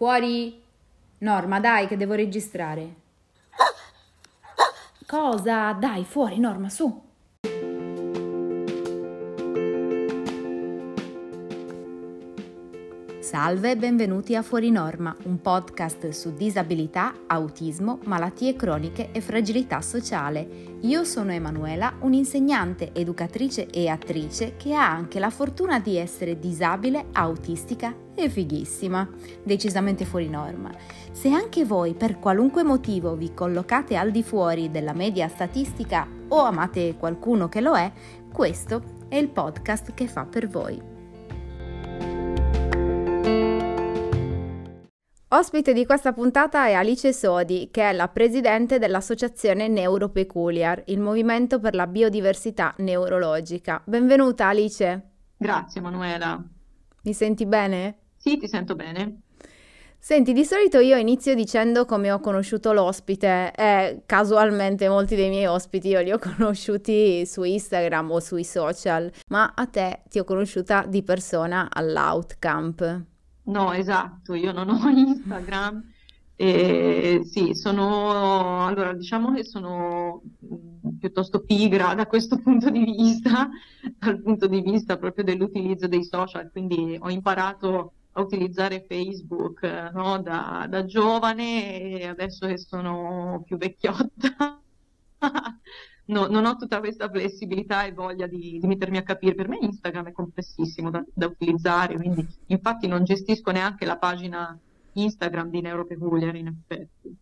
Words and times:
Fuori! 0.00 0.58
Norma, 1.18 1.60
dai, 1.60 1.86
che 1.86 1.98
devo 1.98 2.14
registrare. 2.14 2.94
Cosa? 5.06 5.72
Dai, 5.74 6.06
fuori, 6.06 6.38
Norma, 6.38 6.70
su. 6.70 7.09
Salve 13.30 13.70
e 13.70 13.76
benvenuti 13.76 14.34
a 14.34 14.42
Fuori 14.42 14.72
Norma, 14.72 15.14
un 15.26 15.40
podcast 15.40 16.08
su 16.08 16.34
disabilità, 16.34 17.14
autismo, 17.28 18.00
malattie 18.06 18.56
croniche 18.56 19.12
e 19.12 19.20
fragilità 19.20 19.80
sociale. 19.82 20.78
Io 20.80 21.04
sono 21.04 21.30
Emanuela, 21.30 21.94
un'insegnante, 22.00 22.90
educatrice 22.92 23.68
e 23.68 23.86
attrice 23.86 24.56
che 24.56 24.74
ha 24.74 24.90
anche 24.90 25.20
la 25.20 25.30
fortuna 25.30 25.78
di 25.78 25.96
essere 25.96 26.40
disabile, 26.40 27.06
autistica 27.12 27.94
e 28.16 28.28
fighissima, 28.28 29.08
decisamente 29.44 30.04
fuori 30.04 30.28
norma. 30.28 30.72
Se 31.12 31.30
anche 31.30 31.64
voi 31.64 31.94
per 31.94 32.18
qualunque 32.18 32.64
motivo 32.64 33.14
vi 33.14 33.32
collocate 33.32 33.94
al 33.94 34.10
di 34.10 34.24
fuori 34.24 34.72
della 34.72 34.92
media 34.92 35.28
statistica 35.28 36.04
o 36.26 36.40
amate 36.42 36.96
qualcuno 36.96 37.48
che 37.48 37.60
lo 37.60 37.76
è, 37.76 37.92
questo 38.32 38.82
è 39.06 39.14
il 39.14 39.28
podcast 39.28 39.94
che 39.94 40.08
fa 40.08 40.24
per 40.24 40.48
voi. 40.48 40.89
Ospite 45.32 45.72
di 45.72 45.86
questa 45.86 46.12
puntata 46.12 46.66
è 46.66 46.72
Alice 46.72 47.12
Sodi, 47.12 47.68
che 47.70 47.88
è 47.88 47.92
la 47.92 48.08
presidente 48.08 48.80
dell'associazione 48.80 49.68
Neuropeculiar, 49.68 50.82
il 50.86 50.98
movimento 50.98 51.60
per 51.60 51.76
la 51.76 51.86
biodiversità 51.86 52.74
neurologica. 52.78 53.80
Benvenuta 53.84 54.48
Alice. 54.48 55.10
Grazie 55.36 55.80
Manuela. 55.80 56.42
Mi 57.02 57.12
senti 57.12 57.46
bene? 57.46 57.98
Sì, 58.16 58.38
ti 58.38 58.48
sento 58.48 58.74
bene. 58.74 59.20
Senti, 60.00 60.32
di 60.32 60.44
solito 60.44 60.80
io 60.80 60.96
inizio 60.96 61.36
dicendo 61.36 61.84
come 61.84 62.10
ho 62.10 62.18
conosciuto 62.18 62.72
l'ospite 62.72 63.52
e 63.54 64.02
casualmente 64.06 64.88
molti 64.88 65.14
dei 65.14 65.28
miei 65.28 65.46
ospiti 65.46 65.90
io 65.90 66.00
li 66.00 66.10
ho 66.10 66.18
conosciuti 66.18 67.24
su 67.24 67.44
Instagram 67.44 68.10
o 68.10 68.18
sui 68.18 68.42
social, 68.42 69.08
ma 69.28 69.52
a 69.54 69.66
te 69.66 70.02
ti 70.08 70.18
ho 70.18 70.24
conosciuta 70.24 70.86
di 70.88 71.04
persona 71.04 71.68
all'Outcamp. 71.70 73.04
No, 73.44 73.72
esatto, 73.72 74.34
io 74.34 74.52
non 74.52 74.68
ho 74.68 74.88
Instagram. 74.88 75.92
E 76.36 77.20
sì, 77.24 77.54
sono, 77.54 78.66
allora 78.66 78.94
diciamo 78.94 79.34
che 79.34 79.44
sono 79.44 80.22
mm, 80.42 80.96
piuttosto 80.98 81.40
pigra 81.40 81.92
da 81.94 82.06
questo 82.06 82.38
punto 82.38 82.70
di 82.70 82.82
vista, 82.82 83.50
dal 83.98 84.22
punto 84.22 84.46
di 84.46 84.62
vista 84.62 84.96
proprio 84.96 85.24
dell'utilizzo 85.24 85.86
dei 85.86 86.02
social, 86.02 86.50
quindi 86.50 86.96
ho 86.98 87.10
imparato 87.10 87.92
a 88.12 88.22
utilizzare 88.22 88.86
Facebook 88.88 89.62
no, 89.92 90.18
da, 90.22 90.66
da 90.68 90.84
giovane 90.86 91.98
e 92.00 92.06
adesso 92.06 92.46
che 92.46 92.56
sono 92.56 93.42
più 93.44 93.58
vecchiotta 93.58 94.60
no, 96.10 96.26
non 96.26 96.44
ho 96.44 96.56
tutta 96.56 96.78
questa 96.80 97.08
flessibilità 97.08 97.84
e 97.84 97.92
voglia 97.92 98.26
di, 98.26 98.58
di, 98.60 98.66
mettermi 98.66 98.98
a 98.98 99.02
capire. 99.02 99.34
Per 99.34 99.48
me 99.48 99.58
Instagram 99.60 100.08
è 100.08 100.12
complessissimo 100.12 100.90
da, 100.90 101.02
da, 101.12 101.26
utilizzare, 101.26 101.94
quindi 101.94 102.26
infatti 102.46 102.86
non 102.86 103.04
gestisco 103.04 103.50
neanche 103.50 103.84
la 103.84 103.96
pagina 103.96 104.58
Instagram 104.92 105.50
di 105.50 105.60
Neuropeculiar 105.60 106.34
in 106.34 106.46
effetti. 106.48 107.16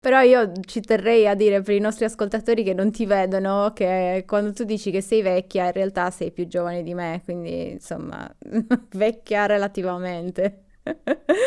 Però 0.00 0.20
io 0.20 0.52
ci 0.66 0.80
terrei 0.82 1.26
a 1.26 1.34
dire 1.34 1.62
per 1.62 1.74
i 1.74 1.80
nostri 1.80 2.04
ascoltatori 2.04 2.62
che 2.62 2.74
non 2.74 2.90
ti 2.90 3.06
vedono 3.06 3.72
che 3.74 4.24
quando 4.26 4.52
tu 4.52 4.64
dici 4.64 4.90
che 4.90 5.00
sei 5.00 5.22
vecchia 5.22 5.64
in 5.64 5.72
realtà 5.72 6.10
sei 6.10 6.30
più 6.30 6.46
giovane 6.46 6.82
di 6.82 6.92
me, 6.92 7.22
quindi 7.24 7.70
insomma 7.70 8.30
vecchia 8.92 9.46
relativamente. 9.46 10.64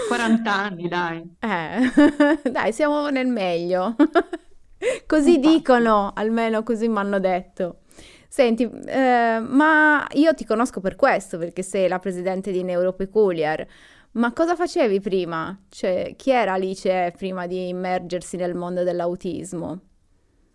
40 0.07 0.51
anni, 0.51 0.87
dai. 0.87 1.35
Eh, 1.39 2.49
dai, 2.49 2.73
siamo 2.73 3.09
nel 3.09 3.27
meglio. 3.27 3.95
Così 5.05 5.39
Infatti. 5.39 5.39
dicono, 5.39 6.11
almeno 6.15 6.63
così 6.63 6.87
mi 6.87 6.97
hanno 6.97 7.19
detto. 7.19 7.81
Senti, 8.27 8.63
eh, 8.85 9.39
ma 9.39 10.05
io 10.13 10.33
ti 10.33 10.45
conosco 10.45 10.79
per 10.81 10.95
questo, 10.95 11.37
perché 11.37 11.63
sei 11.63 11.87
la 11.87 11.99
presidente 11.99 12.51
di 12.51 12.63
Neuropeculiar. 12.63 13.65
Ma 14.11 14.33
cosa 14.33 14.55
facevi 14.55 14.99
prima? 14.99 15.57
Cioè, 15.69 16.13
chi 16.15 16.31
era 16.31 16.53
Alice 16.53 17.13
prima 17.17 17.47
di 17.47 17.69
immergersi 17.69 18.35
nel 18.37 18.55
mondo 18.55 18.83
dell'autismo? 18.83 19.81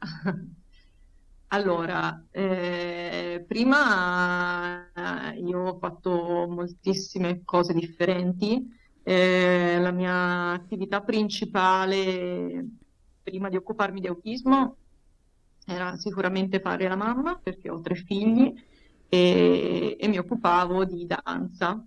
Allora, 1.48 2.26
eh, 2.30 3.44
prima 3.46 4.90
eh, 5.34 5.38
io 5.38 5.60
ho 5.68 5.78
fatto 5.78 6.46
moltissime 6.48 7.42
cose 7.44 7.74
differenti. 7.74 8.66
Eh, 9.02 9.78
la 9.78 9.90
mia 9.92 10.52
attività 10.52 11.02
principale 11.02 12.66
prima 13.22 13.48
di 13.48 13.56
occuparmi 13.56 14.00
di 14.00 14.06
autismo 14.06 14.76
era 15.66 15.96
sicuramente 15.96 16.60
fare 16.60 16.88
la 16.88 16.96
mamma 16.96 17.38
perché 17.42 17.70
ho 17.70 17.80
tre 17.80 17.94
figli 17.94 18.52
e, 19.08 19.96
e 19.98 20.08
mi 20.08 20.18
occupavo 20.18 20.84
di 20.84 21.06
danza. 21.06 21.84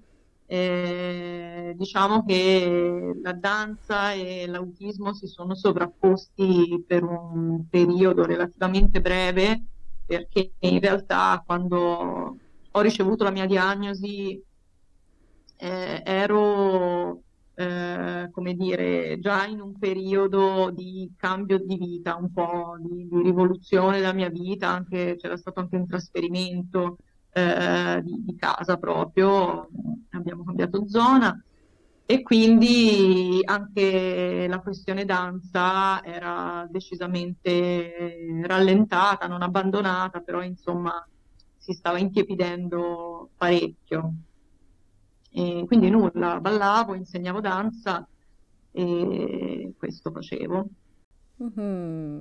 Eh, 0.48 1.74
diciamo 1.76 2.24
che 2.24 3.20
la 3.24 3.34
danza 3.34 4.14
e 4.14 4.46
l'autismo 4.46 5.12
si 5.14 5.26
sono 5.26 5.56
sovrapposti 5.56 6.84
per 6.86 7.04
un 7.04 7.68
periodo 7.68 8.26
relativamente 8.26 9.02
breve 9.02 9.64
perché 10.06 10.52
in 10.60 10.80
realtà 10.80 11.42
quando 11.44 12.38
ho 12.72 12.82
ricevuto 12.82 13.24
la 13.24 13.32
mia 13.32 13.48
diagnosi 13.48 14.40
eh, 15.58 16.02
ero 16.06 17.24
eh, 17.56 18.30
come 18.32 18.54
dire, 18.54 19.18
già 19.20 19.46
in 19.46 19.62
un 19.62 19.78
periodo 19.80 20.72
di 20.72 21.12
cambio 21.18 21.58
di 21.58 21.78
vita, 21.78 22.16
un 22.16 22.32
po' 22.32 22.76
di, 22.80 23.08
di 23.08 23.22
rivoluzione 23.22 24.00
della 24.00 24.14
mia 24.14 24.30
vita, 24.30 24.70
anche, 24.70 25.16
c'era 25.18 25.38
stato 25.38 25.62
anche 25.62 25.78
un 25.78 25.88
trasferimento 25.88 26.98
eh, 27.32 28.02
di, 28.04 28.24
di, 28.26 28.36
casa 28.36 28.78
proprio, 28.78 29.70
abbiamo 30.12 30.44
cambiato 30.44 30.88
zona 30.88 31.42
e 32.06 32.22
quindi 32.22 33.40
anche 33.44 34.46
la 34.48 34.60
questione 34.60 35.06
danza 35.06 36.04
era 36.04 36.68
decisamente 36.70 38.18
rallentata, 38.44 39.28
non 39.28 39.42
abbandonata, 39.42 40.20
però 40.20 40.44
insomma 40.44 41.06
si 41.58 41.74
stava 41.74 41.98
intiepidendo 42.00 43.30
parecchio. 43.38 44.14
E 45.38 45.66
quindi 45.68 45.90
nulla, 45.90 46.40
ballavo, 46.40 46.96
insegnavo 46.96 47.42
danza 47.42 48.08
e 48.72 49.74
questo 49.78 50.10
facevo. 50.10 50.66
Mm-hmm. 51.44 52.20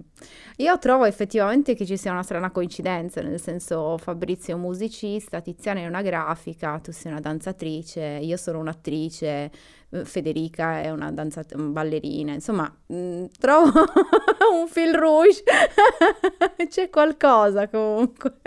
Io 0.57 0.79
trovo 0.79 1.05
effettivamente 1.05 1.77
che 1.77 1.87
ci 1.87 1.97
sia 1.97 2.11
una 2.11 2.25
strana 2.25 2.51
coincidenza, 2.51 3.23
nel 3.23 3.41
senso 3.41 3.97
Fabrizio 3.99 4.55
è 4.55 4.57
un 4.57 4.63
musicista, 4.63 5.41
Tiziana 5.41 5.79
è 5.79 5.87
una 5.87 6.03
grafica, 6.03 6.81
tu 6.81 6.91
sei 6.91 7.13
una 7.13 7.21
danzatrice, 7.21 8.19
io 8.21 8.37
sono 8.37 8.59
un'attrice, 8.59 9.53
Federica 10.03 10.81
è 10.81 10.91
una 10.91 11.13
danzat- 11.13 11.55
ballerina, 11.57 12.33
insomma, 12.33 12.73
mh, 12.87 12.97
mm, 12.97 13.25
trovo 13.39 13.71
un 14.53 14.67
fil 14.67 14.95
rouge, 14.95 15.43
c'è 16.69 16.91
qualcosa 16.91 17.69
comunque, 17.69 18.39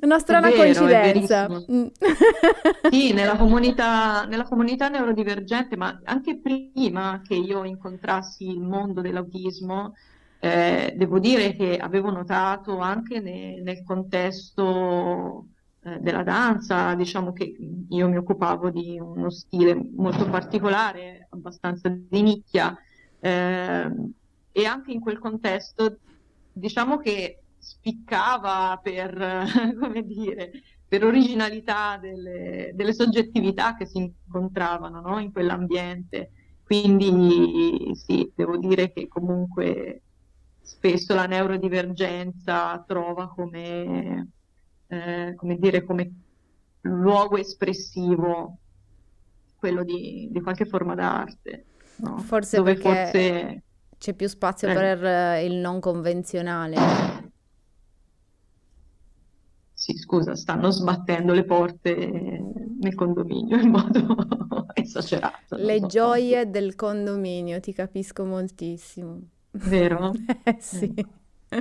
una 0.00 0.18
strana 0.18 0.48
vero, 0.48 0.62
coincidenza. 0.62 1.48
Mm. 1.48 1.86
sì, 2.90 3.12
nella 3.12 3.36
comunità, 3.36 4.24
nella 4.24 4.44
comunità 4.44 4.88
neurodivergente, 4.88 5.76
ma 5.76 6.00
anche 6.04 6.38
prima 6.38 7.20
che 7.26 7.34
io 7.34 7.64
incontrassi 7.64 8.48
il 8.48 8.60
mondo 8.60 9.00
dell'autismo, 9.00 9.94
eh, 10.40 10.92
devo 10.96 11.18
dire 11.18 11.56
che 11.56 11.76
avevo 11.78 12.10
notato 12.10 12.78
anche 12.78 13.20
ne, 13.20 13.60
nel 13.62 13.82
contesto 13.82 15.46
eh, 15.84 15.98
della 16.00 16.22
danza, 16.22 16.94
diciamo 16.94 17.32
che 17.32 17.56
io 17.88 18.08
mi 18.08 18.16
occupavo 18.16 18.70
di 18.70 18.98
uno 18.98 19.28
stile 19.28 19.74
molto 19.94 20.28
particolare, 20.30 21.26
abbastanza 21.30 21.88
di 21.90 22.22
nicchia, 22.22 22.74
eh, 23.20 23.92
e 24.52 24.64
anche 24.64 24.92
in 24.92 25.00
quel 25.00 25.18
contesto 25.18 25.98
diciamo 26.52 26.96
che 26.98 27.40
spiccava 27.58 28.80
per, 28.82 29.44
come 29.78 30.06
dire, 30.06 30.52
per 30.88 31.04
originalità 31.04 31.98
delle, 31.98 32.72
delle, 32.74 32.94
soggettività 32.94 33.74
che 33.74 33.84
si 33.84 33.98
incontravano 33.98 35.00
no? 35.00 35.18
in 35.18 35.32
quell'ambiente. 35.32 36.30
Quindi 36.64 37.92
sì, 37.94 38.32
devo 38.34 38.56
dire 38.56 38.90
che 38.90 39.06
comunque 39.06 40.00
spesso 40.62 41.14
la 41.14 41.26
neurodivergenza 41.26 42.82
trova 42.86 43.28
come 43.28 44.28
eh, 44.88 45.34
come 45.36 45.56
dire, 45.58 45.84
come 45.84 46.12
luogo 46.82 47.36
espressivo 47.36 48.58
quello 49.56 49.82
di, 49.82 50.28
di 50.30 50.40
qualche 50.40 50.66
forma 50.66 50.94
d'arte. 50.94 51.64
No? 51.96 52.18
Forse 52.18 52.56
Dove 52.58 52.74
perché 52.74 53.10
forse... 53.10 53.62
c'è 53.98 54.14
più 54.14 54.28
spazio 54.28 54.68
eh. 54.68 54.74
per 54.74 55.04
eh, 55.04 55.44
il 55.44 55.54
non 55.54 55.80
convenzionale. 55.80 57.32
Sì, 59.72 59.96
scusa, 59.96 60.34
stanno 60.34 60.70
sbattendo 60.70 61.32
le 61.34 61.44
porte 61.44 61.94
nel 62.80 62.94
condominio 62.94 63.58
in 63.58 63.70
modo 63.70 64.66
esagerato. 64.72 65.56
Le 65.56 65.80
so 65.80 65.86
gioie 65.86 66.50
del 66.50 66.74
condominio, 66.74 67.60
ti 67.60 67.72
capisco 67.72 68.24
moltissimo. 68.24 69.20
Vero? 69.50 70.12
eh, 70.44 70.56
sì. 70.58 70.94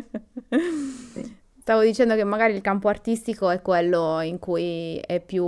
sì. 1.12 1.42
Stavo 1.64 1.82
dicendo 1.82 2.16
che 2.16 2.26
magari 2.26 2.56
il 2.56 2.60
campo 2.60 2.90
artistico 2.90 3.50
è 3.50 3.62
quello 3.62 4.20
in 4.20 4.38
cui 4.38 4.98
è 4.98 5.22
più, 5.22 5.46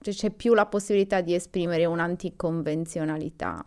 cioè 0.00 0.14
c'è 0.14 0.30
più 0.30 0.54
la 0.54 0.64
possibilità 0.64 1.20
di 1.20 1.34
esprimere 1.34 1.84
un'anticonvenzionalità. 1.84 3.62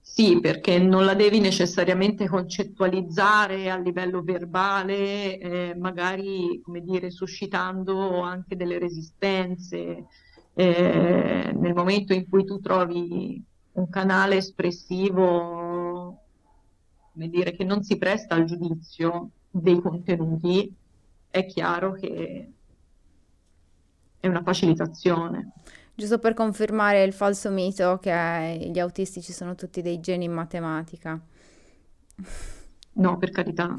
Sì, 0.00 0.40
perché 0.40 0.78
non 0.78 1.04
la 1.04 1.12
devi 1.12 1.38
necessariamente 1.38 2.26
concettualizzare 2.26 3.70
a 3.70 3.76
livello 3.76 4.22
verbale, 4.22 5.36
eh, 5.38 5.74
magari, 5.76 6.62
come 6.64 6.80
dire, 6.80 7.10
suscitando 7.10 8.22
anche 8.22 8.56
delle 8.56 8.78
resistenze. 8.78 10.06
Eh, 10.54 11.52
nel 11.54 11.74
momento 11.74 12.14
in 12.14 12.26
cui 12.26 12.46
tu 12.46 12.58
trovi 12.60 13.38
un 13.72 13.88
canale 13.90 14.36
espressivo, 14.36 16.22
come 17.12 17.28
dire, 17.28 17.52
che 17.52 17.64
non 17.64 17.82
si 17.82 17.98
presta 17.98 18.34
al 18.34 18.44
giudizio 18.44 19.28
dei 19.56 19.80
contenuti, 19.80 20.74
è 21.30 21.46
chiaro 21.46 21.92
che 21.92 22.52
è 24.18 24.26
una 24.26 24.42
facilitazione. 24.42 25.52
Giusto 25.94 26.18
per 26.18 26.34
confermare 26.34 27.04
il 27.04 27.12
falso 27.12 27.50
mito 27.50 27.98
che 28.00 28.68
gli 28.72 28.78
autistici 28.80 29.32
sono 29.32 29.54
tutti 29.54 29.80
dei 29.80 30.00
geni 30.00 30.24
in 30.24 30.32
matematica. 30.32 31.20
No, 32.94 33.16
per 33.16 33.30
carità. 33.30 33.76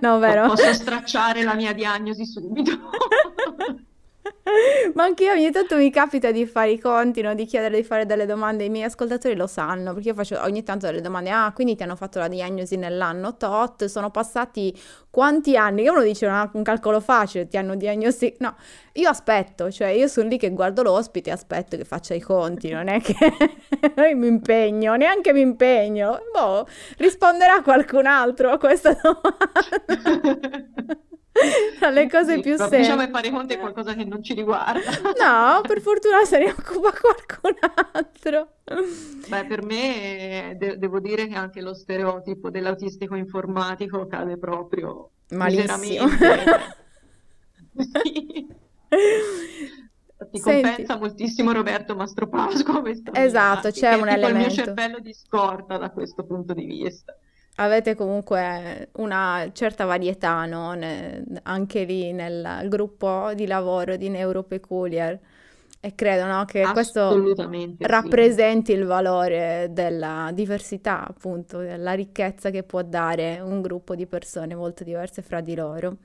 no, 0.00 0.18
vero? 0.18 0.46
Posso 0.48 0.72
stracciare 0.72 1.42
la 1.42 1.54
mia 1.54 1.72
diagnosi 1.72 2.24
subito. 2.24 2.70
Ma 4.94 5.04
anche 5.04 5.24
io 5.24 5.32
ogni 5.32 5.50
tanto 5.50 5.76
mi 5.76 5.90
capita 5.90 6.30
di 6.30 6.46
fare 6.46 6.70
i 6.70 6.78
conti, 6.78 7.20
no? 7.22 7.34
di 7.34 7.44
chiedere 7.44 7.76
di 7.76 7.82
fare 7.82 8.06
delle 8.06 8.26
domande, 8.26 8.64
i 8.64 8.68
miei 8.68 8.84
ascoltatori 8.84 9.34
lo 9.34 9.46
sanno, 9.46 9.92
perché 9.92 10.08
io 10.08 10.14
faccio 10.14 10.40
ogni 10.42 10.62
tanto 10.62 10.86
delle 10.86 11.00
domande, 11.00 11.30
ah, 11.30 11.52
quindi 11.52 11.74
ti 11.74 11.82
hanno 11.82 11.96
fatto 11.96 12.18
la 12.18 12.28
diagnosi 12.28 12.76
nell'anno 12.76 13.36
tot, 13.36 13.84
sono 13.86 14.10
passati 14.10 14.76
quanti 15.10 15.56
anni? 15.56 15.82
Che 15.82 15.90
uno 15.90 16.02
dice 16.02 16.26
ah, 16.26 16.48
un 16.52 16.62
calcolo 16.62 17.00
facile, 17.00 17.48
ti 17.48 17.56
hanno 17.56 17.74
diagnosticato, 17.74 18.44
no, 18.44 18.56
io 18.94 19.08
aspetto, 19.08 19.70
cioè 19.70 19.88
io 19.88 20.06
sono 20.06 20.28
lì 20.28 20.38
che 20.38 20.50
guardo 20.50 20.82
l'ospite 20.82 21.30
e 21.30 21.32
aspetto 21.32 21.76
che 21.76 21.84
faccia 21.84 22.14
i 22.14 22.20
conti, 22.20 22.70
non 22.70 22.88
è 22.88 23.00
che 23.00 23.16
mi 24.14 24.26
impegno, 24.26 24.94
neanche 24.94 25.32
mi 25.32 25.40
impegno, 25.40 26.20
boh, 26.32 26.66
risponderà 26.98 27.62
qualcun 27.62 28.06
altro 28.06 28.50
a 28.50 28.58
questa 28.58 28.96
domanda. 29.00 29.30
le 31.92 32.08
cose 32.08 32.40
più 32.40 32.56
semplici. 32.56 32.82
Diciamo 32.82 33.04
che 33.04 33.10
fare 33.10 33.30
conti 33.30 33.54
è 33.54 33.58
qualcosa 33.58 33.94
che 33.94 34.04
non 34.04 34.22
ci 34.22 34.34
riguarda. 34.34 34.80
No, 35.22 35.60
per 35.62 35.80
fortuna 35.80 36.24
se 36.24 36.38
ne 36.38 36.50
occupa 36.50 36.92
qualcun 36.92 37.56
altro. 37.92 38.56
Beh, 39.28 39.46
per 39.46 39.62
me 39.62 40.54
de- 40.58 40.76
devo 40.78 41.00
dire 41.00 41.26
che 41.26 41.34
anche 41.34 41.60
lo 41.60 41.74
stereotipo 41.74 42.50
dell'autistico 42.50 43.14
informatico 43.14 44.06
cade 44.06 44.36
proprio 44.36 45.10
malissimo. 45.30 46.08
sì. 47.76 48.46
Ti 50.30 50.40
compensa 50.40 50.98
moltissimo 50.98 51.52
Roberto 51.52 51.94
Mastropasqua. 51.96 52.82
Esatto, 53.12 53.70
c'è 53.70 53.94
un 53.94 54.08
elemento. 54.08 54.28
il 54.28 54.36
mio 54.36 54.50
cervello 54.50 54.98
di 54.98 55.12
scorta 55.12 55.78
da 55.78 55.90
questo 55.90 56.24
punto 56.24 56.52
di 56.52 56.64
vista 56.64 57.16
avete 57.56 57.94
comunque 57.94 58.88
una 58.92 59.50
certa 59.52 59.84
varietà, 59.84 60.44
no? 60.46 60.72
ne, 60.74 61.24
anche 61.42 61.84
lì 61.84 62.12
nel 62.12 62.66
gruppo 62.68 63.32
di 63.34 63.46
lavoro 63.46 63.96
di 63.96 64.08
Neuropeculiar. 64.08 65.18
E 65.84 65.96
credo 65.96 66.26
no, 66.26 66.44
che 66.44 66.62
questo 66.70 67.34
rappresenti 67.78 68.72
sì. 68.72 68.78
il 68.78 68.84
valore 68.84 69.68
della 69.72 70.30
diversità, 70.32 71.04
appunto, 71.04 71.58
della 71.58 71.92
ricchezza 71.94 72.50
che 72.50 72.62
può 72.62 72.82
dare 72.82 73.40
un 73.40 73.60
gruppo 73.60 73.96
di 73.96 74.06
persone 74.06 74.54
molto 74.54 74.84
diverse 74.84 75.22
fra 75.22 75.40
di 75.40 75.56
loro. 75.56 75.96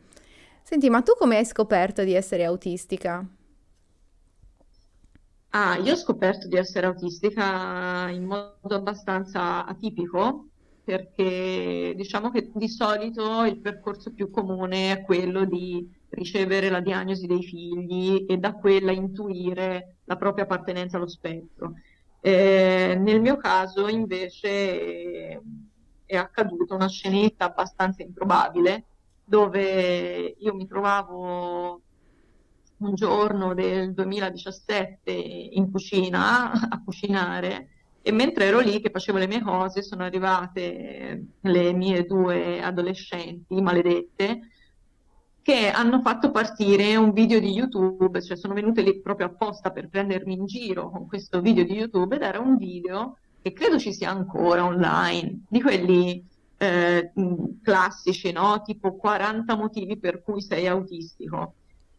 Senti, 0.64 0.90
ma 0.90 1.04
tu 1.04 1.14
come 1.16 1.38
hai 1.38 1.46
scoperto 1.46 2.04
di 2.04 2.14
essere 2.14 2.44
autistica? 2.44 3.24
Ah, 5.52 5.78
io 5.78 5.94
ho 5.94 5.96
scoperto 5.96 6.48
di 6.48 6.58
essere 6.58 6.88
autistica 6.88 8.10
in 8.10 8.26
modo 8.26 8.76
abbastanza 8.76 9.66
atipico, 9.66 10.48
perché 10.88 11.92
diciamo 11.98 12.32
che 12.32 12.50
di 12.54 12.70
solito 12.70 13.44
il 13.44 13.60
percorso 13.60 14.14
più 14.14 14.30
comune 14.30 14.94
è 14.94 15.02
quello 15.02 15.44
di 15.44 15.86
ricevere 16.12 16.70
la 16.70 16.80
diagnosi 16.80 17.28
dei 17.28 17.44
figli 17.44 18.26
e 18.26 18.38
da 18.38 18.54
quella 18.54 18.94
intuire 18.94 19.98
la 20.06 20.16
propria 20.16 20.46
appartenenza 20.46 20.96
allo 20.96 21.10
spettro. 21.10 21.74
Eh, 22.22 22.96
nel 22.98 23.20
mio 23.20 23.36
caso 23.36 23.90
invece 23.90 25.42
è 26.06 26.16
accaduta 26.16 26.76
una 26.76 26.88
scenetta 26.88 27.48
abbastanza 27.48 28.02
improbabile 28.02 28.86
dove 29.26 30.38
io 30.40 30.56
mi 30.56 30.68
trovavo 30.68 31.82
un 32.78 32.96
giorno 32.96 33.54
del 33.54 33.94
2017 33.94 35.12
in 35.12 35.70
cucina 35.70 36.50
a 36.50 36.82
cucinare 36.82 37.72
e 38.02 38.12
mentre 38.12 38.46
ero 38.46 38.60
lì 38.60 38.80
che 38.80 38.90
facevo 38.90 39.18
le 39.18 39.28
mie 39.28 39.42
cose, 39.42 39.82
sono 39.82 40.04
arrivate 40.04 41.26
le 41.42 41.74
mie 41.74 42.06
due 42.06 42.62
adolescenti 42.62 43.62
maledette 43.62 44.42
che 45.42 45.70
hanno 45.70 46.02
fatto 46.02 46.30
partire 46.30 46.98
un 46.98 47.14
video 47.14 47.40
di 47.40 47.52
YouTube, 47.52 48.22
cioè 48.22 48.36
sono 48.36 48.54
venute 48.54 48.82
lì 48.82 49.00
proprio 49.00 49.28
apposta 49.28 49.72
per 49.72 49.88
prendermi 49.88 50.34
in 50.34 50.46
giro 50.46 50.90
con 50.90 51.08
questo 51.08 51.40
video 51.40 51.64
di 51.64 51.74
YouTube 51.74 52.16
ed 52.16 52.22
era 52.22 52.40
un 52.40 52.58
video 52.58 53.18
che 53.42 53.54
credo 53.54 53.80
ci 53.80 53.94
sia 53.94 54.10
ancora 54.10 54.66
online, 54.66 55.44
di 55.48 55.62
quelli 55.62 56.22
eh, 56.58 57.12
classici, 57.64 58.32
no? 58.32 58.62
Tipo 58.62 58.96
40 58.96 59.56
motivi 59.56 59.98
per 59.98 60.22
cui 60.22 60.42
sei 60.42 60.68
autistico. 60.68 61.54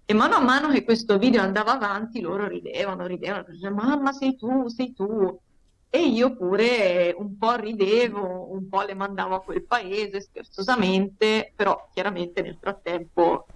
E 0.04 0.12
mano 0.12 0.34
a 0.34 0.40
mano 0.40 0.68
che 0.68 0.84
questo 0.84 1.16
video 1.18 1.40
andava 1.40 1.72
avanti, 1.72 2.20
loro 2.20 2.46
ridevano, 2.46 3.06
ridevano, 3.06 3.44
dicevano, 3.48 3.88
mamma 3.88 4.12
sei 4.12 4.36
tu, 4.36 4.68
sei 4.68 4.92
tu. 4.92 5.38
E 5.90 6.00
io 6.00 6.36
pure 6.36 7.14
un 7.16 7.38
po' 7.38 7.54
ridevo, 7.54 8.52
un 8.52 8.68
po' 8.68 8.82
le 8.82 8.94
mandavo 8.94 9.36
a 9.36 9.42
quel 9.42 9.64
paese 9.64 10.20
scherzosamente, 10.20 11.52
però 11.56 11.88
chiaramente 11.92 12.42
nel 12.42 12.58
frattempo 12.60 13.46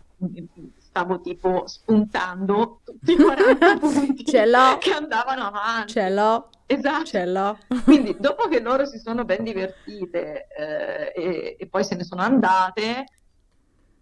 stavo 0.78 1.20
tipo 1.20 1.66
spuntando 1.66 2.80
tutti 2.84 3.12
i 3.12 3.16
40 3.16 3.76
punti 3.80 4.24
Ce 4.24 4.46
l'ho. 4.46 4.78
che 4.78 4.92
andavano 4.92 5.44
avanti. 5.46 5.92
Ce 5.92 6.08
l'ho. 6.08 6.48
Esatto. 6.66 7.04
Ce 7.04 7.26
l'ho. 7.26 7.58
Quindi 7.84 8.16
dopo 8.18 8.48
che 8.48 8.60
loro 8.60 8.86
si 8.86 8.98
sono 8.98 9.24
ben 9.24 9.42
divertite 9.44 10.46
eh, 10.56 11.12
e, 11.14 11.56
e 11.58 11.66
poi 11.66 11.84
se 11.84 11.96
ne 11.96 12.04
sono 12.04 12.22
andate, 12.22 13.04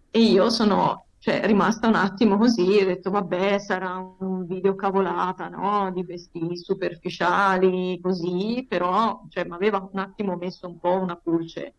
e 0.09 0.19
io 0.19 0.49
sono 0.49 1.05
cioè, 1.21 1.45
rimasta 1.45 1.87
un 1.87 1.93
attimo 1.93 2.35
così, 2.35 2.79
ho 2.81 2.85
detto 2.85 3.11
vabbè 3.11 3.59
sarà 3.59 3.95
un 4.17 4.43
video 4.47 4.73
cavolata, 4.73 5.49
no? 5.49 5.91
Di 5.91 6.03
vestiti 6.03 6.57
superficiali, 6.57 7.99
così, 8.01 8.65
però 8.67 9.21
cioè, 9.29 9.45
mi 9.45 9.53
aveva 9.53 9.87
un 9.91 9.99
attimo 9.99 10.35
messo 10.35 10.67
un 10.67 10.79
po' 10.79 10.99
una 10.99 11.15
pulce 11.15 11.75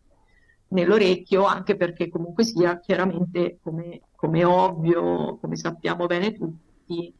nell'orecchio, 0.69 1.43
anche 1.43 1.75
perché 1.75 2.07
comunque 2.07 2.45
sia 2.45 2.79
chiaramente 2.79 3.59
come, 3.61 4.03
come 4.15 4.45
ovvio, 4.45 5.37
come 5.41 5.57
sappiamo 5.57 6.05
bene 6.05 6.31
tutti, 6.31 7.13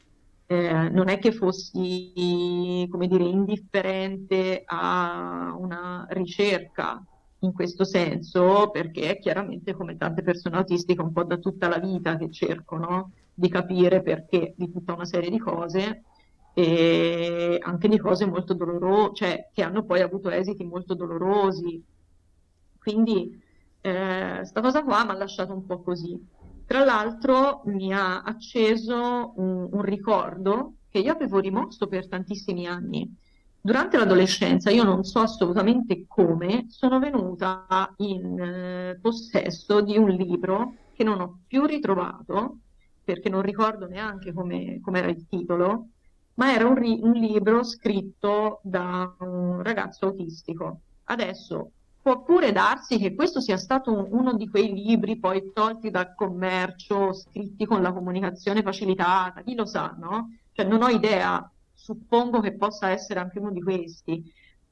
eh, 0.45 0.89
non 0.91 1.09
è 1.09 1.19
che 1.19 1.33
fossi, 1.33 2.87
come 2.89 3.07
dire, 3.07 3.25
indifferente 3.25 4.63
a 4.65 5.53
una 5.59 6.05
ricerca 6.11 7.05
in 7.45 7.53
questo 7.53 7.83
senso, 7.83 8.69
perché 8.71 9.19
chiaramente 9.19 9.73
come 9.73 9.97
tante 9.97 10.21
persone 10.23 10.57
autistiche 10.57 11.01
un 11.01 11.11
po' 11.11 11.23
da 11.23 11.37
tutta 11.37 11.67
la 11.67 11.77
vita 11.77 12.17
che 12.17 12.31
cercano 12.31 13.11
di 13.33 13.49
capire 13.49 14.01
perché 14.01 14.53
di 14.55 14.71
tutta 14.71 14.93
una 14.93 15.05
serie 15.05 15.29
di 15.29 15.39
cose 15.39 16.03
e 16.53 17.57
anche 17.61 17.87
di 17.87 17.97
cose 17.97 18.25
molto 18.25 18.53
dolorose, 18.53 19.13
cioè 19.13 19.49
che 19.51 19.63
hanno 19.63 19.83
poi 19.83 20.01
avuto 20.01 20.29
esiti 20.29 20.63
molto 20.63 20.93
dolorosi. 20.93 21.83
Quindi 22.79 23.41
eh, 23.81 24.41
sta 24.43 24.61
cosa 24.61 24.83
qua 24.83 25.03
mi 25.03 25.11
ha 25.11 25.17
lasciato 25.17 25.53
un 25.53 25.65
po' 25.65 25.81
così. 25.81 26.17
Tra 26.65 26.85
l'altro 26.85 27.61
mi 27.65 27.93
ha 27.93 28.21
acceso 28.21 29.33
un, 29.35 29.67
un 29.71 29.81
ricordo 29.81 30.75
che 30.89 30.99
io 30.99 31.11
avevo 31.11 31.39
rimosso 31.39 31.87
per 31.87 32.07
tantissimi 32.07 32.67
anni 32.67 33.13
Durante 33.65 33.97
l'adolescenza, 33.97 34.69
io 34.71 34.83
non 34.83 35.03
so 35.05 35.19
assolutamente 35.19 36.03
come, 36.05 36.65
sono 36.67 36.99
venuta 36.99 37.65
in 37.97 38.37
eh, 38.37 38.99
possesso 39.01 39.79
di 39.81 39.97
un 39.97 40.09
libro 40.09 40.73
che 40.93 41.03
non 41.05 41.21
ho 41.21 41.39
più 41.47 41.65
ritrovato, 41.65 42.57
perché 43.03 43.29
non 43.29 43.41
ricordo 43.41 43.87
neanche 43.87 44.33
come 44.33 44.81
era 44.99 45.07
il 45.09 45.25
titolo, 45.29 45.91
ma 46.35 46.53
era 46.53 46.67
un, 46.67 46.75
ri- 46.75 46.99
un 47.01 47.13
libro 47.13 47.63
scritto 47.63 48.59
da 48.63 49.15
un 49.19 49.61
ragazzo 49.63 50.07
autistico. 50.07 50.81
Adesso 51.05 51.71
può 52.01 52.21
pure 52.23 52.51
darsi 52.51 52.97
che 52.97 53.15
questo 53.15 53.39
sia 53.39 53.57
stato 53.57 53.93
un- 53.93 54.07
uno 54.11 54.33
di 54.33 54.49
quei 54.49 54.73
libri 54.73 55.17
poi 55.19 55.51
tolti 55.53 55.89
dal 55.89 56.13
commercio, 56.15 57.13
scritti 57.13 57.65
con 57.65 57.81
la 57.81 57.93
comunicazione 57.93 58.61
facilitata, 58.61 59.41
chi 59.41 59.55
lo 59.55 59.65
sa, 59.65 59.95
no? 59.97 60.37
Cioè 60.51 60.65
non 60.65 60.81
ho 60.83 60.89
idea 60.89 61.49
suppongo 61.83 62.39
che 62.39 62.55
possa 62.55 62.91
essere 62.91 63.19
anche 63.19 63.39
uno 63.39 63.51
di 63.51 63.61
questi. 63.61 64.23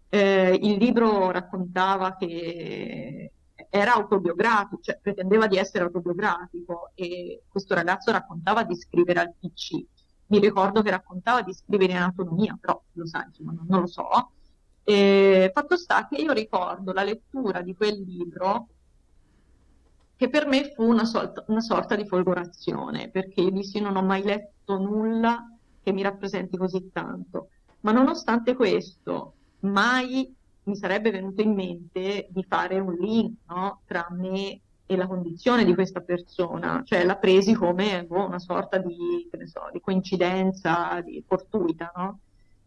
Eh, 0.07 0.57
il 0.61 0.77
libro 0.77 1.29
raccontava 1.29 2.15
che 2.15 3.33
era 3.69 3.93
autobiografico, 3.95 4.81
cioè 4.81 4.97
pretendeva 5.01 5.47
di 5.47 5.57
essere 5.57 5.83
autobiografico 5.83 6.91
e 6.95 7.43
questo 7.49 7.73
ragazzo 7.73 8.11
raccontava 8.11 8.63
di 8.63 8.75
scrivere 8.77 9.19
al 9.19 9.33
PC. 9.37 9.83
Mi 10.27 10.39
ricordo 10.39 10.81
che 10.81 10.89
raccontava 10.89 11.41
di 11.41 11.53
scrivere 11.53 11.91
in 11.91 11.97
anatomia, 11.97 12.57
però 12.59 12.81
lo 12.93 13.05
sai, 13.05 13.25
insomma, 13.25 13.51
non, 13.51 13.65
non 13.67 13.81
lo 13.81 13.87
so. 13.87 14.31
E, 14.83 15.51
fatto 15.53 15.75
sta 15.75 16.07
che 16.07 16.15
io 16.15 16.31
ricordo 16.31 16.93
la 16.93 17.03
lettura 17.03 17.61
di 17.61 17.75
quel 17.75 18.01
libro 18.01 18.67
che 20.15 20.29
per 20.29 20.47
me 20.47 20.71
fu 20.73 20.83
una, 20.83 21.03
sorta, 21.03 21.43
una 21.47 21.61
sorta 21.61 21.95
di 21.95 22.07
folgorazione, 22.07 23.09
perché 23.09 23.41
io 23.41 23.51
dissi 23.51 23.81
non 23.81 23.97
ho 23.97 24.01
mai 24.01 24.23
letto 24.23 24.77
nulla 24.77 25.50
che 25.83 25.91
mi 25.91 26.01
rappresenti 26.01 26.57
così 26.57 26.89
tanto. 26.91 27.49
Ma 27.81 27.91
nonostante 27.91 28.55
questo, 28.55 29.33
mai 29.61 30.33
mi 30.63 30.75
sarebbe 30.75 31.11
venuto 31.11 31.41
in 31.41 31.53
mente 31.53 32.27
di 32.29 32.43
fare 32.43 32.79
un 32.79 32.93
link 32.93 33.39
no, 33.47 33.81
tra 33.85 34.07
me 34.11 34.59
e 34.85 34.95
la 34.97 35.07
condizione 35.07 35.63
di 35.63 35.73
questa 35.73 36.01
persona, 36.01 36.81
cioè 36.85 37.05
l'ha 37.05 37.15
presi 37.15 37.53
come 37.53 38.03
boh, 38.03 38.25
una 38.25 38.39
sorta 38.39 38.77
di, 38.77 39.29
so, 39.45 39.69
di, 39.71 39.79
coincidenza, 39.79 40.99
di 41.01 41.23
fortuita, 41.25 41.91
no? 41.95 42.19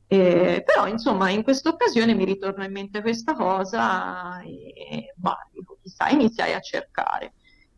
Eh, 0.06 0.62
però 0.64 0.86
insomma 0.86 1.30
in 1.30 1.42
questa 1.42 1.70
occasione 1.70 2.14
mi 2.14 2.24
ritorna 2.24 2.64
in 2.66 2.72
mente 2.72 3.00
questa 3.00 3.34
cosa 3.34 4.40
e 4.40 5.12
bah, 5.16 5.38
chissà, 5.82 6.08
iniziai 6.08 6.54
a 6.54 6.60
cercare. 6.60 7.34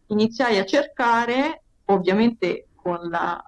Iniziai 0.06 0.58
a 0.58 0.64
cercare 0.64 1.62
ovviamente 1.86 2.68
con 2.74 3.08
la 3.08 3.42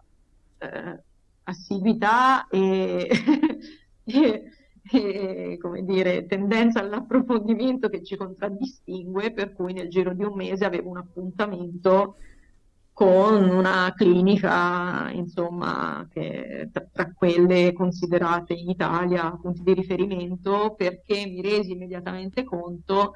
eh, 0.58 1.02
assiduità 1.48 2.46
e, 2.48 3.08
e, 4.04 4.52
e, 4.90 5.58
come 5.60 5.84
dire, 5.84 6.26
tendenza 6.26 6.80
all'approfondimento 6.80 7.88
che 7.88 8.02
ci 8.02 8.16
contraddistingue, 8.16 9.32
per 9.32 9.52
cui 9.52 9.72
nel 9.72 9.88
giro 9.88 10.14
di 10.14 10.24
un 10.24 10.34
mese 10.34 10.64
avevo 10.64 10.90
un 10.90 10.98
appuntamento 10.98 12.16
con 12.92 13.48
una 13.48 13.92
clinica, 13.96 15.08
insomma, 15.12 16.06
che, 16.10 16.68
tra, 16.72 16.84
tra, 16.92 17.12
quelle 17.14 17.72
considerate 17.72 18.54
in 18.54 18.68
Italia 18.70 19.30
punti 19.40 19.62
di 19.62 19.72
riferimento, 19.72 20.74
perché 20.76 21.24
mi 21.26 21.40
resi 21.40 21.72
immediatamente 21.72 22.42
conto 22.42 23.12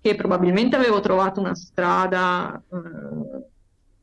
che 0.00 0.16
probabilmente 0.16 0.74
avevo 0.74 0.98
trovato 0.98 1.38
una 1.38 1.54
strada, 1.54 2.60
eh, 2.72 3.44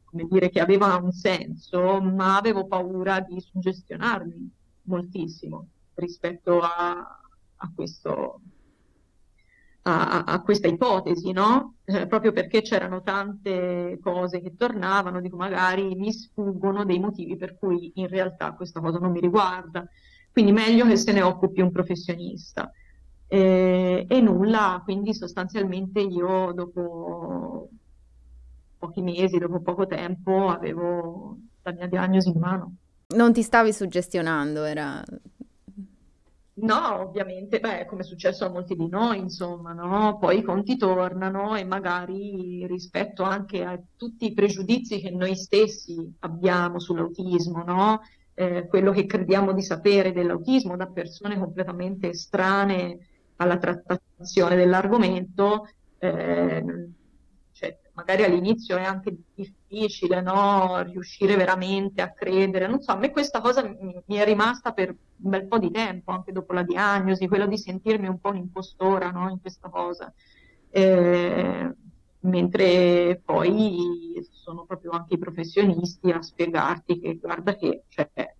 come 0.10 0.26
dire, 0.30 0.50
che 0.50 0.60
aveva 0.60 0.96
un 0.96 1.12
senso, 1.12 2.02
ma 2.02 2.38
avevo 2.38 2.66
paura 2.66 3.20
di 3.20 3.40
suggestionarmi 3.40 4.52
moltissimo 4.84 5.68
rispetto 5.96 6.60
a, 6.60 7.20
a 7.56 7.72
questo, 7.76 8.40
a, 9.84 10.24
a, 10.24 10.42
questa 10.42 10.68
ipotesi, 10.68 11.32
no? 11.32 11.76
Eh, 11.86 12.08
proprio 12.08 12.32
perché 12.32 12.62
c'erano 12.62 13.02
tante 13.02 14.00
cose 14.02 14.42
che 14.42 14.56
tornavano, 14.56 15.20
dico 15.20 15.36
magari 15.36 15.96
mi 15.96 16.12
sfuggono 16.14 16.86
dei 16.86 17.00
motivi 17.00 17.36
per 17.36 17.58
cui 17.58 17.92
in 17.96 18.08
realtà 18.08 18.54
questa 18.54 18.80
cosa 18.80 19.00
non 19.00 19.12
mi 19.12 19.20
riguarda, 19.20 19.88
quindi 20.32 20.52
meglio 20.52 20.86
che 20.86 20.98
se 20.98 21.12
ne 21.12 21.22
occupi 21.22 21.62
un 21.62 21.72
professionista. 21.72 22.72
Eh, 23.30 24.06
e 24.08 24.22
nulla, 24.22 24.82
quindi 24.86 25.14
sostanzialmente 25.14 26.00
io 26.00 26.54
dopo 26.54 27.70
pochi 28.77 29.01
mesi, 29.01 29.38
dopo 29.38 29.62
poco 29.62 29.86
tempo, 29.88 30.48
avevo 30.50 31.38
la 31.63 31.72
mia 31.74 31.88
diagnosi 31.88 32.29
in 32.29 32.39
mano. 32.39 32.75
Non 33.15 33.34
ti 33.34 33.41
stavi 33.41 33.72
suggestionando, 33.74 34.63
era 34.63 35.03
No, 36.60 37.01
ovviamente, 37.01 37.60
beh, 37.60 37.86
come 37.86 38.01
è 38.01 38.03
successo 38.03 38.46
a 38.46 38.50
molti 38.50 38.75
di 38.75 38.88
noi, 38.88 39.19
insomma, 39.19 39.74
no? 39.74 40.17
Poi 40.17 40.39
i 40.39 40.41
conti 40.41 40.75
tornano 40.75 41.55
e 41.55 41.63
magari 41.63 42.65
rispetto 42.65 43.22
anche 43.22 43.63
a 43.63 43.79
tutti 43.96 44.25
i 44.25 44.34
pregiudizi 44.34 45.00
che 45.00 45.12
noi 45.12 45.36
stessi 45.36 46.15
abbiamo 46.19 46.79
sull'autismo, 46.79 47.63
no? 47.63 48.01
Eh, 48.34 48.65
quello 48.67 48.91
che 48.91 49.05
crediamo 49.05 49.53
di 49.53 49.62
sapere 49.62 50.12
dell'autismo 50.12 50.75
da 50.75 50.88
persone 50.88 51.38
completamente 51.38 52.10
estranee 52.10 53.07
alla 53.36 53.57
trattazione 53.57 54.55
dell'argomento, 54.55 55.67
eh, 56.00 56.89
magari 57.98 58.24
all'inizio 58.24 58.77
è 58.77 58.84
anche 58.84 59.18
difficile 59.34 60.22
no? 60.22 60.84
riuscire 60.84 61.36
veramente 61.36 62.04
a 62.04 62.12
credere. 62.12 62.68
Non 62.68 62.80
so, 62.80 62.92
a 62.92 62.96
me 62.96 63.10
questa 63.10 63.42
cosa 63.42 63.63
mi, 63.63 64.16
è 64.16 64.24
rimasta 64.24 64.72
per 64.72 64.89
un 64.89 65.30
bel 65.32 65.48
po' 65.48 65.58
di 65.58 65.72
tempo, 65.72 66.12
anche 66.12 66.32
dopo 66.32 66.54
la 66.54 66.62
diagnosi, 66.62 67.27
quello 67.27 67.48
di 67.48 67.58
sentirmi 67.58 68.08
un 68.08 68.20
po' 68.20 68.30
un'impostora 68.30 69.10
no? 69.10 69.30
in 69.30 69.42
questa 69.42 69.70
cosa. 69.70 70.13
Eh, 70.70 71.74
mentre 72.20 73.20
poi 73.25 74.24
sono 74.30 74.66
proprio 74.66 74.92
anche 74.92 75.16
i 75.16 75.20
professionisti 75.20 76.12
a 76.12 76.22
spiegarti 76.22 77.00
che 77.00 77.16
guarda 77.16 77.56
che, 77.56 77.86
cioè, 77.88 78.36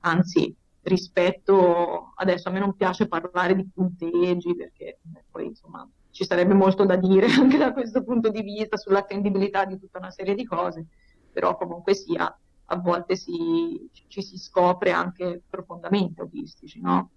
anzi, 0.00 0.54
rispetto 0.82 2.12
adesso 2.14 2.48
a 2.48 2.52
me 2.52 2.60
non 2.60 2.76
piace 2.76 3.08
parlare 3.08 3.56
di 3.56 3.68
punteggi 3.74 4.54
perché 4.54 4.98
poi 5.30 5.46
insomma 5.46 5.86
ci 6.10 6.24
sarebbe 6.24 6.54
molto 6.54 6.84
da 6.84 6.96
dire 6.96 7.26
anche 7.32 7.58
da 7.58 7.72
questo 7.72 8.02
punto 8.02 8.30
di 8.30 8.42
vista 8.42 8.76
sull'attendibilità 8.76 9.64
di 9.64 9.78
tutta 9.78 9.98
una 9.98 10.10
serie 10.10 10.34
di 10.34 10.44
cose, 10.44 10.86
però 11.32 11.56
comunque 11.56 11.94
sia 11.94 12.34
a 12.72 12.76
volte 12.76 13.16
si, 13.16 13.88
ci 14.06 14.22
si 14.22 14.38
scopre 14.38 14.92
anche 14.92 15.42
profondamente 15.48 16.20
autistici, 16.20 16.80
no? 16.80 17.10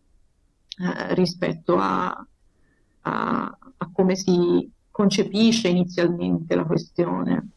eh, 0.80 1.14
rispetto 1.14 1.78
a, 1.78 2.26
a, 3.02 3.58
a 3.78 3.90
come 3.92 4.16
si 4.16 4.70
concepisce 4.90 5.68
inizialmente 5.68 6.56
la 6.56 6.66
questione. 6.66 7.50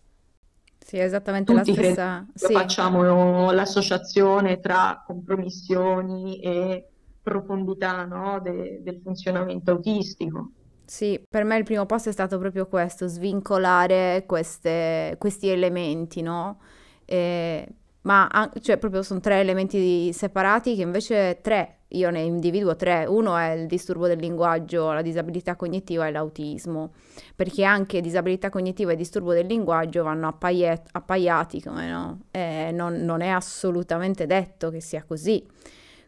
Sì, 0.78 0.98
esattamente 0.98 1.52
Tutti 1.52 1.74
la 1.74 1.82
stessa. 1.82 2.26
Sì. 2.34 2.52
Facciamo 2.52 3.50
l'associazione 3.50 4.60
tra 4.60 5.02
compromissioni 5.04 6.38
e 6.40 6.86
profondità 7.22 8.04
no, 8.04 8.38
de, 8.40 8.80
del 8.82 9.00
funzionamento 9.02 9.72
autistico. 9.72 10.50
Sì, 10.88 11.20
per 11.28 11.42
me 11.42 11.56
il 11.56 11.64
primo 11.64 11.84
passo 11.84 12.10
è 12.10 12.12
stato 12.12 12.38
proprio 12.38 12.66
questo, 12.68 13.08
svincolare 13.08 14.22
queste, 14.24 15.16
questi 15.18 15.48
elementi, 15.48 16.22
no? 16.22 16.60
E, 17.04 17.66
ma 18.02 18.50
cioè, 18.60 18.76
proprio 18.76 19.02
sono 19.02 19.18
tre 19.18 19.40
elementi 19.40 20.12
separati 20.12 20.76
che 20.76 20.82
invece 20.82 21.40
tre, 21.42 21.78
io 21.88 22.10
ne 22.10 22.20
individuo 22.20 22.76
tre. 22.76 23.04
Uno 23.04 23.36
è 23.36 23.50
il 23.50 23.66
disturbo 23.66 24.06
del 24.06 24.20
linguaggio, 24.20 24.92
la 24.92 25.02
disabilità 25.02 25.56
cognitiva 25.56 26.06
e 26.06 26.12
l'autismo, 26.12 26.92
perché 27.34 27.64
anche 27.64 28.00
disabilità 28.00 28.48
cognitiva 28.48 28.92
e 28.92 28.96
disturbo 28.96 29.32
del 29.32 29.46
linguaggio 29.46 30.04
vanno 30.04 30.28
appaiet- 30.28 30.88
appaiati, 30.92 31.60
come 31.60 31.88
no? 31.90 32.20
E 32.30 32.70
non, 32.72 32.94
non 33.04 33.22
è 33.22 33.28
assolutamente 33.28 34.26
detto 34.26 34.70
che 34.70 34.80
sia 34.80 35.02
così. 35.02 35.44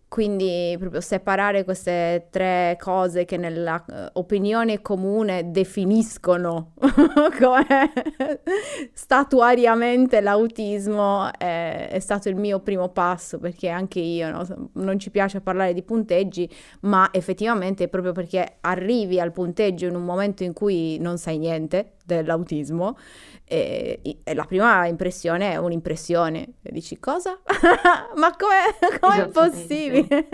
Quindi 0.09 0.75
proprio 0.79 1.03
separare 1.03 1.65
queste 1.65 2.29
tre 2.31 2.79
cose 2.81 3.27
che 3.27 3.37
nella 3.37 3.85
uh, 3.87 3.95
opinione 4.15 4.81
comune 4.81 5.51
definiscono 5.51 6.73
come 7.39 7.93
statuariamente 8.95 10.23
l'autismo 10.23 11.31
è, 11.37 11.89
è, 11.91 11.99
stato 11.99 12.31
il 12.31 12.37
mio 12.37 12.61
primo 12.61 12.89
passo 12.89 13.39
perché 13.39 13.69
anche 13.69 14.01
io 14.01 14.31
no, 14.31 14.71
non 14.73 14.99
ci 14.99 15.11
piace 15.11 15.43
parlare 15.43 15.75
di 15.75 15.83
punteggi, 15.83 16.51
ma 16.81 17.11
effettivamente 17.13 17.89
proprio 17.89 18.13
perché 18.13 18.57
arrivi 18.63 19.21
al 19.21 19.31
punteggio 19.31 19.85
in 19.87 19.95
un 19.95 20.05
momento 20.05 20.43
in 20.43 20.55
cui 20.55 20.99
non 21.01 21.19
sai 21.19 21.37
niente 21.37 21.97
dell'autismo 22.15 22.97
e, 23.45 24.01
e, 24.23 24.35
la 24.35 24.45
prima 24.45 24.87
impressione 24.87 25.53
è 25.53 25.57
un'impressione. 25.57 26.55
E 26.63 26.73
dici 26.73 26.99
cosa? 26.99 27.39
Ma 28.17 28.35
come 28.37 29.23
è 29.23 29.29
possibile? 29.29 30.29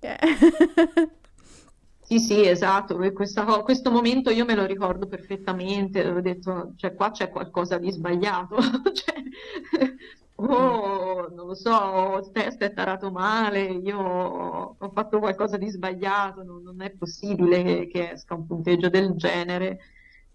Sì, 2.04 2.18
sì, 2.18 2.46
esatto, 2.46 2.98
Questa, 3.14 3.62
questo 3.62 3.90
momento 3.90 4.28
io 4.28 4.44
me 4.44 4.54
lo 4.54 4.66
ricordo 4.66 5.06
perfettamente, 5.06 6.06
ho 6.06 6.20
detto, 6.20 6.72
cioè 6.76 6.94
qua 6.94 7.10
c'è 7.10 7.30
qualcosa 7.30 7.78
di 7.78 7.90
sbagliato, 7.90 8.56
cioè, 8.92 9.14
oh, 10.34 11.28
non 11.34 11.46
lo 11.46 11.54
so, 11.54 12.18
il 12.18 12.30
test 12.32 12.60
è 12.62 12.74
tarato 12.74 13.10
male, 13.10 13.62
io 13.62 13.98
ho 13.98 14.90
fatto 14.92 15.20
qualcosa 15.20 15.56
di 15.56 15.70
sbagliato, 15.70 16.42
non, 16.42 16.62
non 16.62 16.82
è 16.82 16.90
possibile 16.90 17.62
che, 17.62 17.86
che, 17.90 18.10
esca 18.10 18.34
un 18.34 18.46
punteggio 18.46 18.90
del 18.90 19.14
genere. 19.14 19.78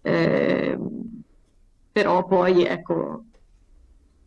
Eh, 0.02 0.78
però 1.92 2.24
poi 2.26 2.64
ecco, 2.64 3.24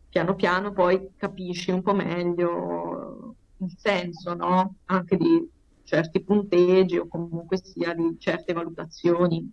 piano 0.10 0.36
piano 0.36 0.74
poi 0.74 1.14
capisci 1.16 1.72
un 1.72 1.82
po' 1.82 1.94
meglio 1.94 3.36
il 3.58 3.74
senso, 3.78 4.34
no? 4.34 4.76
Anche 4.86 5.18
di 5.18 5.50
certi 5.84 6.24
punteggi 6.24 6.98
o 6.98 7.08
comunque 7.08 7.58
sia 7.58 7.94
di 7.94 8.18
certe 8.20 8.54
valutazioni. 8.54 9.52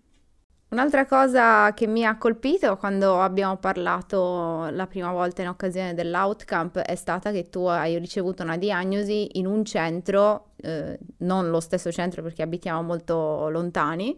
Un'altra 0.70 1.06
cosa 1.06 1.72
che 1.72 1.86
mi 1.86 2.04
ha 2.04 2.18
colpito 2.18 2.76
quando 2.76 3.22
abbiamo 3.22 3.56
parlato 3.56 4.68
la 4.70 4.86
prima 4.86 5.10
volta 5.12 5.40
in 5.40 5.48
occasione 5.48 5.94
dell'Outcamp 5.94 6.80
è 6.80 6.94
stata 6.94 7.30
che 7.30 7.48
tu 7.48 7.64
hai 7.64 7.98
ricevuto 7.98 8.42
una 8.42 8.58
diagnosi 8.58 9.38
in 9.38 9.46
un 9.46 9.64
centro, 9.64 10.50
eh, 10.56 10.98
non 11.18 11.48
lo 11.48 11.60
stesso 11.60 11.90
centro 11.90 12.22
perché 12.22 12.42
abitiamo 12.42 12.82
molto 12.82 13.48
lontani, 13.48 14.14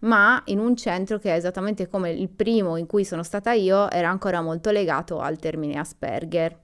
ma 0.00 0.40
in 0.46 0.58
un 0.58 0.74
centro 0.74 1.18
che 1.18 1.34
è 1.34 1.36
esattamente 1.36 1.86
come 1.86 2.10
il 2.12 2.30
primo 2.30 2.76
in 2.76 2.86
cui 2.86 3.04
sono 3.04 3.22
stata 3.22 3.52
io, 3.52 3.90
era 3.90 4.08
ancora 4.08 4.40
molto 4.40 4.70
legato 4.70 5.18
al 5.20 5.38
termine 5.38 5.78
Asperger. 5.78 6.58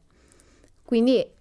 Quindi 0.83 1.36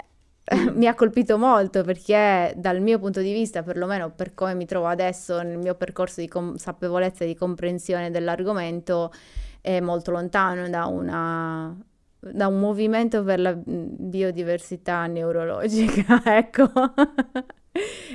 mi 0.75 0.85
ha 0.85 0.93
colpito 0.93 1.37
molto 1.37 1.83
perché 1.83 2.53
dal 2.55 2.79
mio 2.79 2.99
punto 2.99 3.19
di 3.19 3.33
vista, 3.33 3.63
perlomeno 3.63 4.11
per 4.11 4.33
come 4.33 4.53
mi 4.53 4.65
trovo 4.65 4.85
adesso 4.87 5.41
nel 5.41 5.57
mio 5.57 5.73
percorso 5.75 6.21
di 6.21 6.27
consapevolezza 6.27 7.23
e 7.23 7.27
di 7.27 7.35
comprensione 7.35 8.11
dell'argomento, 8.11 9.11
è 9.59 9.79
molto 9.79 10.11
lontano 10.11 10.69
da, 10.69 10.85
una, 10.85 11.75
da 12.19 12.47
un 12.47 12.59
movimento 12.59 13.23
per 13.23 13.39
la 13.39 13.55
biodiversità 13.55 15.07
neurologica, 15.07 16.21
ecco. 16.37 16.69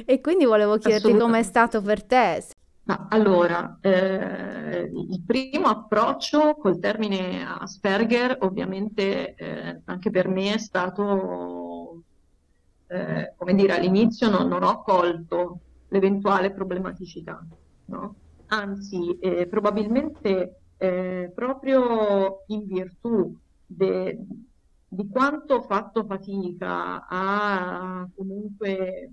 e 0.05 0.21
quindi 0.21 0.45
volevo 0.45 0.79
chiederti 0.79 1.17
com'è 1.17 1.43
stato 1.43 1.83
per 1.83 2.05
te. 2.05 2.45
Ma 2.85 3.07
allora, 3.11 3.79
eh, 3.81 4.91
il 4.93 5.23
primo 5.27 5.67
approccio 5.67 6.55
col 6.57 6.79
termine 6.79 7.45
Asperger, 7.45 8.39
ovviamente 8.41 9.35
eh, 9.35 9.81
anche 9.85 10.11
per 10.11 10.29
me 10.29 10.55
è 10.55 10.59
stato 10.59 12.03
eh, 12.91 13.35
come 13.37 13.55
dire, 13.55 13.77
all'inizio 13.77 14.29
non, 14.29 14.49
non, 14.49 14.65
ho 14.65 14.83
colto 14.83 15.61
l'eventuale 15.89 16.51
problematicità, 16.53 17.41
no? 17.87 18.15
Anzi, 18.49 19.17
eh, 19.21 19.47
probabilmente 19.47 20.63
eh, 20.77 21.31
proprio 21.33 22.43
in 22.49 22.67
virtù 22.67 23.39
de, 23.65 24.19
di 24.89 25.09
quanto 25.09 25.55
ho 25.55 25.63
fatto 25.63 26.05
fatica 26.05 27.07
a 27.07 28.09
comunque 28.13 29.13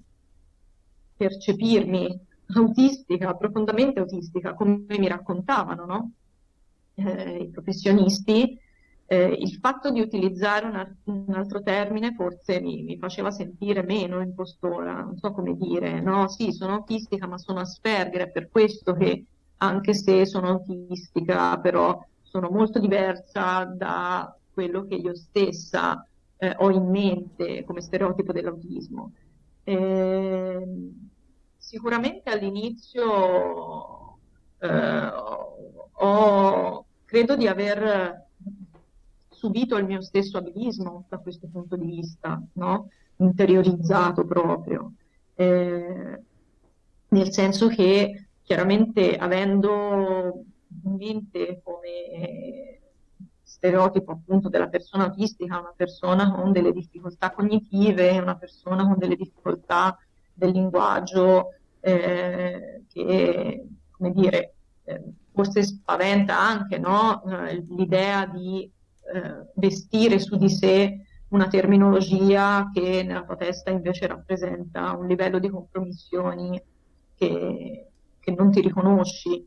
percepirmi 1.15 2.19
autistica, 2.55 3.36
profondamente 3.36 4.00
autistica, 4.00 4.55
come 4.55 4.86
mi 4.88 5.07
raccontavano 5.07 5.86
no? 5.86 6.12
Eh, 6.96 7.43
i 7.43 7.50
professionisti, 7.50 8.60
eh, 9.10 9.38
il 9.40 9.54
fatto 9.54 9.90
di 9.90 10.02
utilizzare 10.02 10.66
un, 10.66 11.26
un 11.28 11.34
altro 11.34 11.62
termine 11.62 12.14
forse 12.14 12.60
mi, 12.60 12.84
mi, 12.84 12.98
faceva 12.98 13.32
sentire 13.32 13.82
meno 13.82 14.22
impostora, 14.22 15.02
non 15.02 15.18
so 15.18 15.32
come 15.32 15.56
dire, 15.56 16.02
no? 16.02 16.28
Sì, 16.28 16.52
sono 16.52 16.74
autistica, 16.74 17.26
ma 17.26 17.38
sono 17.38 17.62
Asperger, 17.62 18.24
è 18.24 18.30
per 18.30 18.50
questo 18.50 18.94
che 18.94 19.26
anche 19.58 19.94
se 19.94 20.26
sono 20.26 20.50
autistica, 20.50 21.58
però 21.60 21.98
sono 22.22 22.50
molto 22.50 22.80
diversa 22.80 23.64
da 23.64 24.36
quello 24.54 24.86
che 24.86 24.96
io 24.96 25.16
stessa 25.16 26.06
eh, 26.38 26.54
ho 26.58 26.70
in 26.70 26.90
mente 26.90 27.64
come 27.64 27.80
stereotipo 27.82 28.34
dell'autismo. 28.34 29.14
Eh, 29.64 30.68
sicuramente 31.56 32.30
all'inizio 32.30 34.18
eh, 34.60 35.12
ho, 35.94 36.86
credo 37.06 37.36
di 37.38 37.48
aver 37.48 38.26
subito 39.38 39.77
il 39.77 39.86
mio 39.86 40.01
stesso 40.01 40.39
abilismo 40.39 41.06
da 41.08 41.20
questo 41.20 41.48
punto 41.48 41.75
di 41.75 41.86
vista, 41.86 42.41
no? 42.53 42.89
interiorizzato 43.17 44.25
proprio, 44.25 44.94
eh, 45.36 46.22
nel 47.10 47.32
senso 47.32 47.67
che 47.67 48.27
chiaramente 48.41 49.15
avendo 49.15 50.44
in 50.84 50.96
mente 50.96 51.62
come 51.63 52.79
stereotipo 53.44 54.12
appunto 54.12 54.50
della 54.50 54.67
persona 54.67 55.06
autistica, 55.06 55.60
una 55.60 55.74
persona 55.75 56.32
con 56.32 56.51
delle 56.51 56.74
difficoltà 56.74 57.32
cognitive, 57.32 58.17
una 58.20 58.36
persona 58.36 58.84
con 58.86 58.98
delle 58.98 59.15
difficoltà 59.15 59.98
del 60.34 60.51
linguaggio 60.51 61.53
eh, 61.79 62.84
che, 62.91 63.67
come 63.91 64.12
dire, 64.12 64.53
eh, 64.84 65.01
forse 65.32 65.63
spaventa 65.63 66.39
anche 66.39 66.77
no? 66.79 67.23
Eh, 67.23 67.63
l'idea 67.69 68.26
di 68.26 68.69
eh, 69.13 69.52
vestire 69.56 70.20
su 70.20 70.38
di 70.38 70.50
sé 70.50 71.02
una 71.30 71.48
terminologia 71.48 72.70
che 72.74 73.04
nella 73.04 73.24
tua 73.24 73.36
testa 73.36 73.70
invece 73.70 74.08
rappresenta 74.08 74.96
un 74.96 75.08
livello 75.08 75.39
di 75.39 75.50
compromissioni 75.50 76.62
che, 77.15 77.88
che 78.20 78.32
non 78.32 78.52
ti 78.52 78.62
riconosci. 78.62 79.46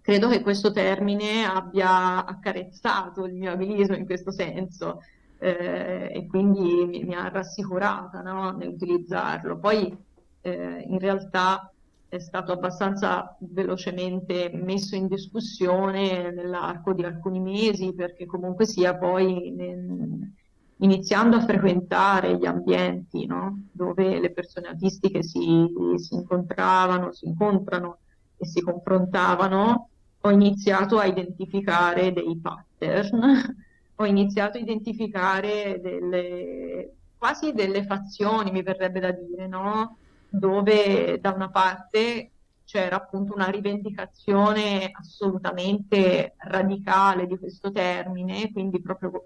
Credo 0.00 0.28
che 0.28 0.40
questo 0.40 0.72
termine 0.72 1.44
abbia 1.44 2.24
accarezzato 2.24 3.26
il 3.26 3.34
mio 3.34 3.52
abilismo 3.52 3.94
in 3.94 4.06
questo 4.06 4.30
senso 4.30 5.02
eh, 5.38 6.10
e 6.12 6.26
quindi 6.26 6.86
mi, 6.86 7.04
mi 7.04 7.14
ha 7.14 7.28
rassicurata 7.28 8.22
no, 8.22 8.50
nell'utilizzarlo. 8.52 9.58
Poi 9.58 9.96
eh, 10.40 10.84
in 10.88 10.98
realtà 10.98 11.70
è 12.08 12.18
stato 12.18 12.52
abbastanza 12.52 13.36
velocemente 13.40 14.50
messo 14.54 14.96
in 14.96 15.08
discussione 15.08 16.30
nell'arco 16.30 16.94
di 16.94 17.04
alcuni 17.04 17.38
mesi 17.38 17.92
perché 17.92 18.24
comunque 18.24 18.64
sia 18.64 18.96
poi 18.96 19.50
nel, 19.50 20.32
iniziando 20.78 21.36
a 21.36 21.44
frequentare 21.44 22.38
gli 22.38 22.46
ambienti 22.46 23.26
no? 23.26 23.64
dove 23.72 24.18
le 24.20 24.30
persone 24.30 24.68
autistiche 24.68 25.22
si, 25.22 25.68
si, 25.96 26.14
incontravano, 26.14 27.12
si 27.12 27.26
incontrano 27.26 27.98
e 28.38 28.46
si 28.46 28.62
confrontavano, 28.62 29.88
ho 30.20 30.30
iniziato 30.30 30.98
a 30.98 31.04
identificare 31.04 32.12
dei 32.12 32.38
pattern, 32.40 33.56
ho 33.96 34.06
iniziato 34.06 34.56
a 34.56 34.60
identificare 34.60 35.80
delle, 35.82 36.92
quasi 37.18 37.52
delle 37.52 37.84
fazioni, 37.84 38.50
mi 38.50 38.62
verrebbe 38.62 39.00
da 39.00 39.10
dire, 39.10 39.46
no? 39.46 39.98
Dove 40.28 41.18
da 41.20 41.32
una 41.32 41.50
parte 41.50 42.30
c'era 42.64 42.96
appunto 42.96 43.34
una 43.34 43.48
rivendicazione 43.48 44.90
assolutamente 44.92 46.34
radicale 46.36 47.26
di 47.26 47.38
questo 47.38 47.72
termine, 47.72 48.52
quindi 48.52 48.80
proprio 48.82 49.24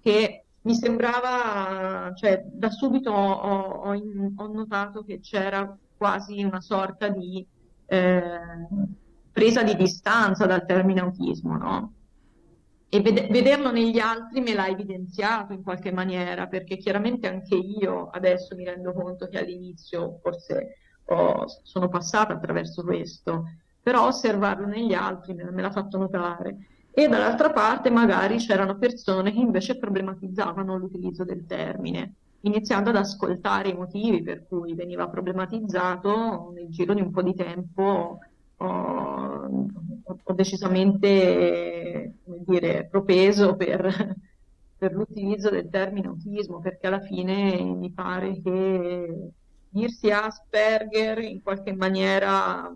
che 0.00 0.44
mi 0.62 0.74
sembrava, 0.74 2.12
cioè 2.14 2.44
da 2.44 2.70
subito 2.70 3.12
ho, 3.12 3.92
ho, 3.92 3.92
ho 3.92 4.46
notato 4.48 5.04
che 5.04 5.20
c'era 5.20 5.76
quasi 5.96 6.42
una 6.42 6.60
sorta 6.60 7.08
di 7.08 7.46
eh, 7.86 8.40
presa 9.30 9.62
di 9.62 9.76
distanza 9.76 10.44
dal 10.46 10.66
termine 10.66 11.00
autismo, 11.00 11.56
no? 11.56 11.92
E 12.88 13.00
ved- 13.00 13.30
vederlo 13.30 13.72
negli 13.72 13.98
altri 13.98 14.40
me 14.40 14.54
l'ha 14.54 14.68
evidenziato 14.68 15.52
in 15.52 15.62
qualche 15.62 15.92
maniera, 15.92 16.46
perché 16.46 16.76
chiaramente 16.76 17.28
anche 17.28 17.56
io 17.56 18.08
adesso 18.10 18.54
mi 18.54 18.64
rendo 18.64 18.92
conto 18.92 19.28
che 19.28 19.38
all'inizio 19.38 20.18
forse 20.22 20.76
ho, 21.06 21.44
sono 21.62 21.88
passata 21.88 22.34
attraverso 22.34 22.82
questo, 22.82 23.44
però 23.82 24.06
osservarlo 24.06 24.66
negli 24.66 24.94
altri 24.94 25.34
me, 25.34 25.50
me 25.50 25.62
l'ha 25.62 25.70
fatto 25.70 25.98
notare. 25.98 26.56
E 26.92 27.08
dall'altra 27.08 27.50
parte 27.50 27.90
magari 27.90 28.38
c'erano 28.38 28.78
persone 28.78 29.32
che 29.32 29.38
invece 29.38 29.76
problematizzavano 29.78 30.78
l'utilizzo 30.78 31.24
del 31.24 31.44
termine, 31.44 32.14
iniziando 32.40 32.90
ad 32.90 32.96
ascoltare 32.96 33.68
i 33.68 33.74
motivi 33.74 34.22
per 34.22 34.46
cui 34.46 34.74
veniva 34.74 35.08
problematizzato 35.08 36.52
nel 36.54 36.68
giro 36.70 36.94
di 36.94 37.02
un 37.02 37.10
po' 37.10 37.22
di 37.22 37.34
tempo 37.34 38.18
ho 38.58 39.48
decisamente 40.34 42.14
dire, 42.24 42.86
propeso 42.88 43.56
per, 43.56 44.14
per 44.76 44.92
l'utilizzo 44.92 45.50
del 45.50 45.68
termine 45.68 46.08
autismo, 46.08 46.60
perché 46.60 46.86
alla 46.86 47.00
fine 47.00 47.62
mi 47.62 47.90
pare 47.92 48.40
che 48.40 49.30
dirsi 49.68 50.10
Asperger 50.10 51.18
in 51.18 51.42
qualche 51.42 51.72
maniera, 51.74 52.72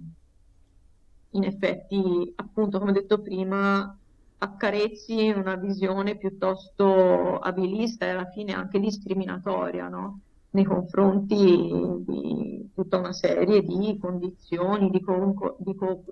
in 1.33 1.45
effetti, 1.45 2.33
appunto, 2.37 2.79
come 2.79 2.93
detto 2.93 3.21
prima, 3.21 3.97
accarezzi 4.38 5.29
una 5.31 5.55
visione 5.57 6.16
piuttosto 6.16 7.38
abilista 7.38 8.07
e 8.07 8.11
alla 8.11 8.31
fine 8.31 8.53
anche 8.55 8.81
discriminatoria, 8.81 9.88
no? 9.88 10.21
nei 10.51 10.64
confronti 10.64 12.05
di 12.05 12.71
tutta 12.75 12.99
una 12.99 13.12
serie 13.12 13.62
di 13.62 13.97
condizioni, 14.01 14.90
di, 14.90 15.01
co- 15.01 15.57
di 15.59 15.75
co- 15.75 16.05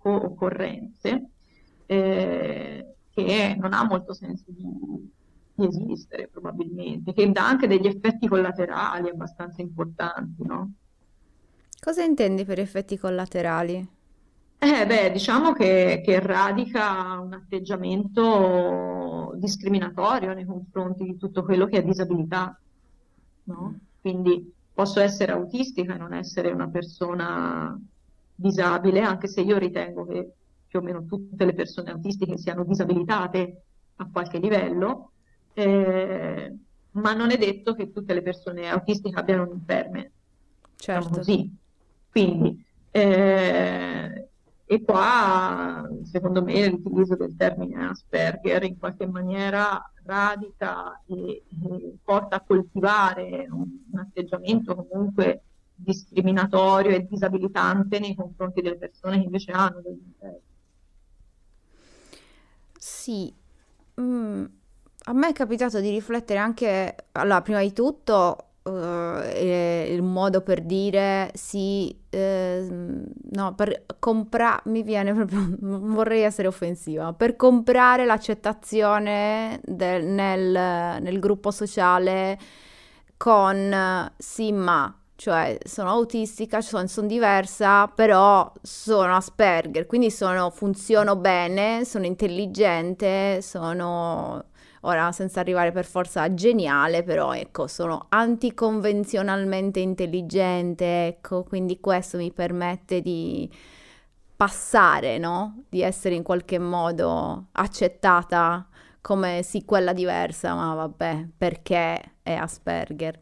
co- 0.00 0.20
co-occorrenze 0.20 1.30
eh, 1.86 2.94
che 3.12 3.56
non 3.58 3.72
ha 3.72 3.84
molto 3.84 4.14
senso 4.14 4.44
di, 4.46 4.62
di, 5.54 5.66
esistere 5.66 6.28
probabilmente, 6.28 7.12
che 7.12 7.30
dà 7.30 7.46
anche 7.46 7.66
degli 7.66 7.86
effetti 7.86 8.26
collaterali 8.26 9.08
abbastanza 9.08 9.62
importanti, 9.62 10.44
no? 10.44 10.72
Cosa 11.80 12.02
intendi 12.02 12.44
per 12.44 12.58
effetti 12.58 12.98
collaterali? 12.98 13.98
Eh, 14.62 14.86
beh, 14.86 15.10
diciamo 15.10 15.52
che, 15.52 16.02
che 16.04 16.20
radica 16.20 17.18
un 17.18 17.32
atteggiamento 17.32 19.32
discriminatorio 19.36 20.34
nei 20.34 20.44
confronti 20.44 21.04
di 21.04 21.16
tutto 21.16 21.42
quello 21.42 21.66
che 21.66 21.78
è 21.78 21.82
disabilità 21.82 22.60
no? 23.50 23.78
Quindi 24.00 24.52
posso 24.72 25.00
essere 25.00 25.32
autistica 25.32 25.94
e 25.94 25.98
non 25.98 26.14
essere 26.14 26.50
una 26.50 26.68
persona 26.68 27.78
disabile, 28.40 29.00
anche 29.00 29.28
se 29.28 29.42
io 29.42 29.58
ritengo 29.58 30.06
che 30.06 30.32
più 30.66 30.78
o 30.78 30.82
meno 30.82 31.04
tutte 31.04 31.44
le 31.44 31.52
persone 31.52 31.90
autistiche 31.90 32.38
siano 32.38 32.64
disabilitate 32.64 33.62
a 33.96 34.08
qualche 34.10 34.38
livello, 34.38 35.10
eh, 35.52 36.54
ma 36.92 37.12
non 37.12 37.30
è 37.30 37.36
detto 37.36 37.74
che 37.74 37.92
tutte 37.92 38.14
le 38.14 38.22
persone 38.22 38.68
autistiche 38.68 39.18
abbiano 39.18 39.42
un 39.42 39.52
impairment. 39.52 40.10
Certo. 40.76 41.08
Diciamo 41.08 41.16
così. 41.16 41.56
Quindi, 42.10 42.64
eh, 42.90 44.28
e 44.64 44.82
qua, 44.84 45.88
secondo 46.04 46.42
me, 46.42 46.68
l'utilizzo 46.68 47.16
del 47.16 47.36
termine 47.36 47.88
Asperger 47.88 48.62
in 48.62 48.78
qualche 48.78 49.06
maniera 49.06 49.90
radica 50.04 51.02
e, 51.06 51.42
e 51.48 51.94
porta 52.02 52.36
a 52.36 52.40
coltivare 52.40 53.46
un, 53.50 53.66
un, 53.90 53.98
atteggiamento 53.98 54.74
comunque 54.74 55.42
discriminatorio 55.82 56.94
e 56.96 57.06
disabilitante 57.06 57.98
nei 57.98 58.14
confronti 58.14 58.60
delle 58.62 58.76
persone 58.76 59.18
che 59.18 59.24
invece 59.24 59.52
hanno 59.52 59.80
degli 59.80 60.02
interessi. 60.04 60.48
Sì, 62.78 63.32
mm, 64.00 64.44
a 65.04 65.12
me 65.12 65.28
è 65.28 65.32
capitato 65.32 65.80
di 65.80 65.90
riflettere 65.90 66.38
anche, 66.38 66.94
allora, 67.12 67.42
prima 67.42 67.60
di 67.60 67.72
tutto 67.72 68.36
uh, 68.62 68.70
il 68.70 70.02
modo 70.02 70.40
per 70.42 70.62
dire 70.62 71.30
sì, 71.34 71.94
eh, 72.10 72.66
no, 72.68 73.54
per 73.54 73.84
comprare, 73.98 74.62
mi 74.66 74.82
viene 74.82 75.12
proprio, 75.14 75.56
vorrei 75.60 76.22
essere 76.22 76.48
offensiva, 76.48 77.12
per 77.12 77.36
comprare 77.36 78.04
l'accettazione 78.06 79.60
del, 79.64 80.04
nel, 80.06 81.02
nel 81.02 81.18
gruppo 81.18 81.50
sociale 81.50 82.38
con 83.16 84.10
sì 84.16 84.52
ma, 84.52 84.99
cioè 85.20 85.58
sono 85.64 85.90
autistica, 85.90 86.62
sono, 86.62 86.86
sono, 86.86 87.06
diversa, 87.06 87.86
però 87.88 88.50
sono 88.62 89.14
Asperger, 89.14 89.84
quindi 89.84 90.10
sono, 90.10 90.48
funziono 90.48 91.14
bene, 91.16 91.84
sono 91.84 92.06
intelligente, 92.06 93.42
sono 93.42 94.46
Ora, 94.84 95.12
senza 95.12 95.40
arrivare 95.40 95.72
per 95.72 95.84
forza 95.84 96.22
a 96.22 96.32
geniale, 96.32 97.02
però 97.02 97.34
ecco, 97.34 97.66
sono 97.66 98.06
anticonvenzionalmente 98.08 99.78
intelligente, 99.78 101.06
ecco, 101.08 101.42
quindi 101.44 101.80
questo 101.80 102.16
mi 102.16 102.32
permette 102.32 103.02
di 103.02 103.46
passare, 104.34 105.18
no? 105.18 105.64
Di 105.68 105.82
essere 105.82 106.14
in 106.14 106.22
qualche 106.22 106.58
modo 106.58 107.48
accettata 107.52 108.66
come 109.02 109.42
sì, 109.42 109.66
quella 109.66 109.92
diversa, 109.92 110.54
ma 110.54 110.72
vabbè, 110.72 111.28
perché 111.36 112.14
è 112.22 112.32
Asperger. 112.32 113.20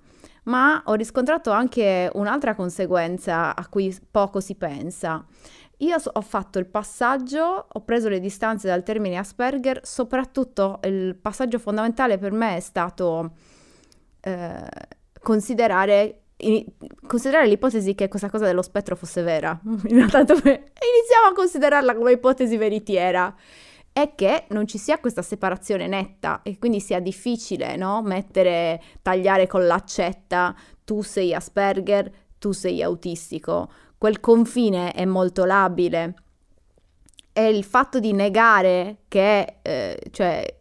Ma 0.49 0.83
ho 0.87 0.95
riscontrato 0.95 1.51
anche 1.51 2.11
un'altra 2.15 2.55
conseguenza 2.55 3.55
a 3.55 3.67
cui 3.69 3.97
poco 4.11 4.41
si 4.41 4.55
pensa 4.55 5.25
io 5.79 5.97
ho 6.13 6.21
fatto 6.23 6.59
il 6.59 6.67
passaggio, 6.67 7.67
ho 7.69 7.81
preso 7.85 8.09
le 8.09 8.19
distanze 8.19 8.67
dal 8.67 8.83
termine 8.83 9.17
Asperger, 9.17 9.81
soprattutto 9.85 10.81
il 10.85 11.15
passaggio 11.15 11.59
fondamentale 11.61 12.19
per 12.19 12.33
me 12.33 12.57
è 12.57 12.61
stato 12.61 13.35
eh, 14.21 14.67
considerare, 15.21 16.23
considerare 17.07 17.47
l'ipotesi 17.47 17.95
che 17.95 18.09
questa 18.09 18.29
cosa 18.29 18.47
dello 18.47 18.63
spettro 18.63 18.97
fosse 18.97 19.23
vera. 19.23 19.57
Intanto 19.63 20.33
iniziamo 20.33 21.29
a 21.29 21.33
considerarla 21.33 21.95
come 21.95 22.13
ipotesi 22.13 22.57
veritiera 22.57 23.33
è 24.03 24.15
che 24.15 24.45
non 24.51 24.67
ci 24.67 24.79
sia 24.79 24.99
questa 24.99 25.23
separazione 25.23 25.87
netta 25.87 26.41
e 26.43 26.59
quindi 26.59 26.81
sia 26.81 27.01
difficile, 27.01 27.77
no? 27.77 28.03
Mettere, 28.03 28.83
tagliare 29.03 29.47
con 29.47 29.67
l'accetta 29.67 30.55
tu 30.85 31.03
sei 31.03 31.35
Asperger, 31.35 32.11
tu 32.39 32.53
sei 32.53 32.83
autistico 32.83 33.69
quel 33.99 34.21
confine 34.21 34.93
è 34.93 35.05
molto 35.05 35.45
labile 35.45 36.15
e 37.33 37.49
il 37.49 37.65
fatto 37.65 37.99
di 37.99 38.13
negare 38.13 38.99
che, 39.09 39.57
eh, 39.61 40.01
cioè, 40.13 40.57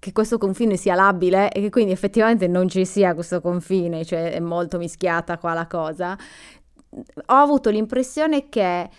che 0.00 0.12
questo 0.12 0.38
confine 0.38 0.76
sia 0.76 0.96
labile 0.96 1.50
e 1.52 1.60
che 1.60 1.70
quindi 1.70 1.92
effettivamente 1.92 2.48
non 2.48 2.68
ci 2.68 2.84
sia 2.84 3.14
questo 3.14 3.40
confine, 3.40 4.04
cioè 4.04 4.32
è 4.32 4.40
molto 4.40 4.78
mischiata 4.78 5.38
qua 5.38 5.54
la 5.54 5.68
cosa, 5.68 6.18
ho 6.90 7.34
avuto 7.34 7.70
l'impressione 7.70 8.48
che 8.48 8.90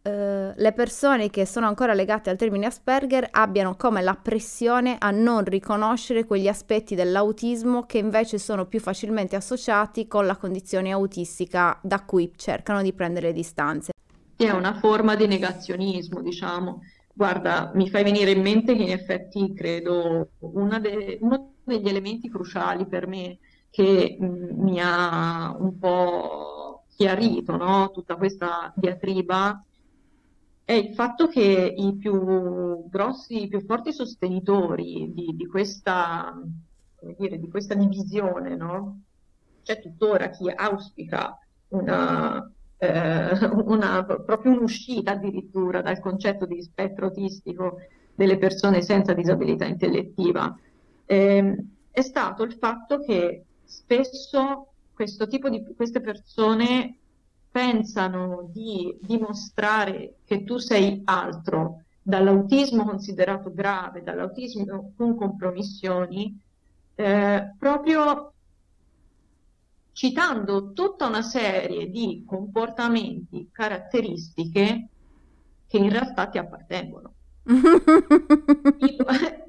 Uh, 0.00 0.52
le 0.54 0.72
persone 0.72 1.28
che 1.28 1.44
sono 1.44 1.66
ancora 1.66 1.92
legate 1.92 2.30
al 2.30 2.36
termine 2.36 2.66
Asperger 2.66 3.28
abbiano 3.32 3.74
come 3.74 4.00
la 4.00 4.14
pressione 4.14 4.96
a 4.98 5.10
non 5.10 5.44
riconoscere 5.44 6.24
quegli 6.24 6.46
aspetti 6.46 6.94
dell'autismo 6.94 7.84
che 7.84 7.98
invece 7.98 8.38
sono 8.38 8.66
più 8.66 8.80
facilmente 8.80 9.36
associati 9.36 10.06
con 10.06 10.24
la 10.24 10.36
condizione 10.36 10.92
autistica 10.92 11.78
da 11.82 12.04
cui 12.04 12.32
cercano 12.36 12.80
di 12.80 12.92
prendere 12.92 13.32
distanze. 13.32 13.92
È 14.36 14.50
una 14.50 14.74
forma 14.74 15.16
di 15.16 15.26
negazionismo, 15.26 16.22
diciamo. 16.22 16.80
Guarda, 17.12 17.72
mi 17.74 17.90
fai 17.90 18.04
venire 18.04 18.30
in 18.30 18.40
mente 18.40 18.76
che 18.76 18.82
in 18.82 18.92
effetti 18.92 19.52
credo 19.52 20.28
de- 20.38 21.18
uno 21.20 21.54
degli 21.64 21.88
elementi 21.88 22.30
cruciali 22.30 22.86
per 22.86 23.08
me 23.08 23.38
che 23.70 24.16
mi 24.20 24.80
ha 24.80 25.54
un 25.58 25.78
po' 25.78 26.84
chiarito 26.94 27.56
no? 27.56 27.90
tutta 27.90 28.16
questa 28.16 28.72
diatriba 28.74 29.62
è 30.68 30.74
il 30.74 30.92
fatto 30.92 31.28
che 31.28 31.74
i 31.78 31.96
più 31.96 32.86
grossi, 32.90 33.44
i 33.44 33.48
più 33.48 33.64
forti 33.64 33.90
sostenitori 33.90 35.10
di, 35.14 35.34
di 35.34 35.46
questa, 35.46 36.38
dire, 37.16 37.38
di 37.38 37.48
questa 37.48 37.72
divisione, 37.72 38.54
no? 38.54 39.00
C'è 39.62 39.80
tuttora 39.80 40.28
chi 40.28 40.52
auspica 40.54 41.38
una, 41.68 42.52
eh, 42.76 43.46
una, 43.64 44.04
proprio 44.04 44.52
un'uscita 44.52 45.12
addirittura 45.12 45.80
dal 45.80 46.00
concetto 46.00 46.44
di 46.44 46.60
spettro 46.60 47.06
autistico 47.06 47.78
delle 48.14 48.36
persone 48.36 48.82
senza 48.82 49.14
disabilità 49.14 49.64
intellettiva, 49.64 50.54
eh, 51.06 51.64
è 51.90 52.02
stato 52.02 52.42
il 52.42 52.52
fatto 52.52 53.00
che 53.00 53.42
spesso 53.64 54.72
tipo 55.30 55.48
di 55.48 55.64
queste 55.74 56.02
persone 56.02 56.98
pensano 57.58 58.48
di 58.52 58.96
dimostrare 59.00 60.18
che 60.24 60.44
tu 60.44 60.58
sei 60.58 61.02
altro 61.04 61.82
dall'autismo 62.00 62.84
considerato 62.84 63.52
grave, 63.52 64.04
dall'autismo 64.04 64.92
con 64.96 65.16
compromissioni, 65.16 66.40
eh, 66.94 67.54
proprio 67.58 68.32
citando 69.90 70.72
tutta 70.72 71.08
una 71.08 71.22
serie 71.22 71.90
di 71.90 72.22
comportamenti, 72.24 73.48
caratteristiche 73.50 74.88
che 75.66 75.78
in 75.78 75.90
realtà 75.90 76.28
ti 76.28 76.38
appartengono. 76.38 77.12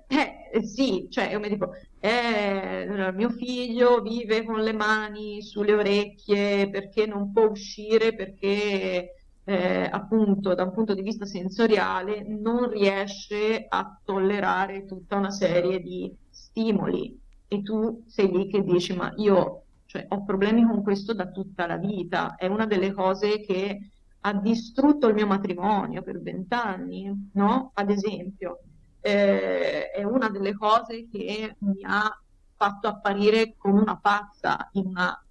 eh, 0.52 0.64
sì, 0.64 1.08
cioè 1.10 1.30
io 1.32 1.40
mi 1.40 1.50
dico, 1.50 1.74
eh, 2.00 3.12
mio 3.14 3.30
figlio 3.30 4.02
vive 4.02 4.44
con 4.44 4.62
le 4.62 4.74
mani 4.74 5.42
sulle 5.42 5.74
orecchie 5.74 6.70
perché 6.70 7.06
non 7.06 7.32
può 7.32 7.48
uscire, 7.50 8.16
perché 8.16 9.14
eh, 9.44 9.90
appunto 9.92 10.54
da 10.56 10.64
un 10.64 10.74
punto 10.74 10.94
di 10.94 11.02
vista 11.02 11.26
sensoriale 11.26 12.24
non 12.24 12.70
riesce 12.70 13.66
a 13.68 14.00
tollerare 14.04 14.86
tutta 14.86 15.16
una 15.18 15.32
serie 15.32 15.80
di 15.82 16.12
stimoli. 16.30 17.18
E 17.48 17.62
tu 17.64 18.04
sei 18.08 18.32
lì 18.32 18.48
che 18.48 18.64
dici 18.64 18.96
ma 18.96 19.12
io 19.18 19.64
cioè, 19.86 20.06
ho 20.10 20.24
problemi 20.24 20.64
con 20.66 20.84
questo 20.84 21.14
da 21.14 21.28
tutta 21.32 21.66
la 21.66 21.78
vita, 21.78 22.36
è 22.36 22.46
una 22.48 22.66
delle 22.68 22.94
cose 22.94 23.40
che 23.42 23.90
ha 24.22 24.34
distrutto 24.34 25.08
il 25.08 25.16
mio 25.16 25.26
matrimonio 25.26 26.04
per 26.04 26.22
vent'anni, 26.22 27.30
no? 27.34 27.72
Ad 27.74 27.90
esempio 27.90 28.60
eh, 29.02 29.92
è 29.92 30.04
una 30.04 30.30
delle 30.30 30.56
cose 30.56 31.08
che 31.10 31.56
mi 31.60 31.84
ha 31.84 32.22
fatto 32.56 32.88
apparire 32.88 33.56
come 33.58 33.80
una 33.80 33.98
pazza 33.98 34.70
in 34.74 34.88
una 34.88 35.24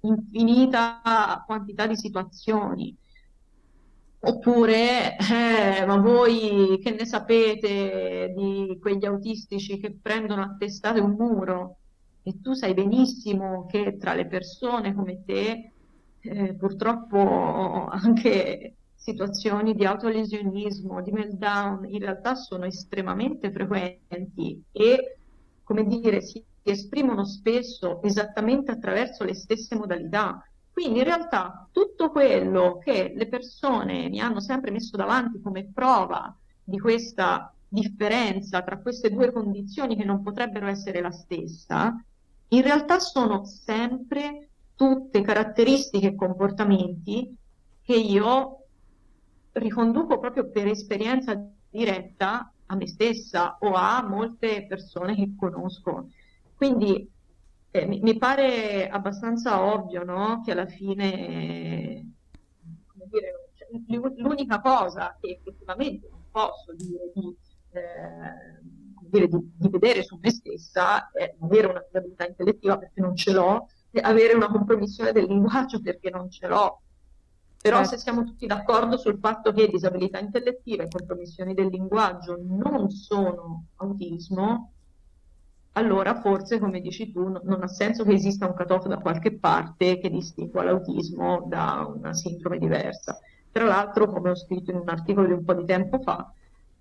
infinita 0.00 1.42
quantità 1.46 1.86
di 1.86 1.96
situazioni. 1.96 2.96
Oppure, 4.26 5.16
eh, 5.18 5.84
ma 5.84 5.96
voi 5.98 6.80
che 6.82 6.90
ne 6.92 7.04
sapete 7.04 8.32
di 8.34 8.78
quegli 8.80 9.04
autistici 9.04 9.78
che 9.78 9.94
prendono 10.00 10.42
a 10.42 10.56
testate 10.58 10.98
un 10.98 11.10
muro? 11.10 11.76
E 12.22 12.40
tu 12.40 12.54
sai 12.54 12.72
benissimo 12.72 13.66
che 13.66 13.98
tra 13.98 14.14
le 14.14 14.26
persone 14.26 14.94
come 14.94 15.24
te, 15.24 15.72
eh, 16.20 16.54
purtroppo 16.54 17.86
anche 17.90 18.76
situazioni 19.04 19.74
di 19.74 19.84
autolesionismo, 19.84 21.02
di 21.02 21.12
meltdown, 21.12 21.84
in 21.90 21.98
realtà 21.98 22.34
sono 22.34 22.64
estremamente 22.64 23.52
frequenti 23.52 24.64
e, 24.72 25.18
come 25.62 25.84
dire, 25.84 26.22
si 26.22 26.42
esprimono 26.62 27.26
spesso 27.26 28.00
esattamente 28.02 28.70
attraverso 28.70 29.22
le 29.24 29.34
stesse 29.34 29.76
modalità. 29.76 30.42
Quindi 30.72 31.00
in 31.00 31.04
realtà 31.04 31.68
tutto 31.70 32.10
quello 32.10 32.78
che 32.82 33.12
le 33.14 33.28
persone 33.28 34.08
mi 34.08 34.20
hanno 34.20 34.40
sempre 34.40 34.70
messo 34.70 34.96
davanti 34.96 35.38
come 35.42 35.70
prova 35.70 36.34
di 36.64 36.78
questa 36.78 37.52
differenza 37.68 38.62
tra 38.62 38.78
queste 38.78 39.10
due 39.10 39.30
condizioni 39.30 39.96
che 39.96 40.04
non 40.04 40.22
potrebbero 40.22 40.66
essere 40.66 41.02
la 41.02 41.10
stessa, 41.10 41.94
in 42.48 42.62
realtà 42.62 42.98
sono 43.00 43.44
sempre 43.44 44.48
tutte 44.74 45.20
caratteristiche 45.20 46.08
e 46.08 46.14
comportamenti 46.14 47.36
che 47.82 47.94
io 47.94 48.63
riconduco 49.54 50.18
proprio 50.18 50.48
per 50.50 50.66
esperienza 50.66 51.40
diretta 51.70 52.52
a 52.66 52.76
me 52.76 52.86
stessa 52.86 53.56
o 53.60 53.72
a 53.72 54.02
molte 54.02 54.66
persone 54.66 55.14
che 55.14 55.34
conosco. 55.36 56.08
Quindi 56.54 57.10
eh, 57.70 57.86
mi, 57.86 58.00
mi, 58.00 58.16
pare 58.16 58.88
abbastanza 58.88 59.62
ovvio 59.62 60.04
no? 60.04 60.42
che 60.44 60.52
alla 60.52 60.66
fine 60.66 62.12
dire, 63.08 63.50
cioè, 63.54 64.12
l'unica 64.16 64.60
cosa 64.60 65.16
che 65.20 65.38
effettivamente 65.40 66.08
non 66.10 66.22
posso 66.30 66.72
dire 66.74 67.10
di, 67.14 67.36
eh, 67.72 68.60
dire 69.00 69.28
di, 69.28 69.52
di, 69.56 69.68
vedere 69.68 70.02
su 70.02 70.18
me 70.20 70.30
stessa 70.30 71.10
è 71.10 71.34
avere 71.40 71.66
una 71.66 71.82
disabilità 71.84 72.26
intellettiva 72.26 72.78
perché 72.78 73.00
non 73.00 73.16
ce 73.16 73.32
l'ho, 73.32 73.68
avere 74.02 74.34
una 74.34 74.48
compromissione 74.48 75.12
del 75.12 75.26
linguaggio 75.26 75.80
perché 75.80 76.10
non 76.10 76.30
ce 76.30 76.46
l'ho. 76.46 76.80
Però 77.64 77.78
certo. 77.78 77.92
se 77.92 77.98
siamo 78.02 78.24
tutti 78.24 78.46
d'accordo 78.46 78.98
sul 78.98 79.18
fatto 79.18 79.50
che 79.50 79.70
disabilità 79.70 80.18
intellettiva 80.18 80.82
e 80.82 80.88
compromissioni 80.90 81.54
del 81.54 81.68
linguaggio 81.68 82.36
non 82.38 82.90
sono 82.90 83.68
autismo, 83.76 84.72
allora 85.72 86.20
forse, 86.20 86.58
come 86.58 86.82
dici 86.82 87.10
tu, 87.10 87.26
non 87.42 87.62
ha 87.62 87.68
senso 87.68 88.04
che 88.04 88.12
esista 88.12 88.46
un 88.46 88.54
cutoff 88.54 88.84
da 88.84 88.98
qualche 88.98 89.38
parte 89.38 89.96
che 89.98 90.10
distingua 90.10 90.62
l'autismo 90.62 91.46
da 91.48 91.90
una 91.90 92.12
sindrome 92.12 92.58
diversa. 92.58 93.18
Tra 93.50 93.64
l'altro, 93.64 94.12
come 94.12 94.28
ho 94.28 94.36
scritto 94.36 94.70
in 94.70 94.76
un 94.76 94.88
articolo 94.90 95.26
di 95.26 95.32
un 95.32 95.42
po' 95.42 95.54
di 95.54 95.64
tempo 95.64 96.00
fa, 96.00 96.30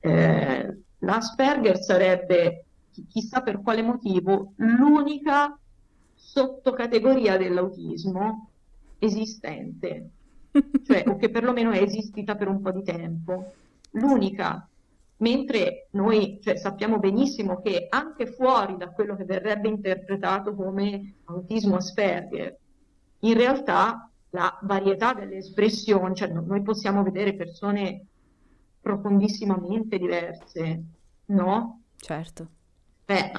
eh, 0.02 0.80
l'Asperger 0.98 1.80
sarebbe, 1.80 2.65
chissà 3.08 3.39
per 3.39 3.62
quale 3.62 3.82
motivo, 3.82 4.52
l'unica 4.58 5.58
sottocategoria 6.13 7.38
dell'autismo 7.38 8.50
esistente, 9.00 10.10
cioè, 10.86 11.04
o 11.08 11.16
che 11.18 11.30
perlomeno 11.30 11.72
è 11.72 11.82
esistita 11.82 12.36
per 12.36 12.48
un 12.48 12.62
po' 12.62 12.72
di 12.72 12.84
tempo. 12.84 13.54
L'unica 13.92 14.68
mentre 15.24 15.88
noi 15.92 16.39
cioè, 16.44 16.58
sappiamo 16.58 17.00
benissimo 17.00 17.62
che 17.62 17.88
anche 17.89 18.28
fuori 18.28 18.76
da 18.78 18.89
quello 18.89 19.16
che 19.16 19.24
verrebbe 19.24 19.70
interpretato 19.70 20.54
come 20.54 21.16
autismo 21.26 21.78
Asperger, 21.78 22.58
in 23.20 23.34
realtà 23.34 24.10
la 24.32 24.58
varietà 24.63 25.13
delle 25.13 25.38
espressioni, 25.38 26.13
cioè 26.16 26.28
noi 26.28 26.62
possiamo 26.62 27.04
vedere 27.04 27.36
persone 27.36 28.06
profondissimamente 28.82 29.98
diverse, 29.98 30.84
no? 31.28 31.82
Certo. 31.96 32.48
Beh, 33.06 33.32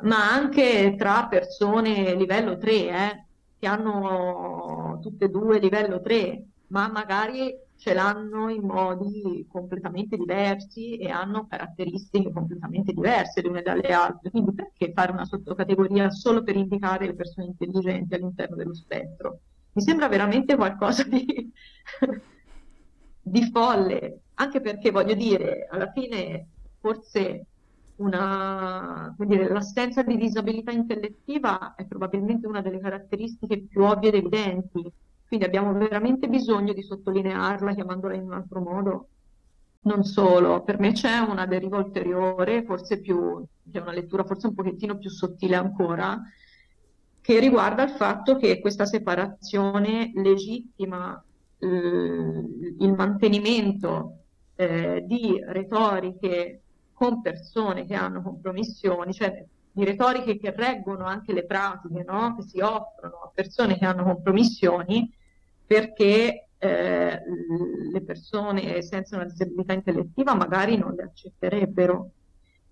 ma 0.00 0.32
anche 0.32 0.94
tra 0.96 1.26
persone 1.28 2.14
livello 2.14 2.56
3, 2.56 2.72
eh, 2.72 3.24
che 3.60 3.66
hanno 3.66 4.98
tutte 5.02 5.26
e 5.26 5.28
due 5.28 5.58
livello 5.58 6.00
3, 6.00 6.44
ma 6.68 6.88
magari 6.88 7.54
ce 7.76 7.92
l'hanno 7.92 8.48
in 8.48 8.62
modi 8.62 9.46
completamente 9.50 10.16
diversi 10.16 10.96
e 10.96 11.10
hanno 11.10 11.46
caratteristiche 11.46 12.32
completamente 12.32 12.92
diverse 12.92 13.42
le 13.42 13.48
une 13.48 13.62
dalle 13.62 13.92
altre. 13.92 14.30
Quindi 14.30 14.54
perché 14.54 14.92
fare 14.92 15.12
una 15.12 15.26
sottocategoria 15.26 16.10
solo 16.10 16.42
per 16.42 16.56
indicare 16.56 17.06
le 17.06 17.14
persone 17.14 17.48
intelligenti 17.48 18.14
all'interno 18.14 18.56
dello 18.56 18.74
spettro? 18.74 19.40
Mi 19.72 19.82
sembra 19.82 20.08
veramente 20.08 20.56
qualcosa 20.56 21.04
di, 21.04 21.52
di 23.20 23.50
folle, 23.50 24.20
anche 24.34 24.60
perché 24.60 24.90
voglio 24.90 25.14
dire, 25.14 25.66
alla 25.70 25.90
fine 25.92 26.48
forse 26.80 27.46
una, 28.00 29.14
dire, 29.18 29.48
l'assenza 29.48 30.02
di 30.02 30.16
disabilità 30.16 30.72
intellettiva 30.72 31.74
è 31.74 31.84
probabilmente 31.84 32.46
una 32.46 32.60
delle 32.60 32.80
caratteristiche 32.80 33.60
più 33.60 33.82
ovvie 33.82 34.08
ed 34.08 34.14
evidenti 34.16 34.92
quindi 35.30 35.46
abbiamo 35.46 35.72
veramente 35.74 36.26
bisogno 36.26 36.72
di 36.72 36.82
sottolinearla 36.82 37.72
chiamandola 37.72 38.16
in 38.16 38.22
un 38.22 38.32
altro 38.32 38.60
modo. 38.60 39.08
Non 39.82 40.02
solo, 40.02 40.64
per 40.64 40.80
me 40.80 40.90
c'è 40.90 41.18
una 41.18 41.46
deriva 41.46 41.78
ulteriore, 41.78 42.64
forse 42.64 42.98
più, 42.98 43.40
c'è 43.70 43.80
una 43.80 43.92
lettura 43.92 44.24
forse 44.24 44.48
un 44.48 44.54
pochettino 44.54 44.98
più 44.98 45.08
sottile 45.08 45.54
ancora, 45.54 46.20
che 47.20 47.38
riguarda 47.38 47.84
il 47.84 47.90
fatto 47.90 48.38
che 48.38 48.58
questa 48.58 48.86
separazione 48.86 50.10
legittima 50.16 51.22
eh, 51.58 51.66
il 51.66 52.92
mantenimento 52.92 54.22
eh, 54.56 55.04
di 55.06 55.40
retoriche 55.46 56.62
con 57.00 57.22
persone 57.22 57.86
che 57.86 57.94
hanno 57.94 58.20
compromissioni, 58.20 59.14
cioè 59.14 59.42
di 59.72 59.84
retoriche 59.86 60.38
che 60.38 60.50
reggono 60.54 61.06
anche 61.06 61.32
le 61.32 61.46
pratiche 61.46 62.04
no? 62.06 62.36
che 62.36 62.42
si 62.42 62.60
offrono 62.60 63.22
a 63.22 63.30
persone 63.32 63.78
che 63.78 63.86
hanno 63.86 64.02
compromissioni, 64.02 65.10
perché 65.66 66.48
eh, 66.58 67.22
le 67.90 68.00
persone 68.02 68.82
senza 68.82 69.16
una 69.16 69.24
disabilità 69.24 69.72
intellettiva 69.72 70.34
magari 70.34 70.76
non 70.76 70.92
le 70.92 71.04
accetterebbero, 71.04 72.10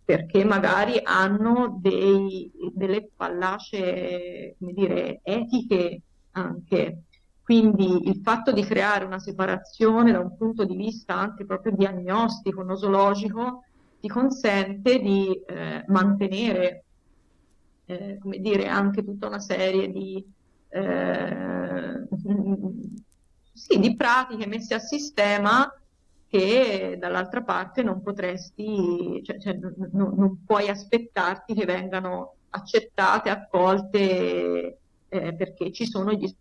perché 0.05 0.45
magari 0.45 1.01
hanno 1.03 1.79
dei, 1.81 2.53
delle 2.75 3.09
fallacie, 3.17 4.57
come 4.59 4.73
dire, 4.75 5.21
etiche 5.23 6.03
anche. 6.33 7.05
Quindi 7.43 8.11
il 8.11 8.21
fatto 8.23 8.53
di 8.53 8.62
creare 8.62 9.07
una 9.07 9.21
separazione 9.21 10.12
da 10.12 10.21
un 10.21 10.37
punto 10.37 10.67
di 10.67 10.77
vista 10.77 11.14
anche 11.14 11.47
proprio 11.47 11.73
diagnostico, 11.75 12.62
nosologico, 12.62 13.62
ti 14.01 14.09
consente 14.09 14.99
di 15.01 15.41
eh, 15.47 15.85
mantenere, 15.89 16.85
eh, 17.87 18.19
come 18.21 18.39
dire, 18.39 18.67
anche 18.69 19.05
tutta 19.05 19.27
una 19.27 19.41
serie 19.41 19.91
di 19.91 20.25
eh, 20.71 22.07
sì, 23.53 23.79
di 23.79 23.97
pratiche 23.97 24.47
messe 24.47 24.75
a 24.75 24.79
sistema 24.79 25.73
che 26.29 26.97
dall'altra 26.99 27.43
parte 27.43 27.83
non 27.83 28.03
potresti, 28.03 29.23
cioè, 29.25 29.39
cioè, 29.41 29.55
non, 29.55 30.15
non 30.15 30.45
puoi 30.45 30.69
aspettarti 30.69 31.55
che 31.55 31.65
vengano 31.65 32.35
accettate, 32.51 33.31
accolte, 33.31 34.79
eh, 35.09 35.35
perché 35.35 35.73
ci 35.73 35.87
sono 35.87 36.13
gli 36.13 36.33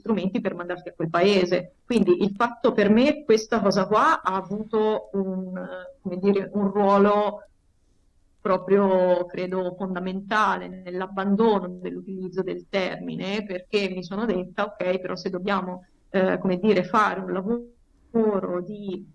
strumenti 0.00 0.40
per 0.40 0.54
mandarti 0.54 0.88
a 0.88 0.94
quel 0.94 1.08
paese. 1.08 1.76
Quindi 1.84 2.22
il 2.22 2.34
fatto 2.36 2.72
per 2.72 2.90
me, 2.90 3.24
questa 3.24 3.60
cosa 3.60 3.86
qua 3.86 4.22
ha 4.22 4.34
avuto 4.34 5.10
un, 5.12 5.52
dire, 6.02 6.50
un 6.52 6.70
ruolo 6.70 7.44
proprio 8.40 9.26
credo 9.26 9.74
fondamentale 9.76 10.66
nell'abbandono 10.68 11.68
dell'utilizzo 11.80 12.42
del 12.42 12.66
termine 12.68 13.44
perché 13.44 13.88
mi 13.90 14.02
sono 14.02 14.24
detta 14.24 14.64
ok 14.64 14.98
però 14.98 15.14
se 15.14 15.28
dobbiamo 15.28 15.84
eh, 16.08 16.38
come 16.38 16.58
dire 16.58 16.82
fare 16.84 17.20
un 17.20 17.32
lavoro 17.32 18.62
di 18.62 19.06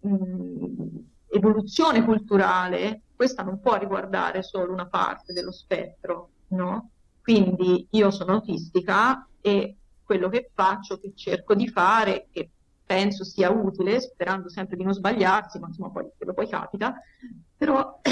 mh, 0.00 0.98
evoluzione 1.26 2.04
culturale 2.04 3.02
questa 3.16 3.42
non 3.42 3.60
può 3.60 3.76
riguardare 3.76 4.42
solo 4.42 4.72
una 4.72 4.86
parte 4.86 5.32
dello 5.32 5.52
spettro 5.52 6.30
no? 6.48 6.90
quindi 7.20 7.84
io 7.90 8.10
sono 8.12 8.34
autistica 8.34 9.26
e 9.40 9.77
quello 10.08 10.30
che 10.30 10.50
faccio 10.54 10.98
che 10.98 11.12
cerco 11.14 11.54
di 11.54 11.68
fare 11.68 12.28
che 12.32 12.48
penso 12.86 13.24
sia 13.24 13.50
utile 13.50 14.00
sperando 14.00 14.48
sempre 14.48 14.78
di 14.78 14.84
non 14.84 14.94
sbagliarsi 14.94 15.58
ma 15.58 15.66
insomma 15.66 15.90
poi, 15.90 16.06
poi 16.34 16.48
capita 16.48 16.94
però 17.58 18.00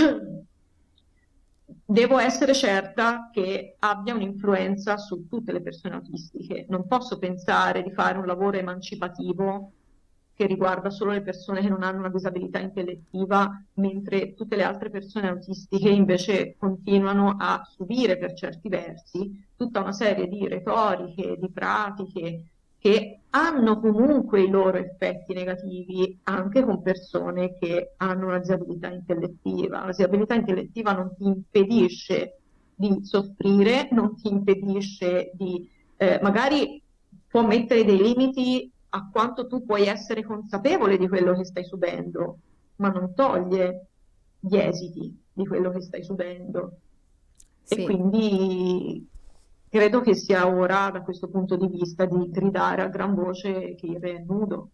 devo 1.87 2.18
essere 2.18 2.52
certa 2.52 3.30
che 3.32 3.76
abbia 3.78 4.14
un'influenza 4.14 4.98
su 4.98 5.26
tutte 5.26 5.52
le 5.52 5.62
persone 5.62 5.94
autistiche. 5.94 6.66
Non 6.68 6.87
posso 6.87 7.18
pensare 7.18 7.82
di 7.82 7.92
fare 7.92 8.18
un 8.18 8.26
lavoro 8.26 8.59
emancipativo 8.59 9.72
che 10.37 10.46
riguarda 10.46 10.90
solo 10.90 11.12
le 11.12 11.22
persone 11.22 11.62
che 11.62 11.68
non 11.70 11.83
hanno 11.83 12.01
una 12.01 12.11
disabilità 12.11 12.59
intellettiva, 12.59 13.51
mentre 13.75 14.35
tutte 14.35 14.55
le 14.55 14.64
altre 14.64 14.90
persone 14.90 15.29
autistiche 15.29 15.88
invece 15.88 16.57
continuano 16.59 17.37
a 17.38 17.66
subire 17.66 18.18
per 18.18 18.35
certi 18.35 18.68
versi 18.68 19.44
tutta 19.57 19.81
una 19.81 19.92
serie 19.92 20.29
di 20.29 20.46
retoriche, 20.46 21.38
di 21.38 21.51
pratiche, 21.51 22.44
che 22.79 23.20
hanno 23.31 23.81
comunque 23.81 24.42
i 24.42 24.51
loro 24.51 24.77
effetti 24.77 25.33
negativi 25.33 26.18
anche 26.25 26.62
con 26.62 26.83
persone 26.83 27.57
che 27.59 27.94
hanno 27.96 28.27
una 28.27 28.38
disabilità 28.38 28.88
intellettiva. 28.88 29.81
La 29.81 29.87
disabilità 29.87 30.35
intellettiva 30.35 30.92
non 30.92 31.14
ti 31.16 31.25
impedisce 31.25 32.38
di 32.75 33.01
soffrire, 33.03 33.88
non 33.92 34.16
ti 34.16 34.29
impedisce 34.29 35.31
di, 35.33 35.66
eh, 35.96 36.20
magari 36.22 36.83
può 37.27 37.44
mettere 37.44 37.85
dei 37.85 37.96
limiti 37.96 38.70
a 38.96 39.09
quanto 39.12 39.46
tu 39.46 39.64
puoi 39.64 39.87
essere 39.87 40.24
consapevole 40.24 40.96
di 40.96 41.06
quello 41.06 41.37
che 41.37 41.44
stai 41.44 41.64
subendo, 41.64 42.38
ma 42.76 42.88
non 42.88 43.14
toglie 43.14 43.88
gli 44.40 44.56
esiti 44.56 45.22
di 45.32 45.46
quello 45.46 45.70
che 45.70 45.82
stai 45.82 46.02
subendo. 46.02 46.78
Sì. 47.62 47.74
E 47.74 47.85
quindi 47.85 49.06
credo 49.68 50.00
che 50.00 50.14
sia 50.14 50.46
ora, 50.46 50.90
da 50.90 51.02
questo 51.02 51.28
punto 51.28 51.56
di 51.56 51.68
vista, 51.68 52.06
di 52.06 52.30
gridare 52.30 52.82
a 52.82 52.88
gran 52.88 53.14
voce 53.14 53.74
che 53.74 53.87
il 53.87 54.00
re 54.00 54.16
è 54.16 54.24
nudo. 54.26 54.70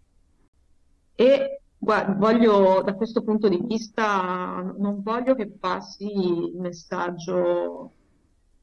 E 1.17 1.63
guarda, 1.77 2.15
voglio, 2.15 2.81
da 2.83 2.95
questo 2.95 3.23
punto 3.23 3.49
di 3.49 3.61
vista, 3.61 4.73
non 4.79 5.03
voglio 5.03 5.35
che 5.35 5.49
passi 5.49 6.07
il 6.07 6.61
messaggio 6.61 7.93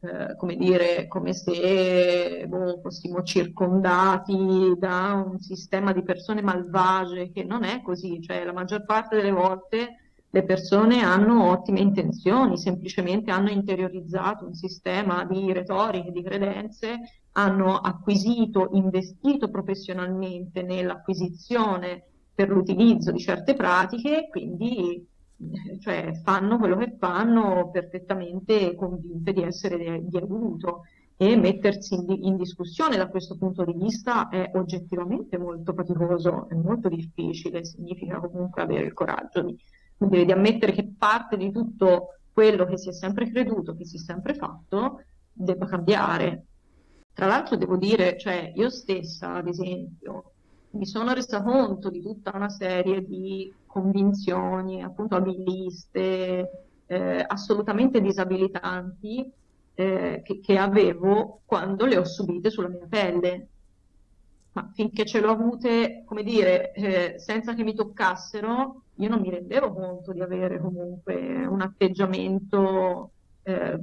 eh, 0.02 0.36
come 0.38 0.56
dire, 0.56 1.08
come 1.08 1.34
se 1.34 2.46
boh, 2.48 2.80
fossimo 2.82 3.22
circondati 3.24 4.74
da 4.78 5.24
un 5.26 5.40
sistema 5.40 5.92
di 5.92 6.04
persone 6.04 6.42
malvagie, 6.42 7.32
che 7.32 7.44
non 7.44 7.64
è 7.64 7.82
così, 7.82 8.22
cioè 8.22 8.44
la 8.46 8.54
maggior 8.54 8.86
parte 8.86 9.18
delle 9.18 9.32
volte 9.32 9.96
le 10.32 10.44
persone 10.44 11.02
hanno 11.02 11.50
ottime 11.50 11.80
intenzioni, 11.80 12.58
semplicemente 12.58 13.32
hanno 13.32 13.50
interiorizzato 13.50 14.46
un 14.46 14.54
sistema 14.54 15.26
di 15.26 15.52
retoriche, 15.52 16.12
di 16.12 16.24
credenze, 16.24 17.00
hanno 17.34 17.78
acquisito, 17.78 18.70
investito 18.74 19.50
professionalmente 19.50 20.62
nell'acquisizione 20.62 22.04
per 22.34 22.50
l'utilizzo 22.50 23.12
di 23.12 23.20
certe 23.20 23.56
pratiche, 23.56 24.28
quindi 24.30 25.06
cioè, 25.80 26.20
fanno 26.24 26.58
quello 26.58 26.76
che 26.76 26.96
fanno 26.98 27.70
perfettamente 27.72 28.76
convinte 28.76 29.32
di 29.32 29.42
essere 29.42 30.02
di 30.04 30.18
aiuto 30.18 30.84
e 31.16 31.36
mettersi 31.36 31.96
in, 31.96 32.06
in, 32.10 32.38
discussione 32.38 32.98
da 32.98 33.10
questo 33.10 33.38
punto 33.38 33.66
di 33.66 33.74
vista 33.74 34.30
è 34.30 34.52
oggettivamente 34.56 35.38
molto 35.38 35.74
faticoso, 35.74 36.48
è 36.50 36.56
molto 36.56 36.88
difficile, 36.88 37.66
significa 37.66 38.20
comunque 38.20 38.62
avere 38.62 38.86
il 38.86 38.94
coraggio 38.94 39.42
di, 39.42 40.26
di 40.26 40.32
ammettere 40.32 40.72
che 40.72 40.94
parte 40.98 41.36
di 41.36 41.52
tutto 41.52 42.20
quello 42.32 42.66
che 42.66 42.78
si 42.78 42.88
è 42.88 42.94
sempre 42.94 43.30
creduto, 43.30 43.76
che 43.76 43.86
si 43.86 43.98
è 43.98 44.00
sempre 44.00 44.34
fatto, 44.34 45.04
debba 45.34 45.66
cambiare. 45.66 46.46
Tra 47.14 47.28
l'altro 47.28 47.58
devo 47.58 47.76
dire, 47.76 48.18
cioè 48.18 48.54
io 48.56 48.70
stessa, 48.70 49.36
ad 49.36 49.48
esempio, 49.48 50.32
mi 50.72 50.86
sono 50.86 51.14
resa 51.14 51.42
conto 51.42 51.90
di 51.90 52.02
tutta 52.02 52.32
una 52.36 52.50
serie 52.50 53.06
di 53.06 53.52
convinzioni, 53.66 54.84
appunto 54.84 55.16
abiliste, 55.16 56.66
eh, 56.86 57.24
assolutamente 57.28 58.02
disabilitanti 58.02 59.32
eh, 59.76 60.22
che, 60.24 60.40
che, 60.40 60.58
avevo 60.58 61.42
quando 61.46 61.86
le 61.86 61.98
ho 61.98 62.06
subite 62.06 62.50
sulla 62.50 62.68
mia 62.68 62.86
pelle. 62.88 63.48
Ma 64.52 64.70
finché 64.74 65.06
ce 65.06 65.22
l'ho 65.22 65.32
avute, 65.32 66.04
come 66.06 66.24
dire, 66.24 66.72
eh, 66.74 67.20
senza 67.20 67.54
che 67.54 67.64
mi 67.64 67.76
toccassero, 67.76 68.82
io 68.96 69.10
non 69.10 69.22
mi 69.22 69.30
rendevo 69.30 69.72
conto 69.72 70.12
di 70.12 70.22
avere 70.22 70.60
comunque 70.60 71.46
un 71.46 71.62
atteggiamento 71.62 73.12
eh, 73.44 73.80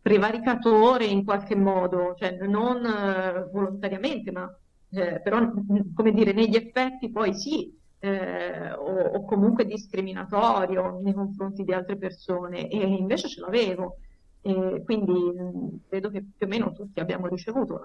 prevaricatore 0.00 1.04
in 1.06 1.24
qualche 1.24 1.56
modo, 1.56 2.14
cioè 2.16 2.38
non 2.46 2.84
eh, 2.84 3.48
volontariamente, 3.50 4.30
ma 4.30 4.54
eh, 4.96 5.20
però 5.20 5.50
come 5.94 6.12
dire, 6.12 6.32
negli 6.32 6.56
effetti 6.56 7.10
poi 7.10 7.34
sì, 7.34 7.76
eh, 7.98 8.72
o, 8.72 9.00
o, 9.14 9.24
comunque 9.24 9.64
discriminatorio 9.64 11.00
nei 11.02 11.14
confronti 11.14 11.64
di 11.64 11.72
altre 11.72 11.96
persone 11.96 12.68
e 12.68 12.78
invece 12.78 13.28
ce 13.28 13.40
l'avevo. 13.40 13.96
E 14.42 14.82
quindi 14.84 15.12
mh, 15.12 15.88
credo 15.88 16.10
che 16.10 16.22
più 16.36 16.46
o 16.46 16.50
meno 16.50 16.72
tutti 16.72 17.00
abbiamo 17.00 17.28
ricevuto 17.28 17.82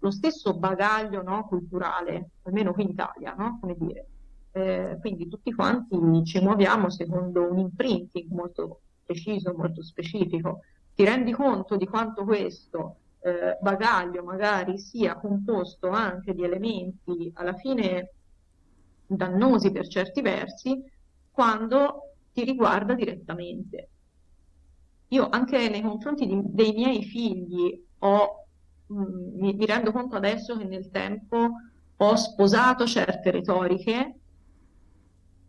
lo 0.00 0.10
stesso 0.10 0.58
bagaglio 0.58 1.22
no, 1.22 1.46
culturale, 1.46 2.32
almeno 2.42 2.74
qui 2.74 2.82
in 2.82 2.90
Italia, 2.90 3.34
no? 3.36 3.58
come 3.60 3.76
dire. 3.78 4.06
Eh, 4.52 4.96
quindi 5.00 5.28
tutti 5.28 5.52
quanti 5.52 5.96
ci 6.24 6.40
muoviamo 6.40 6.90
secondo 6.90 7.50
un 7.50 7.58
imprinting 7.58 8.30
molto 8.30 8.80
preciso, 9.04 9.54
molto 9.56 9.82
specifico. 9.82 10.60
Ti 10.94 11.04
rendi 11.04 11.32
conto 11.32 11.76
di 11.76 11.86
quanto 11.86 12.24
questo 12.24 12.96
eh, 13.26 13.58
bagaglio 13.60 14.22
magari 14.22 14.78
sia 14.78 15.16
composto 15.16 15.88
anche 15.88 16.32
di 16.32 16.44
elementi 16.44 17.30
alla 17.34 17.54
fine 17.54 18.12
dannosi 19.04 19.72
per 19.72 19.88
certi 19.88 20.20
versi 20.20 20.80
quando 21.30 22.14
ti 22.32 22.44
riguarda 22.44 22.94
direttamente. 22.94 23.88
Io 25.08 25.28
anche 25.28 25.68
nei 25.68 25.82
confronti 25.82 26.26
di, 26.26 26.40
dei 26.44 26.72
miei 26.72 27.02
figli 27.02 27.84
ho, 27.98 28.46
mh, 28.86 29.00
mm, 29.00 29.40
mi, 29.40 29.54
mi 29.54 29.66
rendo 29.66 29.90
conto 29.90 30.14
adesso 30.14 30.56
che 30.56 30.64
nel 30.64 30.90
tempo 30.90 31.48
ho 31.96 32.16
sposato 32.16 32.86
certe 32.86 33.30
retoriche 33.32 34.18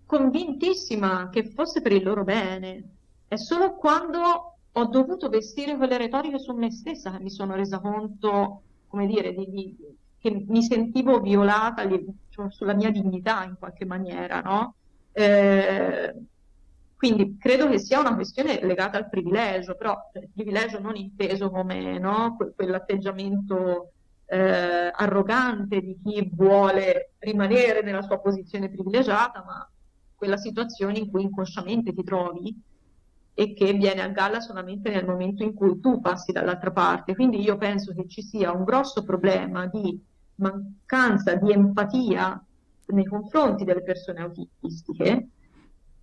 convintissima 0.06 1.30
che 1.30 1.52
fosse 1.52 1.82
per 1.82 1.92
il 1.92 2.04
loro 2.04 2.24
bene. 2.24 2.96
È 3.28 3.36
solo 3.36 3.76
quando 3.76 4.57
ho 4.78 4.86
dovuto 4.86 5.30
vestire 5.30 5.76
quelle 5.76 5.98
retoriche 5.98 6.40
su 6.40 6.54
me 6.54 6.72
stessa 6.72 7.20
mi 7.20 7.32
sono 7.32 7.56
resa 7.56 7.80
conto, 7.80 8.64
come 8.88 9.08
dire, 9.08 9.34
di, 9.34 9.50
di, 9.50 9.78
che 10.20 10.46
mi 10.48 10.62
sentivo 10.62 11.20
violata 11.20 11.84
li, 11.84 12.06
cioè, 12.30 12.52
sulla 12.52 12.74
mia 12.74 12.92
dignità 12.92 13.44
in 13.44 13.56
qualche 13.58 13.86
maniera, 13.86 14.42
no? 14.42 14.76
Eh, 15.12 16.14
quindi 16.96 17.38
credo 17.40 17.68
che 17.70 17.80
sia 17.80 18.00
una 18.00 18.16
questione 18.16 18.60
legata 18.64 18.98
al 18.98 19.10
privilegio, 19.10 19.76
però 19.76 19.96
il 20.14 20.30
privilegio 20.34 20.80
non 20.80 20.96
inteso 20.96 21.50
come 21.50 21.98
no, 22.00 22.36
que- 22.36 22.54
quell'atteggiamento 22.56 23.94
eh, 24.26 24.92
arrogante 24.94 25.82
di 25.82 26.00
chi 26.04 26.30
vuole 26.34 27.14
rimanere 27.20 27.82
nella 27.82 28.02
sua 28.02 28.20
posizione 28.20 28.70
privilegiata, 28.70 29.44
ma 29.44 29.68
quella 30.16 30.38
situazione 30.38 30.98
in 31.00 31.10
cui 31.10 31.24
inconsciamente 31.24 31.94
ti 31.94 32.04
trovi 32.04 32.56
e 33.40 33.54
che 33.54 33.72
viene 33.74 34.02
a 34.02 34.08
galla 34.08 34.40
solamente 34.40 34.90
nel 34.90 35.06
momento 35.06 35.44
in 35.44 35.54
cui 35.54 35.80
tu 35.80 36.02
passi 36.02 36.32
dall'altra 36.32 36.72
parte. 36.72 37.14
Quindi 37.14 37.40
io 37.40 37.56
penso 37.56 37.94
che 37.94 38.08
ci 38.08 38.24
sia 38.24 38.52
un 38.52 38.64
grosso 38.64 39.04
problema 39.04 39.68
di 39.68 40.04
mancanza 40.38 41.36
di 41.36 41.52
empatia 41.52 42.44
nei 42.88 43.06
confronti 43.06 43.64
delle 43.64 43.84
persone 43.84 44.22
autistiche 44.22 45.28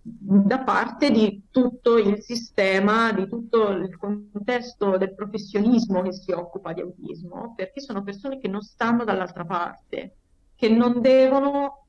da 0.01 0.59
parte 0.59 1.11
di 1.11 1.47
tutto 1.51 1.97
il 1.97 2.21
sistema, 2.21 3.11
di 3.11 3.27
tutto 3.27 3.67
il 3.71 3.97
contesto 3.97 4.95
del 4.95 5.13
professionismo 5.13 6.03
che 6.03 6.13
si 6.13 6.31
occupa 6.31 6.71
di 6.71 6.79
autismo, 6.79 7.53
perché 7.53 7.81
sono 7.81 8.01
persone 8.01 8.39
che 8.39 8.47
non 8.47 8.61
stanno 8.61 9.03
dall'altra 9.03 9.43
parte, 9.43 10.15
che 10.55 10.69
non 10.69 11.01
devono 11.01 11.87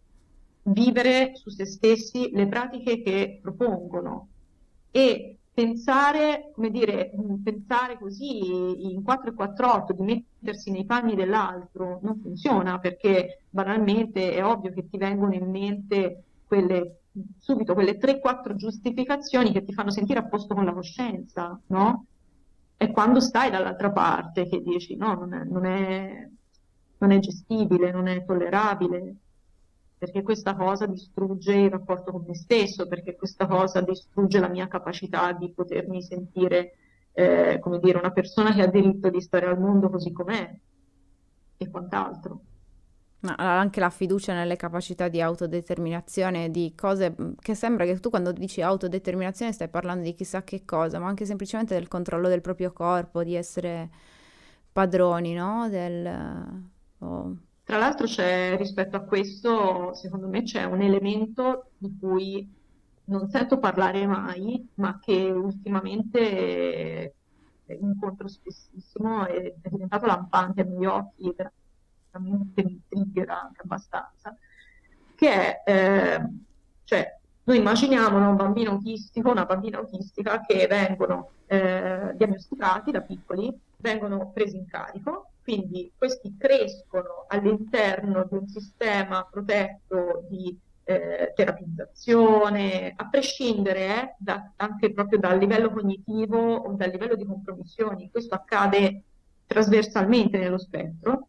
vivere 0.62 1.36
su 1.36 1.50
se 1.50 1.66
stessi 1.66 2.30
le 2.32 2.48
pratiche 2.48 3.00
che 3.00 3.38
propongono 3.40 4.30
e 4.96 5.36
pensare, 5.52 6.52
come 6.54 6.70
dire, 6.70 7.12
pensare 7.44 7.98
così 7.98 8.94
in 8.94 9.02
4 9.02 9.30
e 9.30 9.34
4 9.34 9.70
8 9.70 9.92
di 9.92 10.02
mettersi 10.02 10.70
nei 10.70 10.86
panni 10.86 11.14
dell'altro 11.14 11.98
non 12.00 12.18
funziona 12.18 12.78
perché 12.78 13.42
banalmente 13.50 14.32
è 14.32 14.42
ovvio 14.42 14.72
che 14.72 14.88
ti 14.88 14.96
vengono 14.96 15.34
in 15.34 15.50
mente 15.50 16.22
quelle, 16.46 17.00
subito 17.38 17.74
quelle 17.74 17.98
3-4 17.98 18.54
giustificazioni 18.54 19.52
che 19.52 19.64
ti 19.64 19.74
fanno 19.74 19.90
sentire 19.90 20.20
a 20.20 20.24
posto 20.24 20.54
con 20.54 20.64
la 20.64 20.72
coscienza, 20.72 21.60
no? 21.66 22.06
È 22.78 22.90
quando 22.90 23.20
stai 23.20 23.50
dall'altra 23.50 23.92
parte 23.92 24.48
che 24.48 24.62
dici 24.62 24.96
no, 24.96 25.12
non 25.12 25.34
è, 25.34 25.44
non 25.44 25.66
è, 25.66 26.28
non 26.98 27.10
è 27.10 27.18
gestibile, 27.18 27.90
non 27.92 28.06
è 28.06 28.24
tollerabile, 28.24 29.14
perché 29.98 30.22
questa 30.22 30.54
cosa 30.54 30.86
distrugge 30.86 31.54
il 31.54 31.70
rapporto 31.70 32.12
con 32.12 32.24
me 32.26 32.34
stesso, 32.34 32.86
perché 32.86 33.16
questa 33.16 33.46
cosa 33.46 33.80
distrugge 33.80 34.38
la 34.38 34.48
mia 34.48 34.68
capacità 34.68 35.32
di 35.32 35.50
potermi 35.50 36.02
sentire, 36.02 36.74
eh, 37.12 37.58
come 37.60 37.78
dire, 37.78 37.98
una 37.98 38.12
persona 38.12 38.52
che 38.52 38.62
ha 38.62 38.66
diritto 38.66 39.08
di 39.08 39.20
stare 39.22 39.46
al 39.46 39.58
mondo 39.58 39.88
così 39.88 40.12
com'è 40.12 40.54
e 41.56 41.70
quant'altro. 41.70 42.40
Ma 43.20 43.34
anche 43.36 43.80
la 43.80 43.88
fiducia 43.88 44.34
nelle 44.34 44.56
capacità 44.56 45.08
di 45.08 45.22
autodeterminazione, 45.22 46.50
di 46.50 46.74
cose 46.76 47.16
che 47.40 47.54
sembra 47.54 47.86
che 47.86 47.98
tu 47.98 48.10
quando 48.10 48.32
dici 48.32 48.60
autodeterminazione 48.60 49.52
stai 49.52 49.68
parlando 49.68 50.04
di 50.04 50.14
chissà 50.14 50.44
che 50.44 50.66
cosa, 50.66 50.98
ma 50.98 51.08
anche 51.08 51.24
semplicemente 51.24 51.74
del 51.74 51.88
controllo 51.88 52.28
del 52.28 52.42
proprio 52.42 52.70
corpo, 52.72 53.24
di 53.24 53.34
essere 53.34 53.88
padroni, 54.70 55.32
no? 55.32 55.68
Del, 55.70 56.06
oh 56.98 57.36
tra 57.66 57.78
l'altro 57.78 58.06
c'è 58.06 58.56
rispetto 58.56 58.94
a 58.94 59.00
questo, 59.00 59.92
secondo 59.92 60.28
me 60.28 60.44
c'è 60.44 60.62
un 60.62 60.82
elemento 60.82 61.70
di 61.78 61.96
cui 61.98 62.48
non 63.06 63.28
sento 63.28 63.58
parlare 63.58 64.06
mai, 64.06 64.68
ma 64.74 65.00
che 65.00 65.32
ultimamente 65.32 67.14
incontro 67.66 68.28
spessissimo 68.28 69.26
e 69.26 69.56
è 69.60 69.68
diventato 69.68 70.06
lampante 70.06 70.60
ai 70.60 70.68
miei 70.68 70.86
occhi, 70.86 71.34
veramente 71.34 72.62
mi 72.62 72.80
triggera 72.88 73.42
anche 73.42 73.62
abbastanza, 73.62 74.36
che 75.16 75.32
è, 75.32 75.62
eh, 75.66 76.24
cioè, 76.84 77.18
noi 77.42 77.56
immaginiamo 77.58 78.30
un 78.30 78.36
bambino 78.36 78.70
autistico, 78.70 79.32
una 79.32 79.44
bambina 79.44 79.78
autistica 79.78 80.40
che 80.42 80.68
vengono 80.68 81.30
eh, 81.46 82.12
diagnosticati 82.14 82.92
da 82.92 83.00
piccoli, 83.00 83.52
vengono 83.78 84.30
presi 84.30 84.56
in 84.56 84.66
carico 84.66 85.30
quindi 85.46 85.92
questi 85.96 86.34
crescono 86.36 87.26
all'interno 87.28 88.26
di 88.28 88.36
un 88.36 88.48
sistema 88.48 89.24
protetto 89.30 90.26
di 90.28 90.58
eh, 90.82 91.32
terapizzazione, 91.36 92.92
a 92.96 93.08
prescindere 93.08 93.86
eh, 93.86 94.14
da, 94.18 94.50
anche 94.56 94.92
proprio 94.92 95.20
dal 95.20 95.38
livello 95.38 95.70
cognitivo 95.70 96.36
o 96.36 96.72
dal 96.72 96.90
livello 96.90 97.14
di 97.14 97.24
compromissioni. 97.24 98.10
Questo 98.10 98.34
accade 98.34 99.02
trasversalmente 99.46 100.36
nello 100.36 100.58
spettro. 100.58 101.28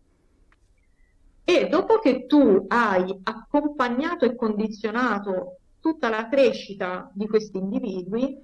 E 1.44 1.68
dopo 1.68 2.00
che 2.00 2.26
tu 2.26 2.66
hai 2.70 3.20
accompagnato 3.22 4.26
e 4.26 4.36
condizionato 4.36 5.60
tutta 5.80 6.10
la 6.10 6.28
crescita 6.28 7.12
di 7.14 7.28
questi 7.28 7.58
individui, 7.58 8.36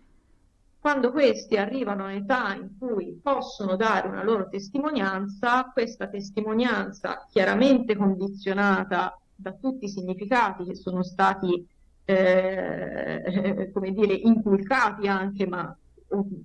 quando 0.83 1.13
questi 1.13 1.55
arrivano 1.55 2.03
a 2.03 2.07
un'età 2.07 2.55
in 2.55 2.77
cui 2.77 3.17
possono 3.23 3.77
dare 3.77 4.09
una 4.09 4.21
loro 4.21 4.49
testimonianza, 4.49 5.71
questa 5.71 6.09
testimonianza 6.09 7.25
chiaramente 7.31 7.95
condizionata 7.95 9.17
da 9.33 9.53
tutti 9.53 9.85
i 9.85 9.89
significati 9.89 10.65
che 10.65 10.75
sono 10.75 11.01
stati, 11.01 11.65
eh, 12.03 13.71
come 13.71 13.91
dire, 13.93 14.13
inculcati 14.13 15.07
anche, 15.07 15.47
ma 15.47 15.73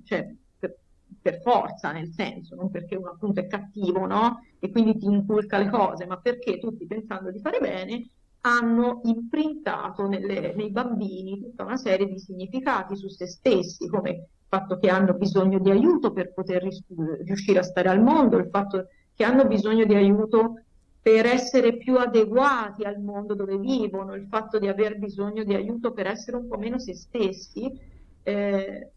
cioè, 0.05 0.33
per, 0.57 1.41
forza, 1.43 1.91
nel 1.91 2.13
senso, 2.13 2.55
non 2.55 2.71
perché 2.71 2.95
uno 2.95 3.11
appunto 3.11 3.41
è 3.41 3.49
cattivo, 3.49 4.07
no? 4.07 4.45
E 4.61 4.71
quindi 4.71 4.97
ti 4.99 5.07
inculca 5.07 5.59
le 5.59 5.69
cose, 5.69 6.07
ma 6.07 6.17
perché 6.17 6.61
tutti 6.61 6.87
pensando 6.87 7.33
di 7.33 7.41
fare 7.41 7.59
bene 7.59 8.09
hanno 8.41 9.01
imprintato 9.05 10.07
nelle, 10.07 10.55
nei 10.55 10.71
bambini 10.71 11.41
tutta 11.41 11.65
una 11.65 11.77
serie 11.77 12.07
di 12.07 12.19
significati 12.19 12.97
su 12.97 13.09
se 13.09 13.27
stessi, 13.27 13.89
come 13.89 14.11
il 14.11 14.25
fatto 14.47 14.79
che 14.79 14.89
hanno 14.89 15.15
bisogno 15.15 15.59
di 15.59 15.71
aiuto 15.71 16.13
per 16.13 16.33
poter 16.33 16.67
riuscire 17.25 17.59
a 17.59 17.63
stare 17.63 17.89
al 17.89 18.01
mondo, 18.01 18.39
il 18.39 18.49
fatto 18.51 18.89
che 19.15 19.25
hanno 19.25 19.47
bisogno 19.47 19.85
di 19.85 19.95
aiuto 19.95 20.63
per 21.03 21.27
essere 21.27 21.77
più 21.77 21.97
adeguati 21.97 22.85
al 22.85 23.01
mondo 23.01 23.35
dove 23.35 23.59
vivono, 23.59 24.15
il 24.15 24.27
fatto 24.29 24.59
di 24.59 24.69
aver 24.69 24.99
bisogno 24.99 25.43
di 25.43 25.55
aiuto 25.55 25.93
per 25.93 26.07
essere 26.07 26.37
un 26.37 26.49
po' 26.49 26.57
meno 26.57 26.79
se 26.79 26.95
stessi. 26.95 27.71
Eh, 28.23 28.91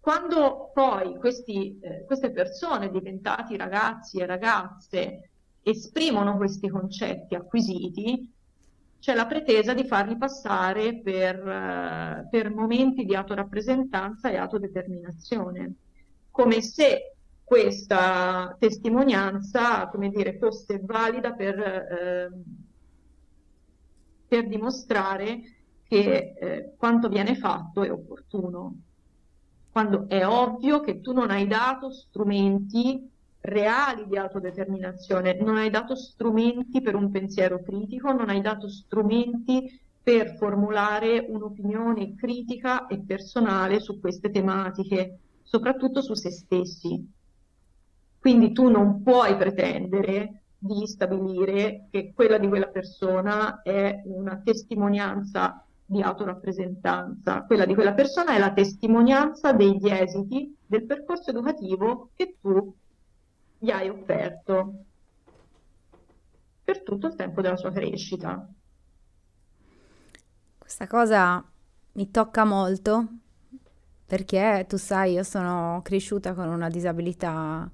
quando 0.00 0.70
poi 0.74 1.16
questi, 1.18 1.78
eh, 1.80 2.04
queste 2.04 2.30
persone, 2.32 2.90
diventati 2.90 3.56
ragazzi 3.56 4.18
e 4.18 4.26
ragazze, 4.26 5.29
esprimono 5.62 6.36
questi 6.36 6.68
concetti 6.68 7.34
acquisiti, 7.34 8.32
c'è 8.98 9.14
la 9.14 9.26
pretesa 9.26 9.72
di 9.72 9.84
farli 9.84 10.16
passare 10.16 11.00
per, 11.00 11.38
uh, 11.38 12.28
per 12.28 12.52
momenti 12.52 13.04
di 13.04 13.14
autorappresentanza 13.14 14.30
e 14.30 14.36
autodeterminazione, 14.36 15.74
come 16.30 16.60
se 16.60 17.14
questa 17.50 18.54
testimonianza, 18.60 19.88
come 19.88 20.10
dire, 20.10 20.38
fosse 20.38 20.80
valida 20.84 21.32
per, 21.32 21.58
eh, 21.58 22.30
per 24.28 24.46
dimostrare 24.46 25.40
che 25.82 26.34
eh, 26.38 26.74
quanto 26.76 27.08
viene 27.08 27.34
fatto 27.34 27.82
è 27.82 27.90
opportuno, 27.90 28.76
quando 29.72 30.06
è 30.06 30.24
ovvio 30.24 30.80
che 30.80 31.00
tu 31.00 31.12
non 31.12 31.30
hai 31.30 31.48
dato 31.48 31.90
strumenti 31.90 33.09
reali 33.42 34.06
di 34.06 34.16
autodeterminazione, 34.16 35.34
non 35.40 35.56
hai 35.56 35.70
dato 35.70 35.94
strumenti 35.96 36.80
per 36.82 36.94
un 36.94 37.10
pensiero 37.10 37.62
critico, 37.62 38.12
non 38.12 38.28
hai 38.28 38.40
dato 38.40 38.68
strumenti 38.68 39.80
per 40.02 40.36
formulare 40.36 41.26
un'opinione 41.28 42.14
critica 42.14 42.86
e 42.86 42.98
personale 43.00 43.80
su 43.80 44.00
queste 44.00 44.30
tematiche, 44.30 45.18
soprattutto 45.42 46.02
su 46.02 46.14
se 46.14 46.30
stessi. 46.30 47.18
Quindi 48.18 48.52
tu 48.52 48.68
non 48.68 49.02
puoi 49.02 49.36
pretendere 49.36 50.42
di 50.58 50.86
stabilire 50.86 51.86
che 51.90 52.12
quella 52.14 52.36
di 52.36 52.48
quella 52.48 52.68
persona 52.68 53.62
è 53.62 54.02
una 54.04 54.40
testimonianza 54.44 55.64
di 55.86 56.02
autorappresentanza. 56.02 57.44
Quella 57.44 57.64
di 57.64 57.74
quella 57.74 57.94
persona 57.94 58.34
è 58.34 58.38
la 58.38 58.52
testimonianza 58.52 59.52
degli 59.52 59.88
esiti 59.88 60.54
del 60.66 60.84
percorso 60.84 61.30
educativo 61.30 62.10
che 62.14 62.36
tu 62.40 62.74
gli 63.62 63.70
hai 63.70 63.90
offerto 63.90 64.84
per 66.64 66.82
tutto 66.82 67.08
il 67.08 67.14
tempo 67.14 67.42
della 67.42 67.56
sua 67.56 67.70
crescita. 67.70 68.48
Questa 70.56 70.86
cosa 70.86 71.44
mi 71.92 72.10
tocca 72.10 72.44
molto 72.44 73.06
perché 74.06 74.64
tu 74.66 74.76
sai, 74.76 75.12
io 75.12 75.22
sono 75.22 75.80
cresciuta 75.84 76.32
con 76.32 76.48
una 76.48 76.68
disabilità 76.68 77.70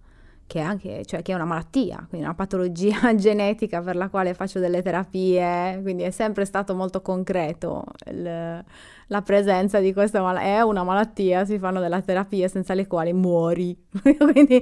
che 0.46 0.60
è, 0.60 0.62
anche, 0.62 1.04
cioè, 1.04 1.22
che 1.22 1.32
è 1.32 1.34
una 1.34 1.44
malattia, 1.44 2.04
quindi 2.08 2.26
una 2.26 2.34
patologia 2.34 3.14
genetica 3.16 3.80
per 3.80 3.96
la 3.96 4.08
quale 4.08 4.34
faccio 4.34 4.58
delle 4.58 4.82
terapie, 4.82 5.78
quindi 5.82 6.02
è 6.02 6.10
sempre 6.10 6.44
stato 6.44 6.74
molto 6.74 7.00
concreto 7.00 7.84
il, 8.06 8.64
la 9.08 9.22
presenza 9.22 9.80
di 9.80 9.92
questa 9.92 10.20
malattia. 10.20 10.56
È 10.56 10.60
una 10.62 10.82
malattia, 10.82 11.44
si 11.44 11.58
fanno 11.58 11.80
delle 11.80 12.02
terapie 12.02 12.48
senza 12.48 12.74
le 12.74 12.86
quali 12.86 13.12
muori, 13.12 13.76
quindi 14.18 14.60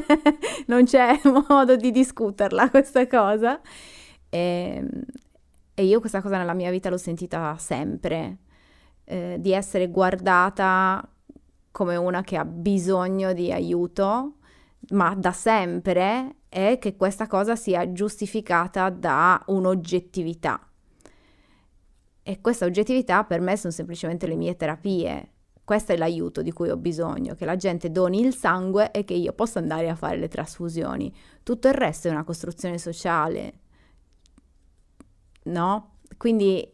non 0.66 0.84
c'è 0.84 1.20
modo 1.48 1.76
di 1.76 1.90
discuterla 1.90 2.70
questa 2.70 3.06
cosa. 3.06 3.60
E, 4.28 4.38
ehm, 4.38 4.88
e, 5.74 5.84
io 5.84 6.00
questa 6.00 6.22
cosa 6.22 6.38
nella 6.38 6.54
mia 6.54 6.70
vita 6.70 6.88
l'ho 6.88 6.96
sentita 6.96 7.56
sempre, 7.58 8.38
eh, 9.04 9.36
di 9.40 9.52
essere 9.52 9.88
guardata 9.88 11.06
come 11.70 11.96
una 11.96 12.22
che 12.22 12.36
ha 12.36 12.44
bisogno 12.44 13.32
di 13.32 13.50
aiuto 13.50 14.34
ma 14.90 15.14
da 15.14 15.32
sempre 15.32 16.36
è 16.48 16.78
che 16.78 16.96
questa 16.96 17.26
cosa 17.26 17.56
sia 17.56 17.92
giustificata 17.92 18.90
da 18.90 19.42
un'oggettività. 19.46 20.60
E 22.26 22.40
questa 22.40 22.64
oggettività 22.64 23.22
per 23.24 23.40
me 23.40 23.54
sono 23.54 23.70
semplicemente 23.70 24.26
le 24.26 24.34
mie 24.34 24.56
terapie. 24.56 25.28
Questo 25.62 25.92
è 25.92 25.96
l'aiuto 25.98 26.40
di 26.40 26.52
cui 26.52 26.70
ho 26.70 26.76
bisogno, 26.78 27.34
che 27.34 27.44
la 27.44 27.56
gente 27.56 27.90
doni 27.90 28.20
il 28.20 28.34
sangue 28.34 28.90
e 28.92 29.04
che 29.04 29.12
io 29.12 29.34
possa 29.34 29.58
andare 29.58 29.90
a 29.90 29.94
fare 29.94 30.16
le 30.16 30.28
trasfusioni. 30.28 31.14
Tutto 31.42 31.68
il 31.68 31.74
resto 31.74 32.08
è 32.08 32.10
una 32.10 32.24
costruzione 32.24 32.78
sociale. 32.78 33.52
No? 35.44 35.96
Quindi 36.16 36.66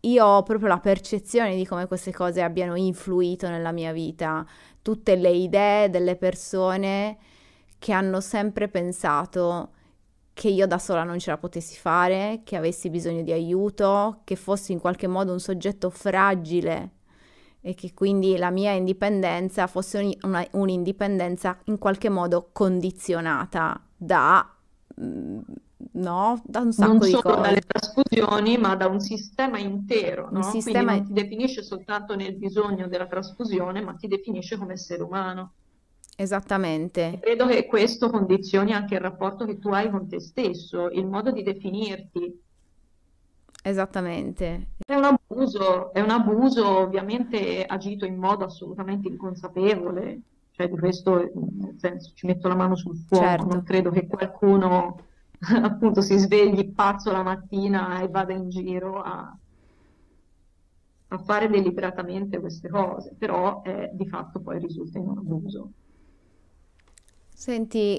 io 0.00 0.24
ho 0.24 0.42
proprio 0.42 0.68
la 0.68 0.80
percezione 0.80 1.56
di 1.56 1.66
come 1.66 1.86
queste 1.86 2.12
cose 2.12 2.40
abbiano 2.40 2.74
influito 2.74 3.50
nella 3.50 3.72
mia 3.72 3.92
vita, 3.92 4.46
tutte 4.80 5.14
le 5.16 5.30
idee 5.30 5.90
delle 5.90 6.16
persone 6.16 7.18
che 7.78 7.92
hanno 7.92 8.20
sempre 8.20 8.68
pensato 8.68 9.72
che 10.40 10.48
io 10.48 10.66
da 10.66 10.78
sola 10.78 11.04
non 11.04 11.18
ce 11.18 11.28
la 11.28 11.36
potessi 11.36 11.76
fare, 11.76 12.40
che 12.44 12.56
avessi 12.56 12.88
bisogno 12.88 13.20
di 13.20 13.30
aiuto, 13.30 14.22
che 14.24 14.36
fossi 14.36 14.72
in 14.72 14.80
qualche 14.80 15.06
modo 15.06 15.32
un 15.32 15.38
soggetto 15.38 15.90
fragile 15.90 16.92
e 17.60 17.74
che 17.74 17.92
quindi 17.92 18.38
la 18.38 18.48
mia 18.48 18.70
indipendenza 18.70 19.66
fosse 19.66 20.16
una, 20.22 20.42
un'indipendenza 20.52 21.58
in 21.64 21.76
qualche 21.76 22.08
modo 22.08 22.48
condizionata 22.52 23.84
da, 23.94 24.50
mm, 24.98 25.40
no? 25.92 26.40
da 26.46 26.60
un 26.60 26.72
sacco 26.72 26.88
non 26.88 26.98
di 27.00 27.10
cose. 27.10 27.22
Non 27.22 27.32
solo 27.34 27.42
dalle 27.42 27.60
trasfusioni, 27.60 28.56
ma 28.56 28.76
da 28.76 28.86
un 28.86 29.00
sistema 29.00 29.58
intero, 29.58 30.30
no? 30.30 30.38
Un 30.38 30.44
sistema... 30.44 30.92
Quindi 30.92 31.00
non 31.00 31.14
ti 31.14 31.22
definisce 31.22 31.62
soltanto 31.62 32.16
nel 32.16 32.34
bisogno 32.34 32.88
della 32.88 33.06
trasfusione, 33.06 33.82
ma 33.82 33.92
ti 33.92 34.08
definisce 34.08 34.56
come 34.56 34.72
essere 34.72 35.02
umano. 35.02 35.52
Esattamente. 36.20 37.18
Credo 37.18 37.46
che 37.46 37.64
questo 37.64 38.10
condizioni 38.10 38.74
anche 38.74 38.92
il 38.92 39.00
rapporto 39.00 39.46
che 39.46 39.58
tu 39.58 39.70
hai 39.70 39.88
con 39.88 40.06
te 40.06 40.20
stesso, 40.20 40.90
il 40.90 41.06
modo 41.06 41.32
di 41.32 41.42
definirti. 41.42 42.42
Esattamente. 43.62 44.72
È 44.84 44.94
un 44.94 45.04
abuso, 45.04 45.94
è 45.94 46.00
un 46.02 46.10
abuso 46.10 46.80
ovviamente 46.80 47.64
agito 47.64 48.04
in 48.04 48.16
modo 48.16 48.44
assolutamente 48.44 49.08
inconsapevole, 49.08 50.20
cioè 50.50 50.68
di 50.68 50.76
questo 50.76 51.30
nel 51.32 51.76
senso 51.78 52.12
ci 52.12 52.26
metto 52.26 52.48
la 52.48 52.54
mano 52.54 52.76
sul 52.76 52.98
fuoco, 52.98 53.24
certo. 53.24 53.46
non 53.46 53.62
credo 53.62 53.88
che 53.88 54.06
qualcuno 54.06 55.00
appunto 55.62 56.02
si 56.02 56.18
svegli 56.18 56.70
pazzo 56.74 57.10
la 57.12 57.22
mattina 57.22 58.02
e 58.02 58.08
vada 58.08 58.34
in 58.34 58.50
giro 58.50 59.00
a, 59.00 59.34
a 61.08 61.18
fare 61.18 61.48
deliberatamente 61.48 62.38
queste 62.40 62.68
cose, 62.68 63.14
però 63.16 63.62
eh, 63.64 63.88
di 63.94 64.06
fatto 64.06 64.40
poi 64.40 64.58
risulta 64.58 64.98
in 64.98 65.08
un 65.08 65.16
abuso. 65.16 65.70
Senti, 67.40 67.98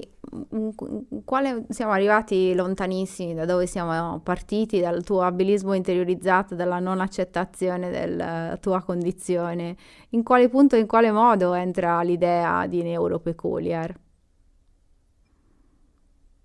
quale, 1.24 1.66
siamo 1.68 1.90
arrivati 1.90 2.54
lontanissimi 2.54 3.34
da 3.34 3.44
dove 3.44 3.66
siamo 3.66 4.20
partiti, 4.20 4.78
dal 4.78 5.02
tuo 5.02 5.22
abilismo 5.22 5.72
interiorizzato, 5.72 6.54
dalla 6.54 6.78
non 6.78 7.00
accettazione 7.00 7.90
della 7.90 8.56
tua 8.60 8.82
condizione. 8.82 9.76
In 10.10 10.22
quale 10.22 10.48
punto 10.48 10.76
in 10.76 10.86
quale 10.86 11.10
modo 11.10 11.54
entra 11.54 12.02
l'idea 12.02 12.68
di 12.68 12.84
neuropeculiar? 12.84 13.98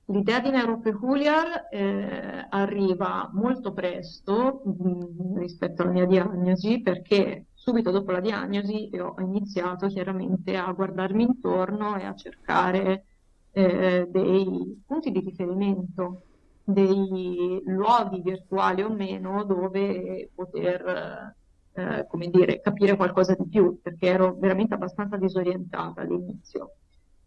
L'idea 0.05 0.39
di 0.39 0.49
neuropeculiar 0.49 1.67
eh, 1.69 2.47
arriva 2.49 3.29
molto 3.31 3.73
presto 3.73 4.63
mh, 4.65 4.71
mm, 4.71 5.37
rispetto 5.37 5.83
alla 5.83 5.91
mia 5.91 6.07
diagnosi 6.07 6.81
perché 6.81 7.45
subito 7.67 7.91
dopo 7.91 8.11
la 8.11 8.21
diagnosi 8.21 8.89
ho 8.97 9.15
iniziato 9.19 9.87
chiaramente 9.87 10.55
a 10.55 10.71
guardarmi 10.71 11.23
intorno 11.23 11.97
e 11.97 12.05
a 12.05 12.15
cercare 12.15 13.03
eh, 13.51 14.07
dei 14.09 14.81
punti 14.87 15.11
di 15.11 15.19
riferimento, 15.19 16.21
dei 16.63 17.61
luoghi 17.65 18.21
virtuali 18.21 18.83
o 18.83 18.89
meno 18.89 19.43
dove 19.43 20.29
poter, 20.33 21.35
eh, 21.73 22.07
come 22.07 22.29
dire, 22.29 22.61
capire 22.61 22.95
qualcosa 22.95 23.35
di 23.37 23.49
più, 23.49 23.81
perché 23.81 24.07
ero 24.07 24.37
veramente 24.39 24.73
abbastanza 24.73 25.17
disorientata 25.17 25.99
all'inizio. 25.99 26.75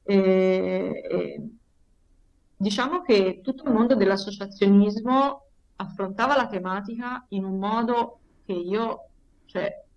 E, 0.03 1.03
e, 1.11 1.49
diciamo 2.57 3.03
che 3.03 3.43
tutto 3.43 3.64
il 3.64 3.74
mondo 3.74 3.95
dell'associazionismo 3.95 5.43
affrontava 5.76 6.34
la 6.34 6.47
tematica 6.47 7.26
in 7.28 7.45
un 7.45 7.59
modo 7.59 8.20
che 8.47 8.55
io, 8.55 9.09
cioè, 9.45 9.88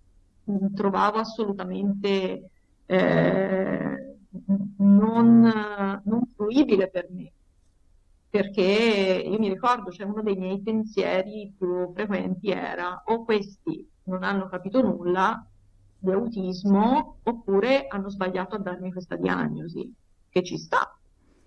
trovavo 0.74 1.18
assolutamente 1.18 2.50
eh, 2.86 4.16
non, 4.76 6.00
non 6.04 6.22
fruibile 6.34 6.90
per 6.90 7.08
me 7.10 7.32
perché 8.34 9.22
io 9.24 9.38
mi 9.38 9.48
ricordo, 9.48 9.92
cioè 9.92 10.08
uno 10.08 10.20
dei 10.20 10.34
miei 10.34 10.60
pensieri 10.60 11.54
più 11.56 11.92
frequenti 11.94 12.50
era 12.50 13.04
o 13.06 13.24
questi 13.24 13.88
non 14.06 14.24
hanno 14.24 14.48
capito 14.48 14.82
nulla 14.82 15.46
di 15.96 16.10
autismo 16.10 17.18
oppure 17.22 17.86
hanno 17.86 18.08
sbagliato 18.08 18.56
a 18.56 18.58
darmi 18.58 18.90
questa 18.90 19.14
diagnosi, 19.14 19.88
che 20.28 20.42
ci 20.42 20.58
sta, 20.58 20.98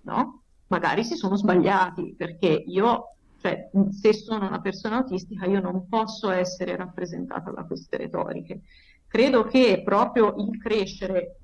no? 0.03 0.43
Magari 0.67 1.03
si 1.03 1.15
sono 1.15 1.35
sbagliati 1.35 2.15
perché 2.17 2.47
io, 2.47 3.16
cioè, 3.47 3.69
se 3.91 4.13
sono 4.13 4.47
una 4.47 4.59
persona 4.59 4.97
autistica, 4.97 5.45
io 5.45 5.61
non 5.61 5.87
posso 5.87 6.29
essere 6.29 6.75
rappresentata 6.75 7.51
da 7.51 7.63
queste 7.63 7.97
retoriche. 7.97 8.61
Credo 9.07 9.43
che 9.45 9.81
proprio 9.83 10.35
il 10.37 10.59
crescere, 10.59 11.39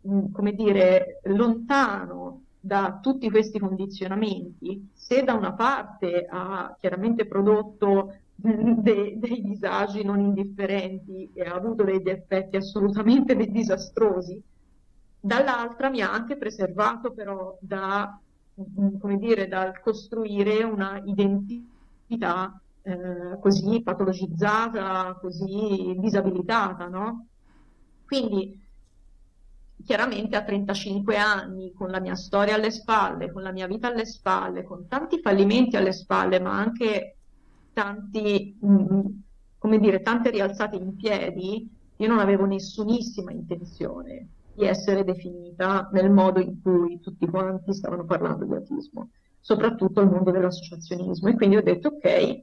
come 0.00 0.52
dire, 0.52 1.20
lontano 1.24 2.44
da 2.60 2.98
tutti 3.02 3.28
questi 3.30 3.58
condizionamenti, 3.58 4.90
se 4.94 5.24
da 5.24 5.34
una 5.34 5.54
parte 5.54 6.26
ha 6.30 6.74
chiaramente 6.78 7.26
prodotto 7.26 8.20
de- 8.34 9.14
dei 9.18 9.42
disagi 9.42 10.02
non 10.04 10.20
indifferenti 10.20 11.30
e 11.34 11.42
ha 11.42 11.54
avuto 11.54 11.84
degli 11.84 12.08
effetti 12.08 12.56
assolutamente 12.56 13.34
disastrosi, 13.50 14.40
dall'altra 15.18 15.90
mi 15.90 16.00
ha 16.00 16.12
anche 16.12 16.36
preservato 16.36 17.12
però 17.12 17.56
da, 17.60 18.18
come 18.98 19.18
dire, 19.18 19.48
dal 19.48 19.80
costruire 19.80 20.62
una 20.62 21.02
identità 21.04 22.60
eh, 22.82 23.38
così 23.40 23.82
patologizzata, 23.82 25.16
così 25.20 25.94
disabilitata, 25.98 26.86
no? 26.86 27.26
Quindi 28.06 28.62
chiaramente 29.84 30.36
a 30.36 30.44
35 30.44 31.16
anni, 31.16 31.72
con 31.72 31.90
la 31.90 32.00
mia 32.00 32.14
storia 32.14 32.54
alle 32.54 32.70
spalle, 32.70 33.32
con 33.32 33.42
la 33.42 33.52
mia 33.52 33.66
vita 33.66 33.88
alle 33.88 34.06
spalle, 34.06 34.62
con 34.62 34.86
tanti 34.86 35.20
fallimenti 35.20 35.76
alle 35.76 35.92
spalle, 35.92 36.40
ma 36.40 36.56
anche 36.56 37.16
tanti, 37.72 38.56
mh, 38.60 38.72
mm, 38.72 39.00
come 39.58 39.78
dire, 39.78 40.00
tante 40.00 40.30
rialzate 40.30 40.76
in 40.76 40.94
piedi, 40.96 41.68
io 41.96 42.08
non 42.08 42.18
avevo 42.18 42.44
nessunissima 42.44 43.32
intenzione 43.32 44.28
di 44.54 44.64
essere 44.64 45.04
definita 45.04 45.88
nel 45.92 46.10
modo 46.10 46.40
in 46.40 46.60
cui 46.62 47.00
tutti 47.00 47.26
quanti 47.26 47.72
stavano 47.74 48.04
parlando 48.04 48.44
di 48.44 48.54
autismo, 48.54 49.10
soprattutto 49.40 50.00
il 50.00 50.08
mondo 50.08 50.30
dell'associazionismo. 50.30 51.28
E 51.28 51.34
quindi 51.34 51.56
ho 51.56 51.62
detto, 51.62 51.88
ok, 51.88 52.42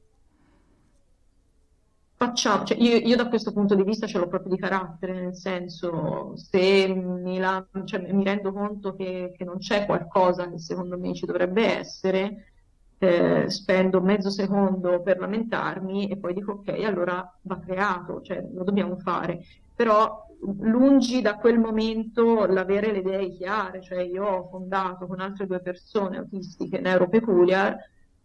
facciamo, 2.22 2.64
cioè 2.66 2.78
io, 2.78 2.98
io, 2.98 3.16
da 3.16 3.28
questo 3.28 3.52
punto 3.52 3.74
di 3.74 3.84
vista 3.84 4.06
ce 4.06 4.20
l'ho 4.20 4.28
proprio 4.28 4.54
di 4.54 4.62
carattere, 4.62 5.14
nel 5.14 5.36
senso 5.36 6.36
se 6.36 6.88
mi, 6.88 7.40
la, 7.40 7.66
cioè, 7.86 8.12
mi 8.12 8.24
rendo 8.24 8.54
conto 8.54 8.94
che, 8.96 9.34
che, 9.36 9.44
non 9.44 9.58
c'è 9.58 9.88
qualcosa 9.88 10.48
che 10.48 10.60
secondo 10.60 11.00
me 11.00 11.16
ci 11.16 11.26
dovrebbe 11.26 11.80
essere, 11.80 12.52
eh, 13.00 13.50
spendo 13.50 14.02
mezzo 14.02 14.30
secondo 14.30 15.02
per 15.02 15.18
lamentarmi 15.18 16.10
e 16.10 16.18
poi 16.18 16.36
dico 16.36 16.52
ok, 16.52 16.84
allora 16.84 17.28
va 17.42 17.60
creato, 17.60 18.22
cioè 18.22 18.46
lo 18.54 18.64
dobbiamo 18.64 18.98
fare. 18.98 19.44
Però 19.76 20.31
lungi 20.42 21.22
da 21.22 21.36
quel 21.36 21.60
momento 21.60 22.46
l'avere 22.46 22.92
le 22.92 23.00
idee 23.00 23.30
chiare, 23.32 23.82
cioè 23.82 24.02
io 24.02 24.26
ho 24.26 24.48
fondato 24.50 25.06
con 25.06 25.20
altre 25.20 25.46
due 25.46 25.62
persone 25.62 26.18
autistiche 26.18 26.80
Neuropeculiar 26.80 27.76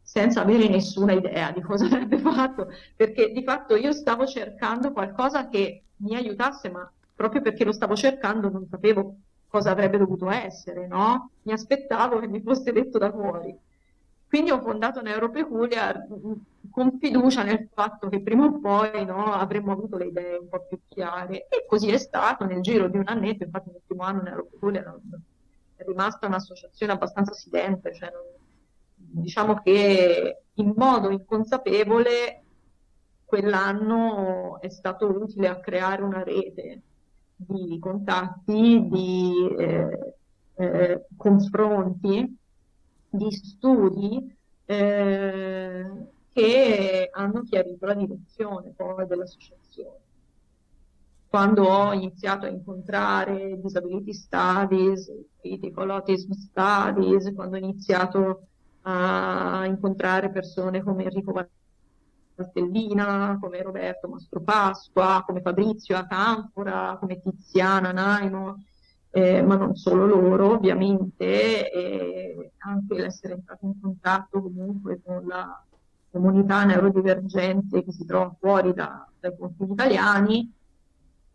senza 0.00 0.42
avere 0.42 0.68
nessuna 0.68 1.12
idea 1.12 1.50
di 1.50 1.60
cosa 1.60 1.84
avrebbe 1.86 2.18
fatto, 2.18 2.68
perché 2.94 3.32
di 3.32 3.42
fatto 3.42 3.76
io 3.76 3.92
stavo 3.92 4.26
cercando 4.26 4.92
qualcosa 4.92 5.48
che 5.48 5.82
mi 5.96 6.14
aiutasse, 6.14 6.70
ma 6.70 6.90
proprio 7.14 7.42
perché 7.42 7.64
lo 7.64 7.72
stavo 7.72 7.96
cercando 7.96 8.48
non 8.50 8.66
sapevo 8.68 9.16
cosa 9.48 9.70
avrebbe 9.70 9.98
dovuto 9.98 10.30
essere, 10.30 10.86
no? 10.86 11.30
Mi 11.42 11.52
aspettavo 11.52 12.18
che 12.18 12.28
mi 12.28 12.42
fosse 12.42 12.72
detto 12.72 12.98
da 12.98 13.10
fuori. 13.10 13.56
Quindi 14.28 14.50
ho 14.50 14.60
fondato 14.60 15.00
Neuropeculiar 15.00 16.06
mm, 16.08 16.32
con 16.70 16.98
fiducia 16.98 17.42
nel 17.42 17.68
fatto 17.72 18.08
che 18.08 18.20
prima 18.20 18.46
o 18.46 18.58
poi 18.58 19.04
no, 19.04 19.32
avremmo 19.32 19.72
avuto 19.72 19.96
le 19.96 20.06
idee 20.06 20.36
un 20.36 20.48
po' 20.48 20.66
più 20.68 20.78
chiare. 20.88 21.46
E 21.48 21.64
così 21.66 21.90
è 21.90 21.98
stato 21.98 22.44
nel 22.44 22.60
giro 22.60 22.88
di 22.88 22.98
un 22.98 23.04
annetto, 23.06 23.44
infatti 23.44 23.70
nel 23.70 23.82
primo 23.86 24.02
anno 24.02 24.22
Neuropeculiar 24.22 24.98
è 25.76 25.84
rimasta 25.84 26.26
un'associazione 26.26 26.92
abbastanza 26.92 27.32
silente, 27.32 27.94
cioè 27.94 28.10
non, 28.10 28.22
diciamo 28.94 29.60
che 29.60 30.42
in 30.54 30.72
modo 30.74 31.10
inconsapevole 31.10 32.42
quell'anno 33.24 34.60
è 34.60 34.68
stato 34.68 35.06
utile 35.06 35.48
a 35.48 35.60
creare 35.60 36.02
una 36.02 36.22
rete 36.22 36.82
di 37.36 37.78
contatti, 37.78 38.86
di 38.88 39.54
eh, 39.58 40.14
eh, 40.54 41.06
confronti, 41.16 42.36
di 43.16 43.30
studi 43.30 44.36
eh, 44.66 45.90
che 46.32 47.08
hanno 47.12 47.42
chiarito 47.42 47.86
la 47.86 47.94
direzione 47.94 48.72
poi 48.76 49.06
dell'associazione. 49.06 50.04
Quando 51.28 51.64
ho 51.64 51.92
iniziato 51.92 52.46
a 52.46 52.50
incontrare 52.50 53.60
disability 53.60 54.12
studies, 54.12 55.10
critical 55.40 55.90
autism 55.90 56.32
studies, 56.32 57.32
quando 57.34 57.56
ho 57.56 57.58
iniziato 57.58 58.46
a 58.82 59.64
incontrare 59.66 60.30
persone 60.30 60.82
come 60.82 61.04
Enrico 61.04 61.34
Valtellina, 62.36 63.38
come 63.40 63.62
Roberto 63.62 64.08
Mastro 64.08 64.40
Pasqua, 64.40 65.24
come 65.26 65.40
Fabrizio 65.40 65.96
Acanfora, 65.96 66.96
come 67.00 67.20
Tiziana 67.20 67.92
Naino, 67.92 68.62
eh, 69.16 69.40
ma 69.40 69.56
non 69.56 69.76
solo 69.76 70.04
loro 70.04 70.56
ovviamente, 70.56 71.70
e 71.72 72.50
anche 72.58 72.94
l'essere 72.96 73.32
entrato 73.32 73.64
in 73.64 73.80
contatto 73.80 74.42
comunque 74.42 75.00
con 75.02 75.24
la 75.26 75.64
comunità 76.10 76.64
neurodivergente 76.64 77.82
che 77.82 77.92
si 77.92 78.04
trova 78.04 78.36
fuori 78.38 78.74
da, 78.74 79.08
dai 79.18 79.34
confini 79.38 79.72
italiani, 79.72 80.52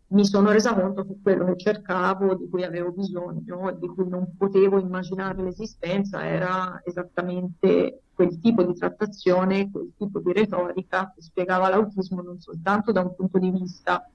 mi 0.10 0.26
sono 0.26 0.52
resa 0.52 0.76
conto 0.76 1.08
che 1.08 1.16
quello 1.24 1.46
che 1.46 1.58
cercavo, 1.58 2.36
di 2.36 2.48
cui 2.50 2.64
avevo 2.64 2.92
bisogno, 2.92 3.72
di 3.72 3.88
cui 3.88 4.08
non 4.08 4.36
potevo 4.38 4.80
immaginare 4.80 5.42
l'esistenza, 5.42 6.24
era 6.24 6.80
esattamente 6.86 8.02
quel 8.14 8.40
tipo 8.40 8.62
di 8.62 8.76
trattazione, 8.76 9.72
quel 9.72 9.92
tipo 9.98 10.20
di 10.20 10.34
retorica 10.34 11.12
che 11.16 11.24
spiegava 11.24 11.70
l'autismo 11.70 12.22
non 12.22 12.40
soltanto 12.40 12.92
da 12.92 13.02
un 13.02 13.16
punto 13.16 13.40
di 13.40 13.50
vista, 13.50 14.08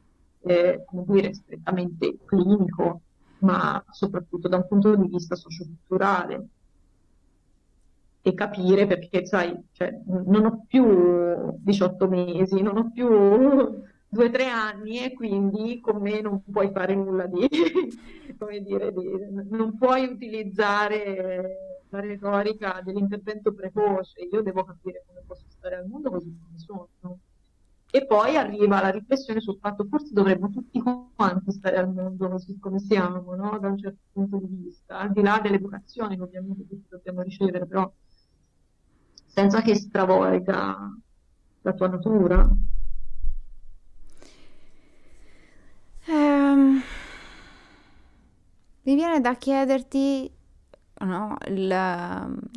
eh, 0.42 0.84
come 0.86 1.02
dire, 1.08 1.34
strettamente 1.34 2.18
clinico, 2.26 3.00
ma 3.41 3.84
soprattutto 3.91 4.49
da 4.49 4.57
un 4.57 4.66
punto 4.66 4.95
di 4.95 5.09
vista 5.09 5.34
socioculturale. 5.34 6.49
E 8.22 8.34
capire 8.34 8.87
perché, 8.87 9.24
sai, 9.24 9.57
cioè, 9.72 9.97
non 10.07 10.45
ho 10.47 10.64
più 10.66 11.55
18 11.59 12.09
mesi, 12.09 12.61
non 12.61 12.76
ho 12.76 12.91
più 12.91 13.09
due 14.09 14.26
o 14.26 14.30
tre 14.30 14.49
anni 14.49 15.05
e 15.05 15.12
quindi 15.12 15.80
con 15.80 16.01
me 16.01 16.20
non 16.20 16.43
puoi 16.43 16.70
fare 16.72 16.95
nulla 16.95 17.26
di, 17.26 17.47
come 18.39 18.61
dire, 18.62 18.93
di, 18.93 19.09
non 19.51 19.76
puoi 19.78 20.07
utilizzare 20.07 21.84
la 21.91 22.01
retorica 22.01 22.80
dell'intervento 22.82 23.53
precoce, 23.53 24.22
io 24.22 24.43
devo 24.43 24.64
capire 24.64 25.05
come 25.07 25.22
posso 25.26 25.45
stare 25.49 25.76
al 25.76 25.87
mondo 25.87 26.11
così 26.11 26.37
come 26.37 26.59
sono. 26.59 26.89
E 27.97 28.05
poi 28.05 28.36
arriva 28.36 28.82
la 28.82 28.90
riflessione 28.90 29.40
sul 29.40 29.57
fatto 29.59 29.86
forse 29.88 30.12
dovremmo 30.12 30.51
tutti 30.51 30.82
quanti 30.82 31.51
stare 31.51 31.78
al 31.78 31.90
mondo 31.90 32.28
così 32.28 32.59
come 32.59 32.78
siamo, 32.78 33.34
no? 33.34 33.59
da 33.59 33.68
un 33.68 33.78
certo 33.78 34.01
punto 34.12 34.36
di 34.36 34.55
vista, 34.64 34.99
al 34.99 35.12
di 35.12 35.22
là 35.22 35.40
dell'educazione 35.42 36.14
che 36.14 36.22
ovviamente 36.22 36.66
tutti 36.68 36.88
dobbiamo 36.90 37.22
ricevere, 37.22 37.66
però 37.66 37.90
senza 39.24 39.62
che 39.62 39.74
stravolga 39.76 40.76
la 41.62 41.72
tua 41.72 41.88
natura. 41.88 42.47
Um, 46.09 46.82
mi 48.82 48.94
viene 48.94 49.22
da 49.22 49.34
chiederti 49.36 50.36
no, 51.01 51.36
il, 51.49 51.70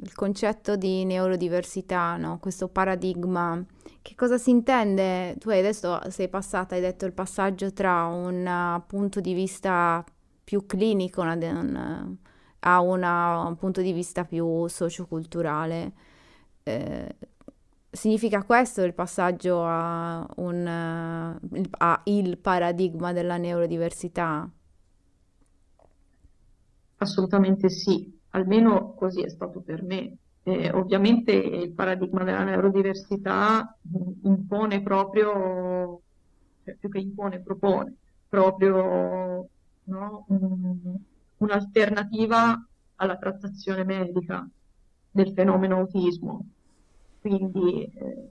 il, 0.02 0.14
concetto 0.14 0.76
di 0.76 1.06
neurodiversità, 1.06 2.16
no? 2.18 2.40
questo 2.40 2.68
paradigma. 2.68 3.64
Che 4.02 4.16
cosa 4.16 4.38
si 4.38 4.50
intende? 4.50 5.36
Tu 5.40 5.50
adesso 5.50 6.00
sei 6.10 6.30
passata, 6.30 6.76
hai 6.76 6.82
detto 6.82 7.06
il 7.06 7.14
passaggio 7.14 7.72
tra 7.74 8.06
un 8.06 8.46
uh, 8.46 8.86
punto 8.88 9.20
di 9.20 9.34
vista 9.34 10.04
più 10.44 10.66
clinico 10.66 11.22
una, 11.22 11.34
un, 11.34 12.16
a 12.60 12.80
una, 12.82 13.42
un 13.42 13.56
punto 13.56 13.82
di 13.82 13.92
vista 13.92 14.24
più 14.24 14.68
socioculturale. 14.68 15.94
Eh, 16.64 17.16
Significa 17.92 18.44
questo 18.44 18.84
il 18.84 18.94
passaggio 18.94 19.64
a, 19.66 20.24
un, 20.36 20.68
a 20.68 22.02
il 22.04 22.38
paradigma 22.38 23.14
della 23.14 23.38
neurodiversità? 23.38 24.48
Assolutamente 26.98 27.70
sì, 27.70 28.19
almeno 28.32 28.94
così 28.94 29.22
è 29.22 29.30
stato 29.30 29.62
per 29.62 29.84
me. 29.84 30.16
Eh, 30.44 30.72
ovviamente 30.72 31.32
il 31.34 31.72
paradigma 31.72 32.24
della 32.24 32.44
neurodiversità 32.44 33.78
impone 34.24 34.82
proprio 34.82 36.02
cioè 36.64 36.76
più 36.76 36.90
che 36.90 37.00
impone, 37.00 37.42
propone 37.42 37.96
proprio 38.30 39.50
no, 39.84 40.26
un, 40.28 40.98
un'alternativa 41.38 42.68
alla 42.96 43.18
trattazione 43.18 43.84
medica 43.84 44.48
del 45.12 45.34
fenomeno 45.34 45.78
autismo. 45.78 46.46
Quindi, 47.20 47.84
eh, 47.84 48.30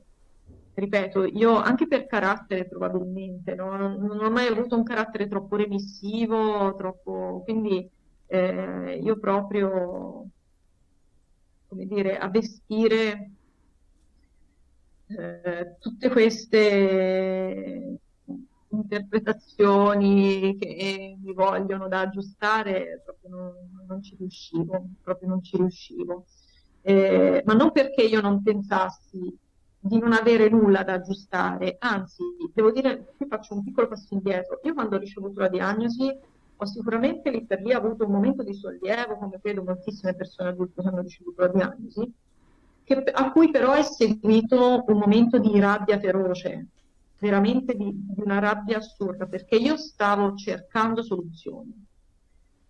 ripeto, 0.75 1.25
io 1.25 1.57
anche 1.57 1.87
per 1.89 2.07
carattere 2.07 2.67
probabilmente, 2.67 3.55
no? 3.55 3.77
non, 3.77 4.21
ho 4.23 4.31
mai 4.31 4.47
avuto 4.47 4.77
un 4.77 4.85
carattere 4.85 5.27
troppo 5.27 5.57
remissivo, 5.57 6.75
troppo, 6.77 7.43
quindi 7.45 7.89
eh, 8.29 9.01
io 9.03 9.19
proprio, 9.19 10.27
come 11.67 11.87
dire, 11.87 12.19
a 12.19 12.29
vestire 12.29 13.31
eh, 15.09 15.77
tutte 15.81 16.11
queste 16.11 17.99
interpretazioni 18.71 20.57
che 20.59 21.17
mi 21.21 21.33
vogliono 21.33 21.89
da 21.89 22.01
aggiustare, 22.01 23.03
proprio 23.05 23.31
non, 23.31 23.53
non 23.87 24.03
ci 24.03 24.15
riuscivo, 24.17 24.85
proprio 25.03 25.29
non 25.31 25.43
ci 25.43 25.57
riuscivo. 25.57 26.27
Eh, 26.83 27.43
ma 27.45 27.55
non 27.55 27.73
perché 27.73 28.03
io 28.03 28.21
non 28.21 28.43
pensassi 28.43 29.37
di 29.81 29.99
non 29.99 30.13
avere 30.13 30.49
nulla 30.51 30.83
da 30.83 30.95
aggiustare, 30.95 31.77
anzi, 31.79 32.23
devo 32.53 32.71
dire, 32.71 33.15
qui 33.17 33.27
faccio 33.27 33.55
un 33.55 33.65
piccolo 33.65 33.89
passo 33.89 34.13
indietro. 34.15 34.61
Io 34.65 34.75
quando 34.75 34.97
ho 34.97 34.99
ricevuto 34.99 35.41
la 35.41 35.49
diagnosi 35.49 36.15
ho 36.61 36.67
sicuramente 36.67 37.31
lì 37.31 37.45
per 37.47 37.61
lì 37.63 37.73
avuto 37.73 38.05
un 38.05 38.13
momento 38.13 38.43
di 38.43 38.53
sollievo, 38.53 39.17
come 39.17 39.39
credo 39.41 39.63
moltissime 39.63 40.15
persone 40.15 40.51
adulte 40.51 40.81
hanno 40.81 41.03
ricevuto 41.03 41.43
la 41.43 41.49
diagnosi, 41.49 42.13
che, 42.83 42.95
a 42.97 43.31
cui 43.31 43.51
però 43.51 43.73
è 43.75 43.83
seguito 43.83 44.85
un 44.87 44.99
momento 44.99 45.39
di 45.39 45.59
rabbia 45.61 46.01
feroce, 46.01 46.67
veramente 47.21 47.75
di, 47.77 47.93
di 47.93 48.23
una 48.23 48.41
rabbia 48.41 48.79
assurda, 48.79 49.27
perché 49.27 49.55
io 49.55 49.77
stavo 49.77 50.35
cercando 50.35 51.03
soluzioni. 51.03 51.87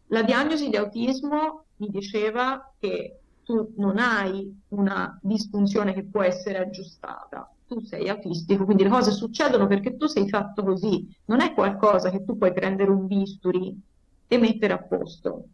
La 0.09 0.23
diagnosi 0.23 0.69
di 0.69 0.77
autismo 0.77 1.65
mi 1.77 1.89
diceva 1.89 2.73
che 2.79 3.21
tu 3.43 3.73
non 3.77 3.97
hai 3.97 4.65
una 4.69 5.19
disfunzione 5.23 5.95
che 5.95 6.05
può 6.05 6.23
essere 6.23 6.59
aggiustata, 6.59 7.51
tu 7.69 7.81
sei 7.85 8.09
autistico, 8.09 8.65
quindi 8.65 8.83
le 8.83 8.89
cose 8.89 9.13
succedono 9.13 9.67
perché 9.67 9.97
tu 9.97 10.07
sei 10.07 10.29
fatto 10.29 10.65
così, 10.65 11.07
non 11.27 11.41
è 11.41 11.53
qualcosa 11.53 12.11
che 12.11 12.25
tu 12.25 12.37
puoi 12.37 12.53
prendere 12.53 12.91
un 12.91 13.07
bisturi 13.07 13.79
e 14.27 14.39
mettere 14.39 14.73
a 14.73 14.83
posto. 14.83 15.45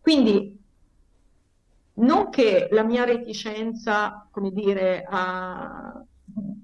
Quindi 0.00 0.58
non 1.94 2.30
che 2.30 2.68
la 2.70 2.82
mia 2.82 3.04
reticenza, 3.04 4.26
come 4.30 4.50
dire, 4.50 5.04
a, 5.08 6.02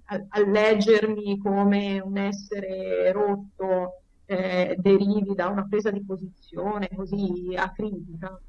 a, 0.05 0.27
a 0.29 0.41
leggermi 0.41 1.39
come 1.39 2.01
un 2.01 2.17
essere 2.17 3.13
rotto 3.13 4.01
eh, 4.25 4.77
derivi 4.79 5.35
da 5.35 5.49
una 5.49 5.67
presa 5.69 5.91
di 5.91 6.03
posizione 6.03 6.89
così 6.95 7.55
acritica, 7.55 8.41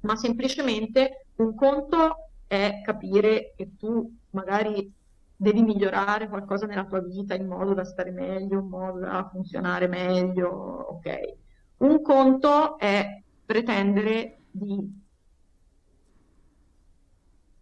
ma 0.00 0.16
semplicemente 0.16 1.26
un 1.36 1.54
conto 1.54 2.30
è 2.46 2.82
capire 2.84 3.52
che 3.56 3.76
tu 3.78 4.12
magari 4.30 4.92
devi 5.40 5.62
migliorare 5.62 6.28
qualcosa 6.28 6.66
nella 6.66 6.84
tua 6.84 7.00
vita 7.00 7.34
in 7.34 7.46
modo 7.46 7.72
da 7.72 7.84
stare 7.84 8.10
meglio, 8.10 8.58
in 8.60 8.68
modo 8.68 8.98
da 8.98 9.26
funzionare 9.32 9.86
meglio, 9.88 10.50
ok. 10.50 11.34
Un 11.78 12.02
conto 12.02 12.76
è 12.78 13.22
pretendere 13.46 14.42
di, 14.50 15.02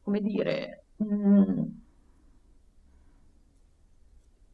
come 0.03 0.21
dire, 0.21 0.87
mm, 1.05 1.63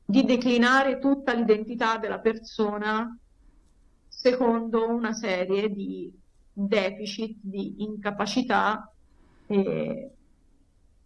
di 0.05 0.25
declinare 0.25 0.99
tutta 0.99 1.33
l'identità 1.33 1.97
della 1.97 2.18
persona 2.18 3.18
secondo 4.07 4.87
una 4.87 5.14
serie 5.14 5.70
di 5.70 6.12
deficit, 6.53 7.39
di 7.41 7.83
incapacità, 7.83 8.93
eh, 9.47 10.11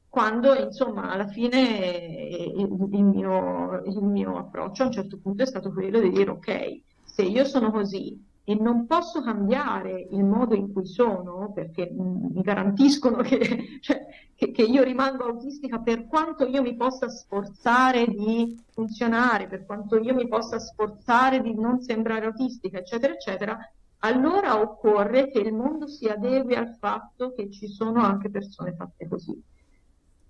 quando 0.08 0.54
insomma 0.54 1.10
alla 1.10 1.28
fine 1.28 2.50
il, 2.56 2.88
il, 2.92 3.04
mio, 3.04 3.82
il 3.84 4.02
mio 4.02 4.38
approccio 4.38 4.82
a 4.82 4.86
un 4.86 4.92
certo 4.92 5.18
punto 5.18 5.42
è 5.42 5.46
stato 5.46 5.72
quello 5.72 6.00
di 6.00 6.10
dire 6.10 6.30
ok, 6.30 6.80
se 7.04 7.22
io 7.22 7.44
sono 7.44 7.70
così 7.70 8.26
e 8.48 8.54
non 8.54 8.86
posso 8.86 9.20
cambiare 9.20 10.08
il 10.10 10.24
modo 10.24 10.54
in 10.54 10.72
cui 10.72 10.86
sono, 10.86 11.52
perché 11.52 11.90
mi 11.92 12.40
garantiscono 12.40 13.18
che, 13.18 13.76
cioè, 13.82 14.06
che, 14.34 14.52
che, 14.52 14.62
io 14.62 14.82
rimango 14.82 15.24
autistica 15.24 15.80
per 15.80 16.06
quanto 16.06 16.46
io 16.46 16.62
mi 16.62 16.74
possa 16.74 17.10
sforzare 17.10 18.06
di 18.06 18.58
funzionare, 18.70 19.48
per 19.48 19.66
quanto 19.66 19.98
io 19.98 20.14
mi 20.14 20.26
possa 20.28 20.58
sforzare 20.58 21.42
di 21.42 21.54
non 21.54 21.82
sembrare 21.82 22.24
autistica, 22.24 22.78
eccetera, 22.78 23.12
eccetera, 23.12 23.58
allora 23.98 24.58
occorre 24.58 25.28
che 25.28 25.40
il 25.40 25.52
mondo 25.52 25.86
si 25.86 26.06
adegui 26.06 26.54
al 26.54 26.74
fatto 26.78 27.34
che 27.34 27.50
ci 27.50 27.66
sono 27.68 28.00
anche 28.00 28.30
persone 28.30 28.72
fatte 28.74 29.06
così. 29.08 29.38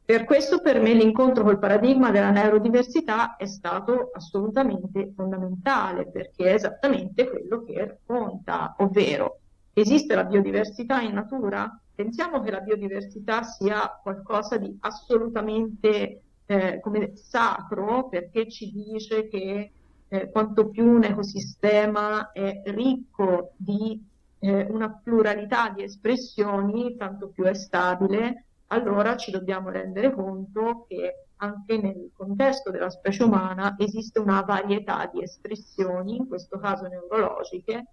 Per 0.09 0.25
questo 0.25 0.63
per 0.63 0.81
me 0.81 0.95
l'incontro 0.95 1.45
col 1.45 1.59
paradigma 1.59 2.11
della 2.11 2.31
neurodiversità 2.31 3.37
è 3.37 3.45
stato 3.45 4.09
assolutamente 4.15 5.13
fondamentale, 5.15 6.11
perché 6.11 6.47
è 6.47 6.55
esattamente 6.55 7.29
quello 7.29 7.63
che 7.63 7.85
racconta, 7.85 8.75
ovvero 8.79 9.41
esiste 9.75 10.15
la 10.15 10.25
biodiversità 10.25 11.03
in 11.03 11.13
natura? 11.13 11.79
Pensiamo 11.95 12.41
che 12.41 12.51
la 12.51 12.61
biodiversità 12.61 13.43
sia 13.43 14.01
qualcosa 14.03 14.57
di 14.57 14.75
assolutamente 14.81 16.23
eh, 16.47 16.81
come 16.81 17.13
sacro, 17.15 18.09
perché 18.09 18.49
ci 18.49 18.73
dice 18.73 19.29
che 19.29 19.73
eh, 20.09 20.31
quanto 20.31 20.71
più 20.71 20.87
un 20.91 21.05
ecosistema 21.05 22.33
è 22.33 22.63
ricco 22.65 23.53
di 23.59 24.03
eh, 24.39 24.67
una 24.71 24.91
pluralità 24.91 25.69
di 25.69 25.83
espressioni, 25.83 26.97
tanto 26.97 27.29
più 27.29 27.45
è 27.45 27.53
stabile, 27.53 28.45
allora 28.69 29.17
ci 29.17 29.31
dobbiamo 29.31 29.71
rendere 29.71 30.13
conto 30.13 30.87
che 30.89 31.27
anche 31.37 31.79
nel 31.79 32.11
contesto 32.15 32.71
della 32.71 32.91
specie 32.91 33.23
umana 33.23 33.77
esiste 33.79 34.19
una 34.19 34.43
varietà 34.43 35.09
di 35.13 35.23
espressioni, 35.23 36.17
in 36.17 36.27
questo 36.27 36.59
caso 36.59 36.87
neurologiche, 36.87 37.87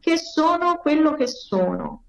che 0.00 0.16
sono 0.16 0.78
quello 0.78 1.14
che 1.14 1.26
sono. 1.26 2.04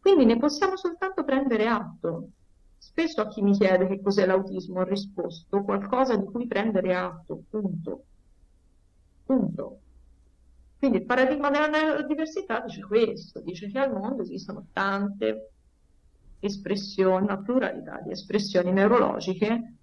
Quindi 0.00 0.24
ne 0.24 0.38
possiamo 0.38 0.76
soltanto 0.76 1.24
prendere 1.24 1.66
atto. 1.66 2.28
Spesso 2.76 3.20
a 3.20 3.28
chi 3.28 3.42
mi 3.42 3.52
chiede 3.52 3.86
che 3.86 4.00
cos'è 4.00 4.26
l'autismo 4.26 4.80
ho 4.80 4.84
risposto 4.84 5.62
qualcosa 5.62 6.16
di 6.16 6.24
cui 6.24 6.46
prendere 6.46 6.94
atto, 6.94 7.42
punto. 7.48 8.04
Punto. 9.24 9.78
Quindi 10.78 10.98
il 10.98 11.04
paradigma 11.04 11.50
della 11.50 12.02
diversità 12.02 12.60
dice 12.60 12.82
questo, 12.82 13.40
dice 13.40 13.70
che 13.70 13.78
al 13.78 13.92
mondo 13.92 14.22
esistono 14.22 14.66
tante 14.72 15.50
espressioni, 16.40 17.24
una 17.24 17.38
pluralità 17.38 18.00
di 18.04 18.10
espressioni 18.10 18.72
neurologiche 18.72 19.74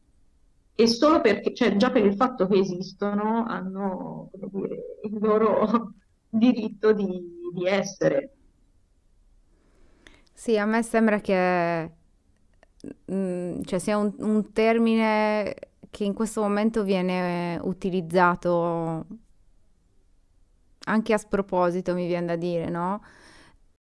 e 0.79 0.87
solo 0.87 1.21
perché, 1.21 1.55
cioè 1.55 1.75
già 1.75 1.89
per 1.89 2.05
il 2.05 2.15
fatto 2.15 2.47
che 2.47 2.59
esistono, 2.59 3.45
hanno 3.47 4.29
dire, 4.51 4.99
il 5.03 5.17
loro 5.19 5.93
diritto 6.29 6.93
di, 6.93 7.49
di, 7.51 7.65
essere. 7.65 8.33
Sì, 10.33 10.55
a 10.57 10.65
me 10.65 10.83
sembra 10.83 11.19
che 11.19 11.91
mm, 13.11 13.61
cioè 13.63 13.79
sia 13.79 13.97
un, 13.97 14.13
un 14.19 14.51
termine 14.53 15.55
che 15.89 16.03
in 16.03 16.13
questo 16.13 16.41
momento 16.41 16.83
viene 16.83 17.59
utilizzato 17.63 19.05
anche 20.83 21.13
a 21.13 21.17
sproposito, 21.17 21.95
mi 21.95 22.05
viene 22.05 22.27
da 22.27 22.35
dire, 22.35 22.69
no? 22.69 23.01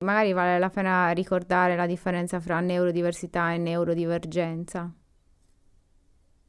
Magari 0.04 0.34
vale 0.34 0.58
la 0.58 0.68
pena 0.68 1.10
ricordare 1.12 1.74
la 1.74 1.86
differenza 1.86 2.38
fra 2.38 2.60
neurodiversità 2.60 3.54
e 3.54 3.56
neurodivergenza. 3.56 4.92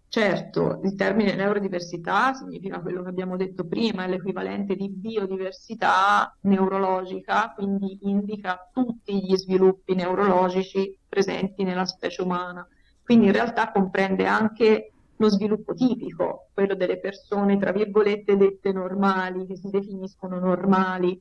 Certo, 0.10 0.82
il 0.84 0.96
termine 0.96 1.34
neurodiversità 1.34 2.34
significa 2.34 2.82
quello 2.82 3.04
che 3.04 3.10
abbiamo 3.10 3.38
detto 3.38 3.66
prima, 3.66 4.04
è 4.04 4.10
l'equivalente 4.10 4.76
di 4.76 4.90
biodiversità 4.90 6.36
neurologica, 6.42 7.54
quindi 7.56 8.00
indica 8.02 8.70
tutti 8.74 9.24
gli 9.24 9.36
sviluppi 9.38 9.96
neurologici 9.96 11.00
presenti 11.08 11.64
nella 11.64 11.86
specie 11.86 12.24
umana. 12.24 12.68
Quindi 13.02 13.28
in 13.28 13.32
realtà 13.32 13.72
comprende 13.72 14.26
anche 14.26 14.92
lo 15.16 15.30
sviluppo 15.30 15.74
tipico, 15.74 16.50
quello 16.54 16.76
delle 16.76 17.00
persone, 17.00 17.58
tra 17.58 17.72
virgolette, 17.72 18.36
dette 18.36 18.74
normali, 18.74 19.46
che 19.46 19.56
si 19.56 19.70
definiscono 19.70 20.38
normali, 20.38 21.18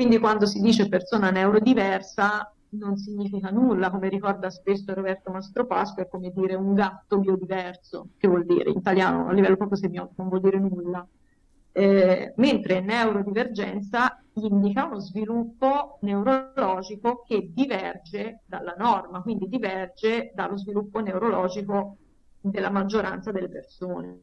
quindi 0.00 0.18
quando 0.18 0.46
si 0.46 0.62
dice 0.62 0.88
persona 0.88 1.30
neurodiversa 1.30 2.50
non 2.70 2.96
significa 2.96 3.50
nulla, 3.50 3.90
come 3.90 4.08
ricorda 4.08 4.48
spesso 4.48 4.94
Roberto 4.94 5.30
Mastropasqua, 5.30 6.04
è 6.04 6.08
come 6.08 6.32
dire 6.34 6.54
un 6.54 6.72
gatto 6.72 7.18
biodiverso, 7.18 8.08
che 8.16 8.26
vuol 8.26 8.46
dire 8.46 8.70
in 8.70 8.78
italiano 8.78 9.28
a 9.28 9.32
livello 9.32 9.58
proprio 9.58 9.76
semiotico, 9.76 10.22
non 10.22 10.28
vuol 10.30 10.40
dire 10.40 10.58
nulla. 10.58 11.06
Eh, 11.72 12.32
mentre 12.36 12.80
neurodivergenza 12.80 14.22
indica 14.36 14.86
uno 14.86 15.00
sviluppo 15.00 15.98
neurologico 16.00 17.22
che 17.26 17.50
diverge 17.52 18.40
dalla 18.46 18.74
norma, 18.78 19.20
quindi 19.20 19.48
diverge 19.48 20.32
dallo 20.34 20.56
sviluppo 20.56 21.00
neurologico 21.00 21.98
della 22.40 22.70
maggioranza 22.70 23.32
delle 23.32 23.50
persone. 23.50 24.22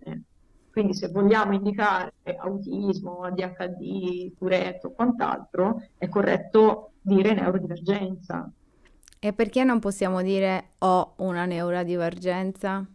Quindi 0.78 0.94
se 0.94 1.08
vogliamo 1.08 1.56
indicare 1.56 2.14
autismo, 2.38 3.24
ADHD, 3.24 4.38
Tourette 4.38 4.86
o 4.86 4.92
quant'altro, 4.92 5.82
è 5.98 6.08
corretto 6.08 6.92
dire 7.02 7.34
neurodivergenza. 7.34 8.48
E 9.18 9.34
perché 9.34 9.64
non 9.64 9.80
possiamo 9.80 10.22
dire 10.22 10.74
ho 10.78 11.14
una 11.16 11.46
neurodivergenza? 11.46 12.88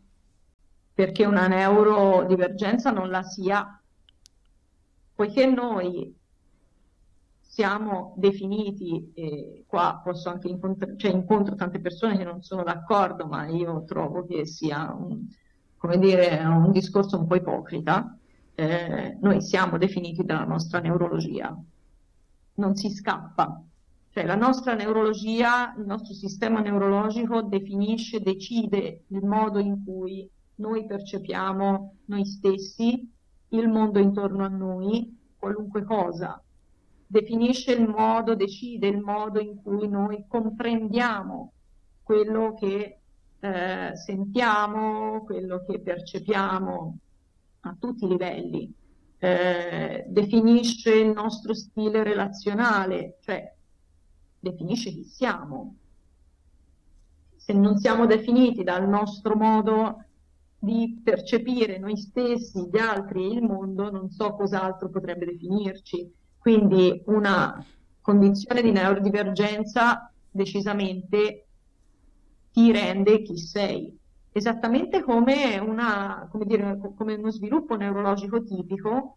Perché 0.95 1.25
una 1.25 1.49
neurodivergenza 1.49 2.93
non 2.93 3.11
la 3.11 3.25
sia, 3.25 3.83
poiché 5.13 5.47
noi 5.47 6.17
siamo 7.41 8.15
definiti, 8.17 9.11
e 9.13 9.65
qua 9.67 10.01
posso 10.05 10.29
anche 10.29 10.47
incontrare, 10.47 10.97
cioè 10.97 11.11
incontro 11.11 11.57
tante 11.57 11.81
persone 11.81 12.17
che 12.17 12.23
non 12.23 12.43
sono 12.43 12.63
d'accordo, 12.63 13.27
ma 13.27 13.45
io 13.49 13.83
trovo 13.83 14.25
che 14.25 14.47
sia 14.47 14.95
un, 14.97 15.27
come 15.83 15.99
dire, 15.99 16.41
un 16.45 16.71
discorso 16.71 17.19
un 17.19 17.27
po' 17.27 17.35
ipocrita, 17.35 18.17
eh, 18.55 19.19
noi 19.21 19.43
siamo 19.43 19.79
definiti 19.79 20.25
dalla 20.25 20.45
nostra 20.45 20.79
neurologia, 20.79 21.61
non 22.55 22.77
si 22.77 22.89
scappa, 22.89 23.61
cioè 24.11 24.25
la 24.25 24.37
nostra 24.37 24.75
neurologia, 24.75 25.75
il 25.77 25.85
nostro 25.85 26.15
sistema 26.15 26.61
neurologico 26.61 27.43
definisce, 27.43 28.21
decide 28.21 29.07
il 29.09 29.25
modo 29.25 29.59
in 29.59 29.83
cui 29.85 30.31
noi 30.57 30.87
percepiamo 30.87 31.95
noi 32.05 32.27
stessi, 32.27 33.13
il 33.49 33.69
mondo 33.69 33.99
intorno 33.99 34.45
a 34.45 34.49
noi, 34.49 35.19
qualunque 35.37 35.83
cosa, 35.83 36.41
definisce 37.09 37.73
il 37.73 37.89
modo, 37.89 38.37
decide 38.37 38.87
il 38.87 39.01
modo 39.01 39.41
in 39.41 39.61
cui 39.61 39.89
noi 39.89 40.27
comprendiamo 40.29 41.55
quello 42.05 42.55
che 42.55 43.02
eh, 43.45 43.97
sentiamo, 43.97 45.25
quello 45.25 45.65
che 45.67 45.81
percepiamo 45.81 46.99
a 47.63 47.77
tutti 47.77 48.05
i 48.05 48.09
livelli, 48.09 48.73
eh, 49.19 50.05
definisce 50.07 50.95
il 50.95 51.09
nostro 51.09 51.53
stile 51.53 52.05
relazionale, 52.05 53.19
cioè 53.21 53.53
definisce 54.39 54.91
chi 54.91 55.03
siamo. 55.03 55.75
Se 57.35 57.53
non 57.53 57.79
siamo 57.79 58.07
definiti 58.07 58.63
dal 58.63 58.89
nostro 58.89 59.35
modo 59.35 60.05
di 60.57 61.01
percepire 61.03 61.79
noi 61.79 61.97
stessi, 61.97 62.69
gli 62.71 62.79
altri 62.79 63.25
e 63.25 63.35
il 63.35 63.43
mondo, 63.43 63.91
non 63.91 64.09
so 64.11 64.35
cos'altro 64.35 64.89
potrebbe 64.89 65.25
definirci. 65.25 66.09
Quindi 66.39 67.03
una 67.07 67.65
condizione 68.01 68.63
di 68.63 68.71
neurodivergenza 68.71 70.13
decisamente 70.31 71.47
ti 72.53 72.71
rende 72.71 73.23
chi 73.23 73.37
sei. 73.39 73.99
Esattamente 74.31 75.03
come, 75.03 75.59
una, 75.59 76.29
come, 76.31 76.45
dire, 76.47 76.79
come 76.97 77.15
uno 77.15 77.31
sviluppo 77.31 77.77
neurologico 77.77 78.43
tipico 78.43 79.17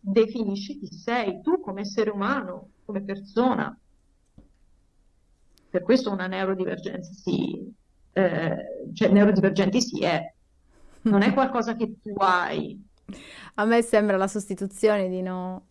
definisce 0.00 0.76
chi 0.78 0.86
sei, 0.86 1.40
tu 1.40 1.60
come 1.60 1.82
essere 1.82 2.10
umano, 2.10 2.70
come 2.84 3.02
persona. 3.02 3.76
Per 5.70 5.82
questo 5.82 6.10
una 6.10 6.26
neurodivergenza 6.26 7.12
sì, 7.12 7.72
eh, 8.12 8.56
cioè 8.92 9.08
neurodivergenti 9.08 9.80
sì 9.80 10.04
è, 10.04 10.32
non 11.02 11.22
è 11.22 11.32
qualcosa 11.32 11.74
che 11.74 11.96
tu 12.00 12.12
hai. 12.18 12.80
A 13.54 13.64
me 13.64 13.82
sembra 13.82 14.16
la 14.16 14.28
sostituzione 14.28 15.08
di 15.08 15.22
no 15.22 15.66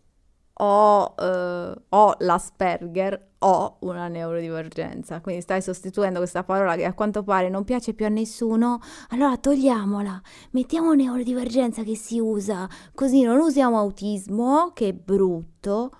ho, 0.54 1.14
eh, 1.18 1.74
ho 1.88 2.14
l'Asperger, 2.18 3.32
ho 3.38 3.76
una 3.80 4.08
neurodivergenza. 4.08 5.20
Quindi 5.20 5.42
stai 5.42 5.62
sostituendo 5.62 6.18
questa 6.18 6.44
parola 6.44 6.76
che 6.76 6.84
a 6.84 6.94
quanto 6.94 7.22
pare 7.22 7.48
non 7.48 7.64
piace 7.64 7.94
più 7.94 8.06
a 8.06 8.08
nessuno, 8.08 8.80
allora 9.10 9.36
togliamola, 9.36 10.20
mettiamo 10.50 10.92
neurodivergenza 10.94 11.82
che 11.82 11.96
si 11.96 12.18
usa, 12.20 12.68
così 12.94 13.22
non 13.22 13.38
usiamo 13.40 13.78
autismo, 13.78 14.72
che 14.74 14.88
è 14.88 14.92
brutto, 14.92 15.92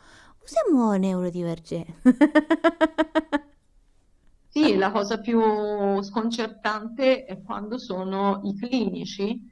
usiamo 0.42 0.92
neurodivergenza. 0.94 1.92
Sì, 4.48 4.76
la 4.76 4.92
cosa 4.92 5.18
più 5.20 6.00
sconcertante 6.02 7.24
è 7.24 7.42
quando 7.42 7.76
sono 7.76 8.40
i 8.44 8.54
clinici 8.56 9.42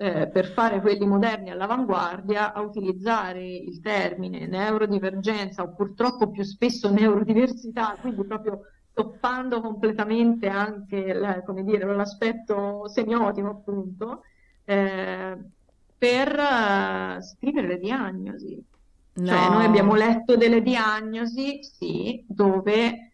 eh, 0.00 0.28
per 0.28 0.46
fare 0.46 0.80
quelli 0.80 1.04
moderni 1.04 1.50
all'avanguardia 1.50 2.52
a 2.52 2.60
utilizzare 2.60 3.44
il 3.44 3.80
termine 3.80 4.46
neurodivergenza 4.46 5.64
o 5.64 5.74
purtroppo 5.74 6.30
più 6.30 6.44
spesso 6.44 6.88
neurodiversità, 6.88 7.96
quindi 8.00 8.24
proprio 8.24 8.60
toppando 8.92 9.60
completamente 9.60 10.48
anche 10.48 11.12
la, 11.12 11.42
dire, 11.62 11.84
l'aspetto 11.96 12.88
semiotico 12.88 13.48
appunto, 13.48 14.22
eh, 14.64 15.36
per 15.98 16.28
uh, 16.28 17.20
scrivere 17.20 17.66
le 17.66 17.78
diagnosi. 17.78 18.64
No. 19.14 19.26
Cioè 19.26 19.48
noi 19.48 19.64
abbiamo 19.64 19.96
letto 19.96 20.36
delle 20.36 20.62
diagnosi, 20.62 21.58
sì, 21.64 22.24
dove 22.28 23.07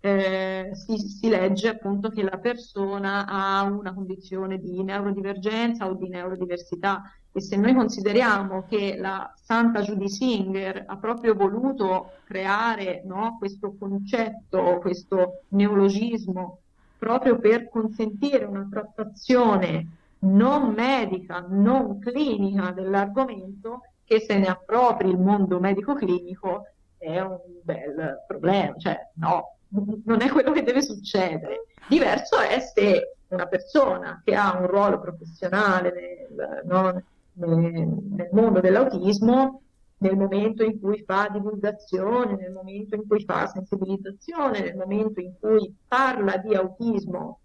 eh, 0.00 0.70
si, 0.72 0.98
si, 0.98 1.28
legge 1.28 1.68
appunto 1.68 2.08
che 2.08 2.22
la 2.22 2.38
persona 2.38 3.26
ha 3.26 3.62
una 3.62 3.92
condizione 3.92 4.58
di 4.58 4.82
neurodivergenza 4.82 5.86
o 5.86 5.94
di 5.94 6.08
neurodiversità. 6.08 7.02
E 7.32 7.40
se 7.40 7.56
noi 7.56 7.74
consideriamo 7.74 8.64
che 8.66 8.96
la 8.98 9.32
Santa 9.36 9.82
Judy 9.82 10.08
Singer 10.08 10.84
ha 10.86 10.96
proprio 10.96 11.34
voluto 11.34 12.12
creare 12.24 13.02
no, 13.04 13.36
questo 13.38 13.76
concetto, 13.78 14.78
questo 14.80 15.42
neologismo, 15.48 16.58
proprio 16.98 17.38
per 17.38 17.68
consentire 17.68 18.44
una 18.44 18.66
trattazione 18.68 19.98
non 20.20 20.72
medica, 20.72 21.44
non 21.48 21.98
clinica 21.98 22.72
dell'argomento, 22.72 23.82
che 24.04 24.20
se 24.20 24.38
ne 24.38 24.48
appropri 24.48 25.08
il 25.08 25.18
mondo 25.18 25.60
medico-clinico 25.60 26.66
è 26.98 27.20
un 27.20 27.38
bel 27.62 28.24
problema, 28.26 28.74
cioè 28.76 28.98
no, 29.14 29.56
non 29.70 30.20
è 30.20 30.28
quello 30.30 30.52
che 30.52 30.62
deve 30.62 30.82
succedere. 30.82 31.66
Diverso 31.88 32.38
è 32.38 32.60
se 32.60 33.16
una 33.28 33.46
persona 33.46 34.20
che 34.24 34.34
ha 34.34 34.56
un 34.58 34.66
ruolo 34.66 35.00
professionale 35.00 35.92
nel, 35.92 36.62
no, 36.64 37.02
nel, 37.32 38.28
mondo 38.32 38.60
dell'autismo, 38.60 39.62
nel 39.98 40.16
momento 40.16 40.64
in 40.64 40.80
cui 40.80 41.02
fa 41.04 41.28
divulgazione, 41.30 42.36
nel 42.36 42.52
momento 42.52 42.94
in 42.94 43.06
cui 43.06 43.24
fa 43.24 43.46
sensibilizzazione, 43.46 44.60
nel 44.60 44.76
momento 44.76 45.20
in 45.20 45.32
cui 45.38 45.72
parla 45.86 46.36
di 46.38 46.54
autismo, 46.54 47.38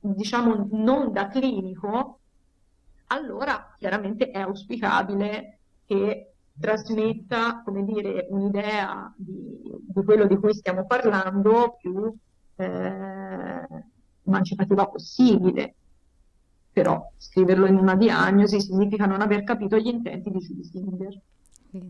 diciamo 0.00 0.68
non 0.72 1.12
da 1.12 1.28
clinico, 1.28 2.18
allora 3.08 3.74
chiaramente 3.78 4.30
è 4.30 4.40
auspicabile 4.40 5.58
che 5.86 6.32
trasmetta, 6.58 7.62
come 7.64 7.84
dire, 7.84 8.26
un'idea 8.30 9.12
di, 9.16 9.60
di 9.88 10.04
quello 10.04 10.26
di 10.26 10.36
cui 10.36 10.54
stiamo 10.54 10.86
parlando 10.86 11.76
più 11.80 12.14
eh, 12.56 13.66
emancipativa 14.24 14.86
possibile. 14.86 15.74
Però 16.72 17.10
scriverlo 17.16 17.66
in 17.66 17.76
una 17.76 17.96
diagnosi 17.96 18.60
significa 18.60 19.06
non 19.06 19.22
aver 19.22 19.44
capito 19.44 19.78
gli 19.78 19.86
intenti 19.86 20.30
di 20.30 20.38
Judy 20.38 20.64
Singer. 20.64 21.20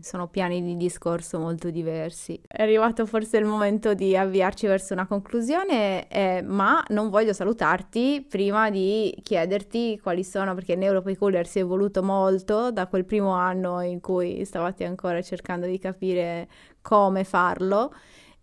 Sono 0.01 0.27
piani 0.27 0.61
di 0.63 0.77
discorso 0.77 1.39
molto 1.39 1.69
diversi. 1.69 2.39
È 2.47 2.61
arrivato 2.61 3.05
forse 3.05 3.37
il 3.37 3.45
momento 3.45 3.93
di 3.93 4.15
avviarci 4.15 4.67
verso 4.67 4.93
una 4.93 5.07
conclusione, 5.07 6.07
eh, 6.07 6.41
ma 6.41 6.83
non 6.89 7.09
voglio 7.09 7.33
salutarti 7.33 8.25
prima 8.27 8.69
di 8.69 9.15
chiederti 9.21 9.99
quali 10.01 10.23
sono, 10.23 10.53
perché 10.53 10.75
Neuropeculiar 10.75 11.45
si 11.45 11.59
è 11.59 11.61
evoluto 11.61 12.03
molto 12.03 12.71
da 12.71 12.87
quel 12.87 13.05
primo 13.05 13.31
anno 13.31 13.81
in 13.81 13.99
cui 13.99 14.43
stavate 14.45 14.85
ancora 14.85 15.21
cercando 15.21 15.65
di 15.65 15.79
capire 15.79 16.47
come 16.81 17.23
farlo. 17.23 17.93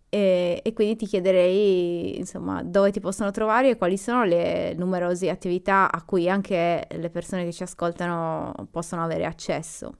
E, 0.08 0.60
e, 0.62 0.72
quindi 0.74 0.94
ti 0.94 1.06
chiederei 1.06 2.16
insomma 2.18 2.62
dove 2.62 2.92
ti 2.92 3.00
possono 3.00 3.32
trovare 3.32 3.70
e 3.70 3.76
quali 3.76 3.98
sono 3.98 4.22
le 4.22 4.72
numerose 4.74 5.28
attività 5.28 5.90
a 5.90 6.04
cui 6.04 6.28
anche 6.28 6.86
le 6.88 7.10
persone 7.10 7.44
che 7.44 7.52
ci 7.52 7.64
ascoltano 7.64 8.54
possono 8.70 9.02
avere 9.02 9.24
accesso. 9.24 9.94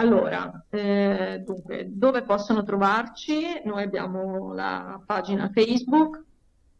Allora, 0.00 0.64
eh, 0.70 1.42
dunque, 1.44 1.86
dove 1.90 2.22
possono 2.22 2.62
trovarci? 2.62 3.60
Noi 3.66 3.82
abbiamo 3.82 4.54
la 4.54 4.98
pagina 5.04 5.50
Facebook, 5.52 6.24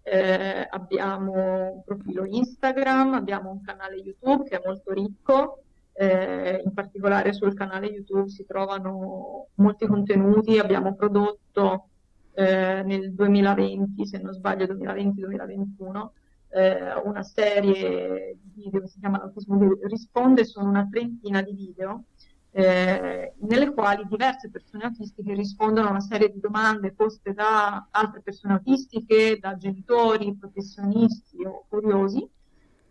eh, 0.03 0.67
abbiamo 0.71 1.75
un 1.75 1.83
profilo 1.85 2.25
Instagram, 2.25 3.13
abbiamo 3.13 3.51
un 3.51 3.61
canale 3.61 3.97
YouTube 3.97 4.49
che 4.49 4.59
è 4.59 4.63
molto 4.65 4.95
ricco, 4.95 5.65
eh, 5.93 6.63
in 6.65 6.73
particolare 6.73 7.35
sul 7.35 7.53
canale 7.53 7.89
YouTube 7.89 8.31
si 8.31 8.47
trovano 8.47 9.49
molti 9.57 9.87
contenuti, 9.87 10.59
abbiamo 10.59 10.95
prodotto 10.95 11.89
eh, 12.33 12.83
nel 12.83 13.13
2020, 13.13 14.07
se 14.07 14.17
non 14.17 14.33
sbaglio 14.33 14.65
2020-2021, 14.65 16.09
eh, 16.53 16.95
una 17.05 17.23
serie 17.23 18.39
di 18.41 18.63
video 18.63 18.81
che 18.81 18.89
si 18.89 18.99
chiama 18.99 19.19
L'autismo 19.19 19.77
risponde, 19.83 20.47
sono 20.47 20.71
una 20.71 20.89
trentina 20.91 21.43
di 21.43 21.53
video 21.53 22.05
eh, 22.53 23.35
nelle 23.39 23.73
quali 23.73 24.05
diverse 24.09 24.51
persone 24.51 24.85
autistiche 24.85 25.35
rispondono 25.35 25.87
a 25.89 25.91
una 25.91 26.01
serie 26.01 26.33
di 26.33 26.41
domande 26.41 26.93
poste 26.93 27.33
da 27.33 27.89
altre 27.91 28.23
persone 28.23 28.55
autistiche, 28.55 29.39
da 29.39 29.57
genitori, 29.57 30.37
professionisti 30.37 31.45
o 31.45 31.65
curiosi, 31.69 32.29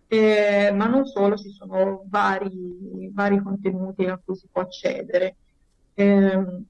eh, 0.07 0.71
ma 0.73 0.87
non 0.87 1.05
solo, 1.05 1.35
ci 1.35 1.49
sono 1.51 2.03
vari, 2.07 3.11
vari, 3.13 3.41
contenuti 3.41 4.05
a 4.05 4.19
cui 4.23 4.35
si 4.35 4.47
può 4.51 4.61
accedere. 4.61 5.35
Eh, 5.93 6.63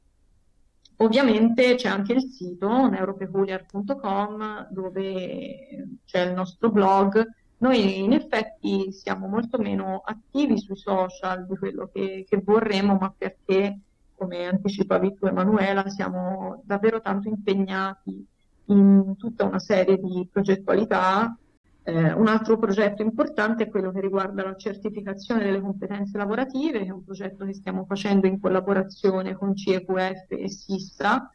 ovviamente 0.97 1.75
c'è 1.75 1.87
anche 1.87 2.13
il 2.13 2.23
sito 2.23 2.89
neuropeculiar.com 2.89 4.67
dove 4.71 5.99
c'è 6.05 6.25
il 6.25 6.33
nostro 6.33 6.71
blog. 6.71 7.25
Noi 7.59 8.03
in 8.03 8.13
effetti 8.13 8.91
siamo 8.93 9.27
molto 9.27 9.57
meno 9.57 10.01
attivi 10.05 10.57
sui 10.57 10.77
social 10.77 11.45
di 11.45 11.57
quello 11.57 11.89
che, 11.91 12.25
che 12.27 12.41
vorremmo, 12.41 12.95
ma 12.95 13.13
perché, 13.15 13.79
come 14.15 14.47
anticipavi 14.47 15.15
tu 15.15 15.25
Emanuela, 15.25 15.87
siamo 15.89 16.61
davvero 16.65 17.01
tanto 17.01 17.27
impegnati 17.27 18.25
in 18.67 19.15
tutta 19.17 19.43
una 19.43 19.59
serie 19.59 19.99
di 19.99 20.25
progettualità. 20.31 21.37
Eh, 21.83 22.13
un 22.13 22.27
altro 22.27 22.57
progetto 22.57 23.01
importante 23.01 23.63
è 23.63 23.69
quello 23.69 23.91
che 23.91 23.99
riguarda 23.99 24.43
la 24.43 24.55
certificazione 24.55 25.43
delle 25.43 25.59
competenze 25.59 26.17
lavorative, 26.17 26.79
che 26.79 26.85
è 26.85 26.91
un 26.91 27.03
progetto 27.03 27.43
che 27.43 27.53
stiamo 27.53 27.83
facendo 27.83 28.25
in 28.25 28.39
collaborazione 28.39 29.35
con 29.35 29.53
CEQF 29.53 30.27
e 30.29 30.47
SISTA, 30.47 31.29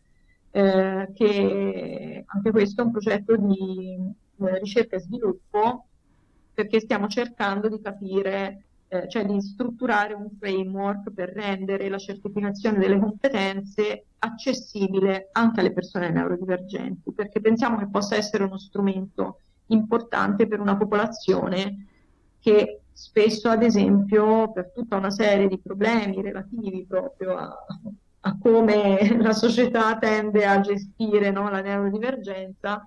eh, 0.53 1.11
che 1.13 2.25
anche 2.27 2.51
questo 2.51 2.81
è 2.81 2.85
un 2.85 2.93
progetto 2.93 3.37
di 3.37 3.95
eh, 4.39 4.59
ricerca 4.59 4.97
e 4.97 5.01
sviluppo 5.01 5.89
perché 6.55 6.81
stiamo 6.81 7.09
cercando 7.09 7.69
di 7.69 7.81
capire, 7.81 8.63
eh, 8.89 9.09
cioè 9.09 9.27
di 9.27 9.41
strutturare 9.43 10.15
un 10.15 10.31
framework 10.39 11.11
per 11.11 11.31
rendere 11.31 11.89
la 11.89 11.99
certificazione 11.99 12.79
delle 12.79 12.99
competenze 12.99 14.05
accessibile 14.21 15.29
anche 15.33 15.61
alle 15.61 15.73
persone 15.73 16.11
neurodivergenti, 16.11 17.13
perché 17.13 17.41
pensiamo 17.41 17.77
che 17.77 17.89
possa 17.89 18.17
essere 18.17 18.45
uno 18.45 18.59
strumento 18.59 19.41
importante 19.67 20.47
per 20.47 20.61
una 20.61 20.77
popolazione 20.77 21.87
che 22.41 22.81
spesso, 22.93 23.49
ad 23.49 23.63
esempio, 23.63 24.53
per 24.53 24.71
tutta 24.73 24.97
una 24.97 25.11
serie 25.11 25.49
di 25.49 25.59
problemi 25.59 26.23
relativi 26.23 26.85
proprio 26.87 27.37
a, 27.37 27.57
a 28.21 28.39
come 28.39 29.17
la 29.19 29.33
società 29.33 29.99
tende 29.99 30.47
a 30.47 30.61
gestire 30.61 31.31
no, 31.31 31.51
la 31.51 31.61
neurodivergenza, 31.61 32.87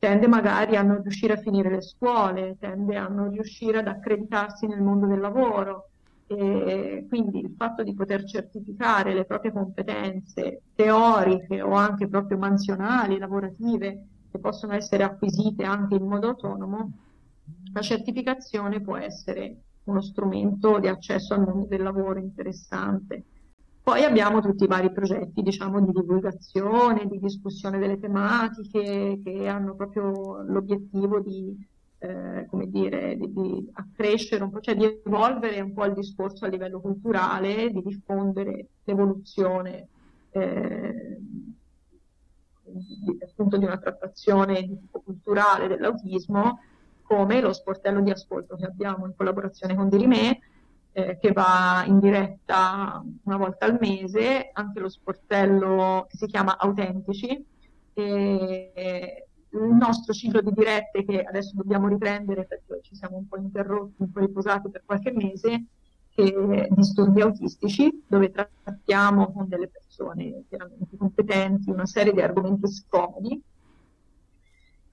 tende 0.00 0.26
magari 0.26 0.76
a 0.76 0.82
non 0.82 1.02
riuscire 1.02 1.34
a 1.34 1.40
finire 1.40 1.70
le 1.70 1.82
scuole, 1.82 2.56
tende 2.58 2.96
a 2.96 3.06
non 3.06 3.30
riuscire 3.30 3.78
ad 3.78 3.86
accreditarsi 3.86 4.66
nel 4.66 4.80
mondo 4.80 5.06
del 5.06 5.20
lavoro. 5.20 5.90
E 6.26 7.04
quindi 7.08 7.40
il 7.40 7.54
fatto 7.56 7.82
di 7.82 7.92
poter 7.92 8.24
certificare 8.24 9.14
le 9.14 9.24
proprie 9.26 9.52
competenze 9.52 10.62
teoriche 10.74 11.60
o 11.60 11.72
anche 11.72 12.08
proprio 12.08 12.38
mansionali, 12.38 13.18
lavorative, 13.18 14.06
che 14.30 14.38
possono 14.38 14.74
essere 14.74 15.02
acquisite 15.04 15.64
anche 15.64 15.96
in 15.96 16.06
modo 16.06 16.28
autonomo, 16.28 16.92
la 17.72 17.80
certificazione 17.82 18.80
può 18.80 18.96
essere 18.96 19.64
uno 19.84 20.00
strumento 20.00 20.78
di 20.78 20.88
accesso 20.88 21.34
al 21.34 21.42
mondo 21.42 21.66
del 21.66 21.82
lavoro 21.82 22.18
interessante. 22.18 23.24
Poi 23.82 24.04
abbiamo 24.04 24.40
tutti 24.40 24.64
i 24.64 24.66
vari 24.66 24.92
progetti, 24.92 25.42
diciamo, 25.42 25.80
di 25.80 25.92
divulgazione, 25.92 27.06
di 27.06 27.18
discussione 27.18 27.78
delle 27.78 27.98
tematiche 27.98 29.20
che 29.24 29.48
hanno 29.48 29.74
proprio 29.74 30.42
l'obiettivo 30.42 31.20
di, 31.20 31.56
eh, 31.98 32.46
come 32.48 32.70
dire, 32.70 33.16
di, 33.16 33.32
di, 33.32 33.70
accrescere 33.72 34.44
un 34.44 34.50
po', 34.50 34.60
cioè 34.60 34.76
di 34.76 34.84
evolvere 34.84 35.60
un 35.60 35.72
po' 35.72 35.86
il 35.86 35.94
discorso 35.94 36.44
a 36.44 36.48
livello 36.48 36.80
culturale, 36.80 37.70
di 37.70 37.82
diffondere 37.82 38.66
l'evoluzione 38.84 39.88
eh, 40.30 41.18
di, 42.62 43.18
appunto 43.22 43.56
di 43.56 43.64
una 43.64 43.78
trattazione 43.78 44.62
di 44.62 44.78
tipo 44.78 45.00
culturale 45.00 45.68
dell'autismo, 45.68 46.60
come 47.02 47.40
lo 47.40 47.52
sportello 47.52 48.00
di 48.02 48.10
ascolto 48.10 48.56
che 48.56 48.66
abbiamo 48.66 49.06
in 49.06 49.14
collaborazione 49.16 49.74
con 49.74 49.88
Dirimè, 49.88 50.38
eh, 50.92 51.18
che 51.20 51.32
va 51.32 51.84
in 51.86 52.00
diretta 52.00 53.02
una 53.24 53.36
volta 53.36 53.66
al 53.66 53.78
mese, 53.80 54.50
anche 54.52 54.80
lo 54.80 54.88
sportello 54.88 56.06
che 56.08 56.16
si 56.16 56.26
chiama 56.26 56.58
Autentici. 56.58 57.44
E, 57.94 59.24
il 59.52 59.74
nostro 59.74 60.12
ciclo 60.12 60.40
di 60.40 60.52
dirette 60.52 61.04
che 61.04 61.22
adesso 61.22 61.52
dobbiamo 61.54 61.88
riprendere 61.88 62.44
perché 62.44 62.80
ci 62.82 62.94
siamo 62.94 63.16
un 63.16 63.26
po' 63.26 63.36
interrotti, 63.36 64.02
un 64.02 64.12
po' 64.12 64.20
riposati 64.20 64.70
per 64.70 64.82
qualche 64.84 65.10
mese, 65.12 65.64
che 66.14 66.68
disturbi 66.70 67.20
autistici, 67.20 68.04
dove 68.06 68.30
trattiamo 68.30 69.32
con 69.32 69.48
delle 69.48 69.68
persone 69.68 70.44
chiaramente 70.48 70.96
competenti 70.96 71.70
una 71.70 71.86
serie 71.86 72.12
di 72.12 72.20
argomenti 72.20 72.68
scomodi. 72.68 73.42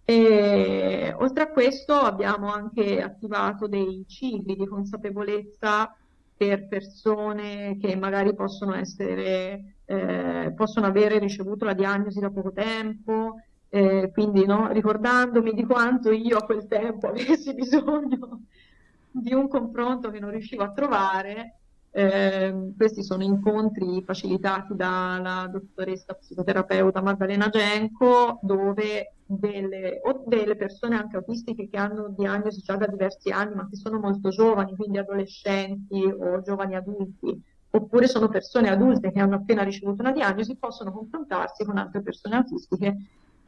E, 0.09 1.13
oltre 1.17 1.43
a 1.43 1.49
questo 1.49 1.91
abbiamo 1.91 2.47
anche 2.49 3.01
attivato 3.01 3.67
dei 3.67 4.05
cicli 4.07 4.55
di 4.55 4.65
consapevolezza 4.65 5.93
per 6.37 6.69
persone 6.69 7.77
che 7.77 7.93
magari 7.97 8.33
possono, 8.33 8.73
essere, 8.73 9.79
eh, 9.83 10.53
possono 10.55 10.85
avere 10.85 11.19
ricevuto 11.19 11.65
la 11.65 11.73
diagnosi 11.73 12.21
da 12.21 12.29
poco 12.29 12.53
tempo, 12.53 13.41
eh, 13.67 14.09
quindi 14.13 14.45
no, 14.45 14.71
ricordandomi 14.71 15.51
di 15.51 15.65
quanto 15.65 16.09
io 16.11 16.37
a 16.37 16.45
quel 16.45 16.67
tempo 16.67 17.09
avessi 17.09 17.53
bisogno 17.53 18.43
di 19.11 19.33
un 19.33 19.49
confronto 19.49 20.09
che 20.09 20.19
non 20.19 20.31
riuscivo 20.31 20.63
a 20.63 20.71
trovare. 20.71 21.59
Eh, 21.91 22.71
questi 22.77 23.03
sono 23.03 23.23
incontri 23.23 24.01
facilitati 24.03 24.73
dalla 24.73 25.49
dottoressa 25.51 26.13
psicoterapeuta 26.13 27.01
Maddalena 27.01 27.49
Genco, 27.49 28.39
dove 28.41 29.11
delle, 29.27 29.99
o 30.03 30.23
delle 30.25 30.55
persone 30.55 30.95
anche 30.95 31.17
autistiche 31.17 31.69
che 31.69 31.77
hanno 31.77 32.13
diagnosi 32.17 32.61
già 32.61 32.75
da 32.77 32.87
diversi 32.87 33.29
anni, 33.29 33.55
ma 33.55 33.67
che 33.69 33.75
sono 33.75 33.99
molto 33.99 34.29
giovani, 34.29 34.75
quindi 34.75 34.97
adolescenti 34.97 36.01
o 36.03 36.41
giovani 36.41 36.75
adulti, 36.75 37.39
oppure 37.69 38.07
sono 38.07 38.29
persone 38.29 38.69
adulte 38.69 39.11
che 39.11 39.19
hanno 39.19 39.35
appena 39.35 39.63
ricevuto 39.63 40.01
una 40.01 40.13
diagnosi, 40.13 40.55
possono 40.55 40.91
confrontarsi 40.91 41.65
con 41.65 41.77
altre 41.77 42.01
persone 42.01 42.37
autistiche 42.37 42.95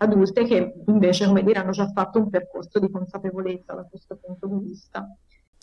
adulte 0.02 0.46
che 0.46 0.74
invece, 0.88 1.26
come 1.26 1.44
dire, 1.44 1.60
hanno 1.60 1.72
già 1.72 1.88
fatto 1.92 2.20
un 2.20 2.30
percorso 2.30 2.80
di 2.80 2.90
consapevolezza 2.90 3.74
da 3.74 3.84
questo 3.84 4.18
punto 4.18 4.48
di 4.48 4.66
vista. 4.66 5.08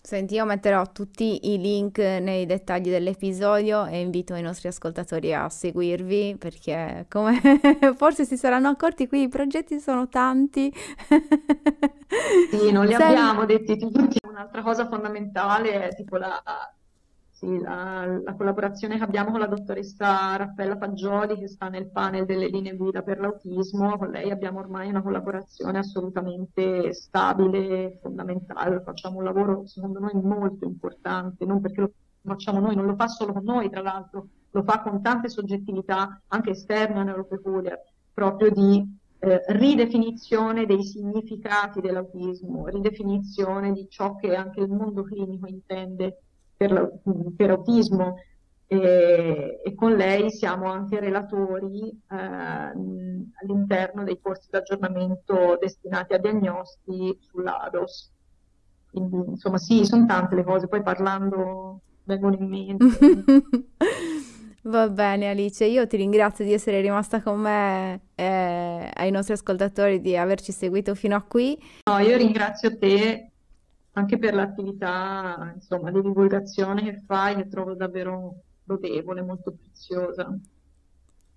Senti, 0.07 0.35
io 0.35 0.45
metterò 0.45 0.89
tutti 0.93 1.51
i 1.51 1.59
link 1.59 1.97
nei 1.97 2.45
dettagli 2.45 2.89
dell'episodio 2.89 3.85
e 3.87 3.99
invito 3.99 4.35
i 4.35 4.41
nostri 4.41 4.69
ascoltatori 4.69 5.33
a 5.33 5.49
seguirvi 5.49 6.37
perché 6.39 7.07
come 7.09 7.41
forse 7.93 8.23
si 8.23 8.37
saranno 8.37 8.69
accorti 8.69 9.05
qui 9.05 9.23
i 9.23 9.27
progetti 9.27 9.81
sono 9.81 10.07
tanti. 10.07 10.73
Sì, 12.51 12.71
non 12.71 12.85
li 12.85 12.93
Sem- 12.93 13.01
abbiamo 13.01 13.43
detti 13.43 13.77
tutti. 13.77 14.17
Un'altra 14.25 14.61
cosa 14.61 14.87
fondamentale 14.87 15.89
è 15.89 15.93
tipo 15.93 16.15
la, 16.15 16.41
sì, 17.37 17.59
la, 17.59 18.19
la, 18.23 18.33
collaborazione 18.33 18.97
che 18.97 19.03
abbiamo 19.03 19.29
con 19.29 19.39
la 19.39 19.45
dottoressa 19.45 20.35
Raffaella 20.37 20.75
Fagioli 20.75 21.37
che 21.37 21.47
sta 21.47 21.69
nel 21.69 21.91
panel 21.91 22.25
delle 22.25 22.47
linee 22.47 22.75
guida 22.75 23.03
per 23.03 23.19
l'autismo, 23.19 23.95
con 23.95 24.09
lei 24.09 24.31
abbiamo 24.31 24.57
ormai 24.57 24.89
una 24.89 25.03
collaborazione 25.03 25.77
assolutamente 25.77 26.93
stabile, 26.93 27.99
fondamentale, 28.01 28.81
facciamo 28.81 29.17
un 29.17 29.23
lavoro 29.23 29.67
secondo 29.67 29.99
noi 29.99 30.13
molto 30.15 30.65
importante, 30.65 31.45
non 31.45 31.61
perché 31.61 31.81
lo 31.81 31.91
facciamo 32.23 32.59
noi, 32.59 32.75
non 32.75 32.87
lo 32.87 32.95
fa 32.95 33.07
solo 33.07 33.33
con 33.33 33.43
noi 33.43 33.69
tra 33.69 33.83
l'altro, 33.83 34.29
lo 34.49 34.63
fa 34.63 34.81
con 34.81 35.03
tante 35.03 35.29
soggettività 35.29 36.19
anche 36.29 36.49
esterne 36.49 37.01
a 37.01 37.03
Neuropeculiar, 37.03 37.79
proprio 38.15 38.49
di 38.49 38.97
eh, 39.19 39.43
ridefinizione 39.49 40.65
dei 40.65 40.83
significati 40.83 41.81
dell'autismo, 41.81 42.65
ridefinizione 42.65 43.73
di 43.73 43.87
ciò 43.89 44.15
che 44.15 44.33
anche 44.33 44.61
il 44.61 44.69
mondo 44.69 45.03
clinico 45.03 45.45
intende 45.45 46.21
per, 46.57 46.99
per 47.35 47.49
autismo 47.51 48.15
e, 48.69 49.61
e, 49.63 49.75
con 49.75 49.95
lei 49.95 50.29
siamo 50.29 50.69
anche 50.69 50.99
relatori 50.99 51.87
eh, 51.89 52.15
all'interno 53.41 54.03
dei 54.03 54.19
corsi 54.19 54.49
di 54.51 54.57
aggiornamento 54.57 55.57
destinati 55.59 56.13
a 56.13 56.17
diagnosti 56.17 57.17
sull'ADOS. 57.21 58.11
Quindi 58.91 59.29
insomma 59.29 59.57
sì, 59.57 59.85
sono 59.85 60.05
tante 60.05 60.35
le 60.35 60.43
cose, 60.43 60.67
poi 60.67 60.81
parlando 60.81 61.81
vengono 62.03 62.35
in 62.35 62.47
mente. 62.47 62.85
Va 64.63 64.89
bene 64.89 65.29
Alice, 65.29 65.63
io 65.63 65.87
ti 65.87 65.95
ringrazio 65.95 66.43
di 66.43 66.51
essere 66.51 66.81
rimasta 66.81 67.21
con 67.21 67.39
me 67.39 68.01
e 68.15 68.91
ai 68.93 69.11
nostri 69.11 69.31
ascoltatori 69.31 70.01
di 70.01 70.17
averci 70.17 70.51
seguito 70.51 70.93
fino 70.93 71.15
a 71.15 71.21
qui. 71.21 71.57
No, 71.89 71.99
io 71.99 72.17
ringrazio 72.17 72.77
te 72.77 73.31
anche 73.97 74.19
per 74.19 74.35
l'attività 74.35 75.51
insomma, 75.55 75.89
di 75.91 76.01
divulgazione 76.01 76.83
che 76.83 77.01
fai, 77.05 77.35
che 77.35 77.47
trovo 77.47 77.73
davvero 77.73 78.43
lodevole, 78.65 79.23
molto 79.23 79.53
preziosa. 79.53 80.37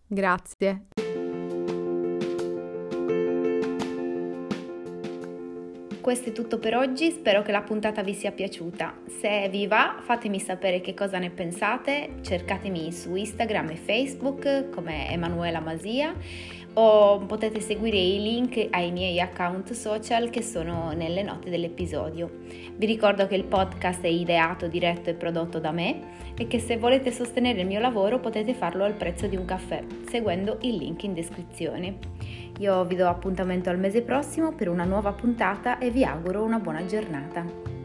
Grazie. 0.06 0.88
Questo 6.00 6.30
è 6.30 6.32
tutto 6.32 6.58
per 6.58 6.76
oggi, 6.76 7.10
spero 7.10 7.42
che 7.42 7.52
la 7.52 7.62
puntata 7.62 8.02
vi 8.02 8.14
sia 8.14 8.32
piaciuta. 8.32 9.00
Se 9.06 9.48
vi 9.48 9.66
va 9.66 9.98
fatemi 10.00 10.40
sapere 10.40 10.80
che 10.80 10.92
cosa 10.92 11.18
ne 11.18 11.30
pensate, 11.30 12.16
cercatemi 12.22 12.90
su 12.92 13.14
Instagram 13.14 13.70
e 13.70 13.76
Facebook 13.76 14.70
come 14.70 15.10
Emanuela 15.10 15.60
Masia 15.60 16.14
o 16.74 17.18
potete 17.26 17.60
seguire 17.60 17.96
i 17.96 18.20
link 18.20 18.68
ai 18.70 18.92
miei 18.92 19.20
account 19.20 19.72
social 19.72 20.30
che 20.30 20.42
sono 20.42 20.92
nelle 20.92 21.22
note 21.22 21.50
dell'episodio. 21.50 22.30
Vi 22.76 22.86
ricordo 22.86 23.26
che 23.26 23.34
il 23.34 23.44
podcast 23.44 24.02
è 24.02 24.08
ideato, 24.08 24.68
diretto 24.68 25.10
e 25.10 25.14
prodotto 25.14 25.58
da 25.58 25.72
me 25.72 26.18
e 26.36 26.46
che 26.46 26.58
se 26.58 26.76
volete 26.76 27.12
sostenere 27.12 27.60
il 27.60 27.66
mio 27.66 27.80
lavoro 27.80 28.20
potete 28.20 28.54
farlo 28.54 28.84
al 28.84 28.94
prezzo 28.94 29.26
di 29.26 29.36
un 29.36 29.44
caffè 29.44 29.82
seguendo 30.08 30.58
il 30.62 30.76
link 30.76 31.02
in 31.02 31.14
descrizione. 31.14 31.98
Io 32.58 32.84
vi 32.84 32.96
do 32.96 33.08
appuntamento 33.08 33.70
al 33.70 33.78
mese 33.78 34.02
prossimo 34.02 34.52
per 34.52 34.68
una 34.68 34.84
nuova 34.84 35.12
puntata 35.12 35.78
e 35.78 35.90
vi 35.90 36.04
auguro 36.04 36.42
una 36.42 36.58
buona 36.58 36.84
giornata. 36.84 37.79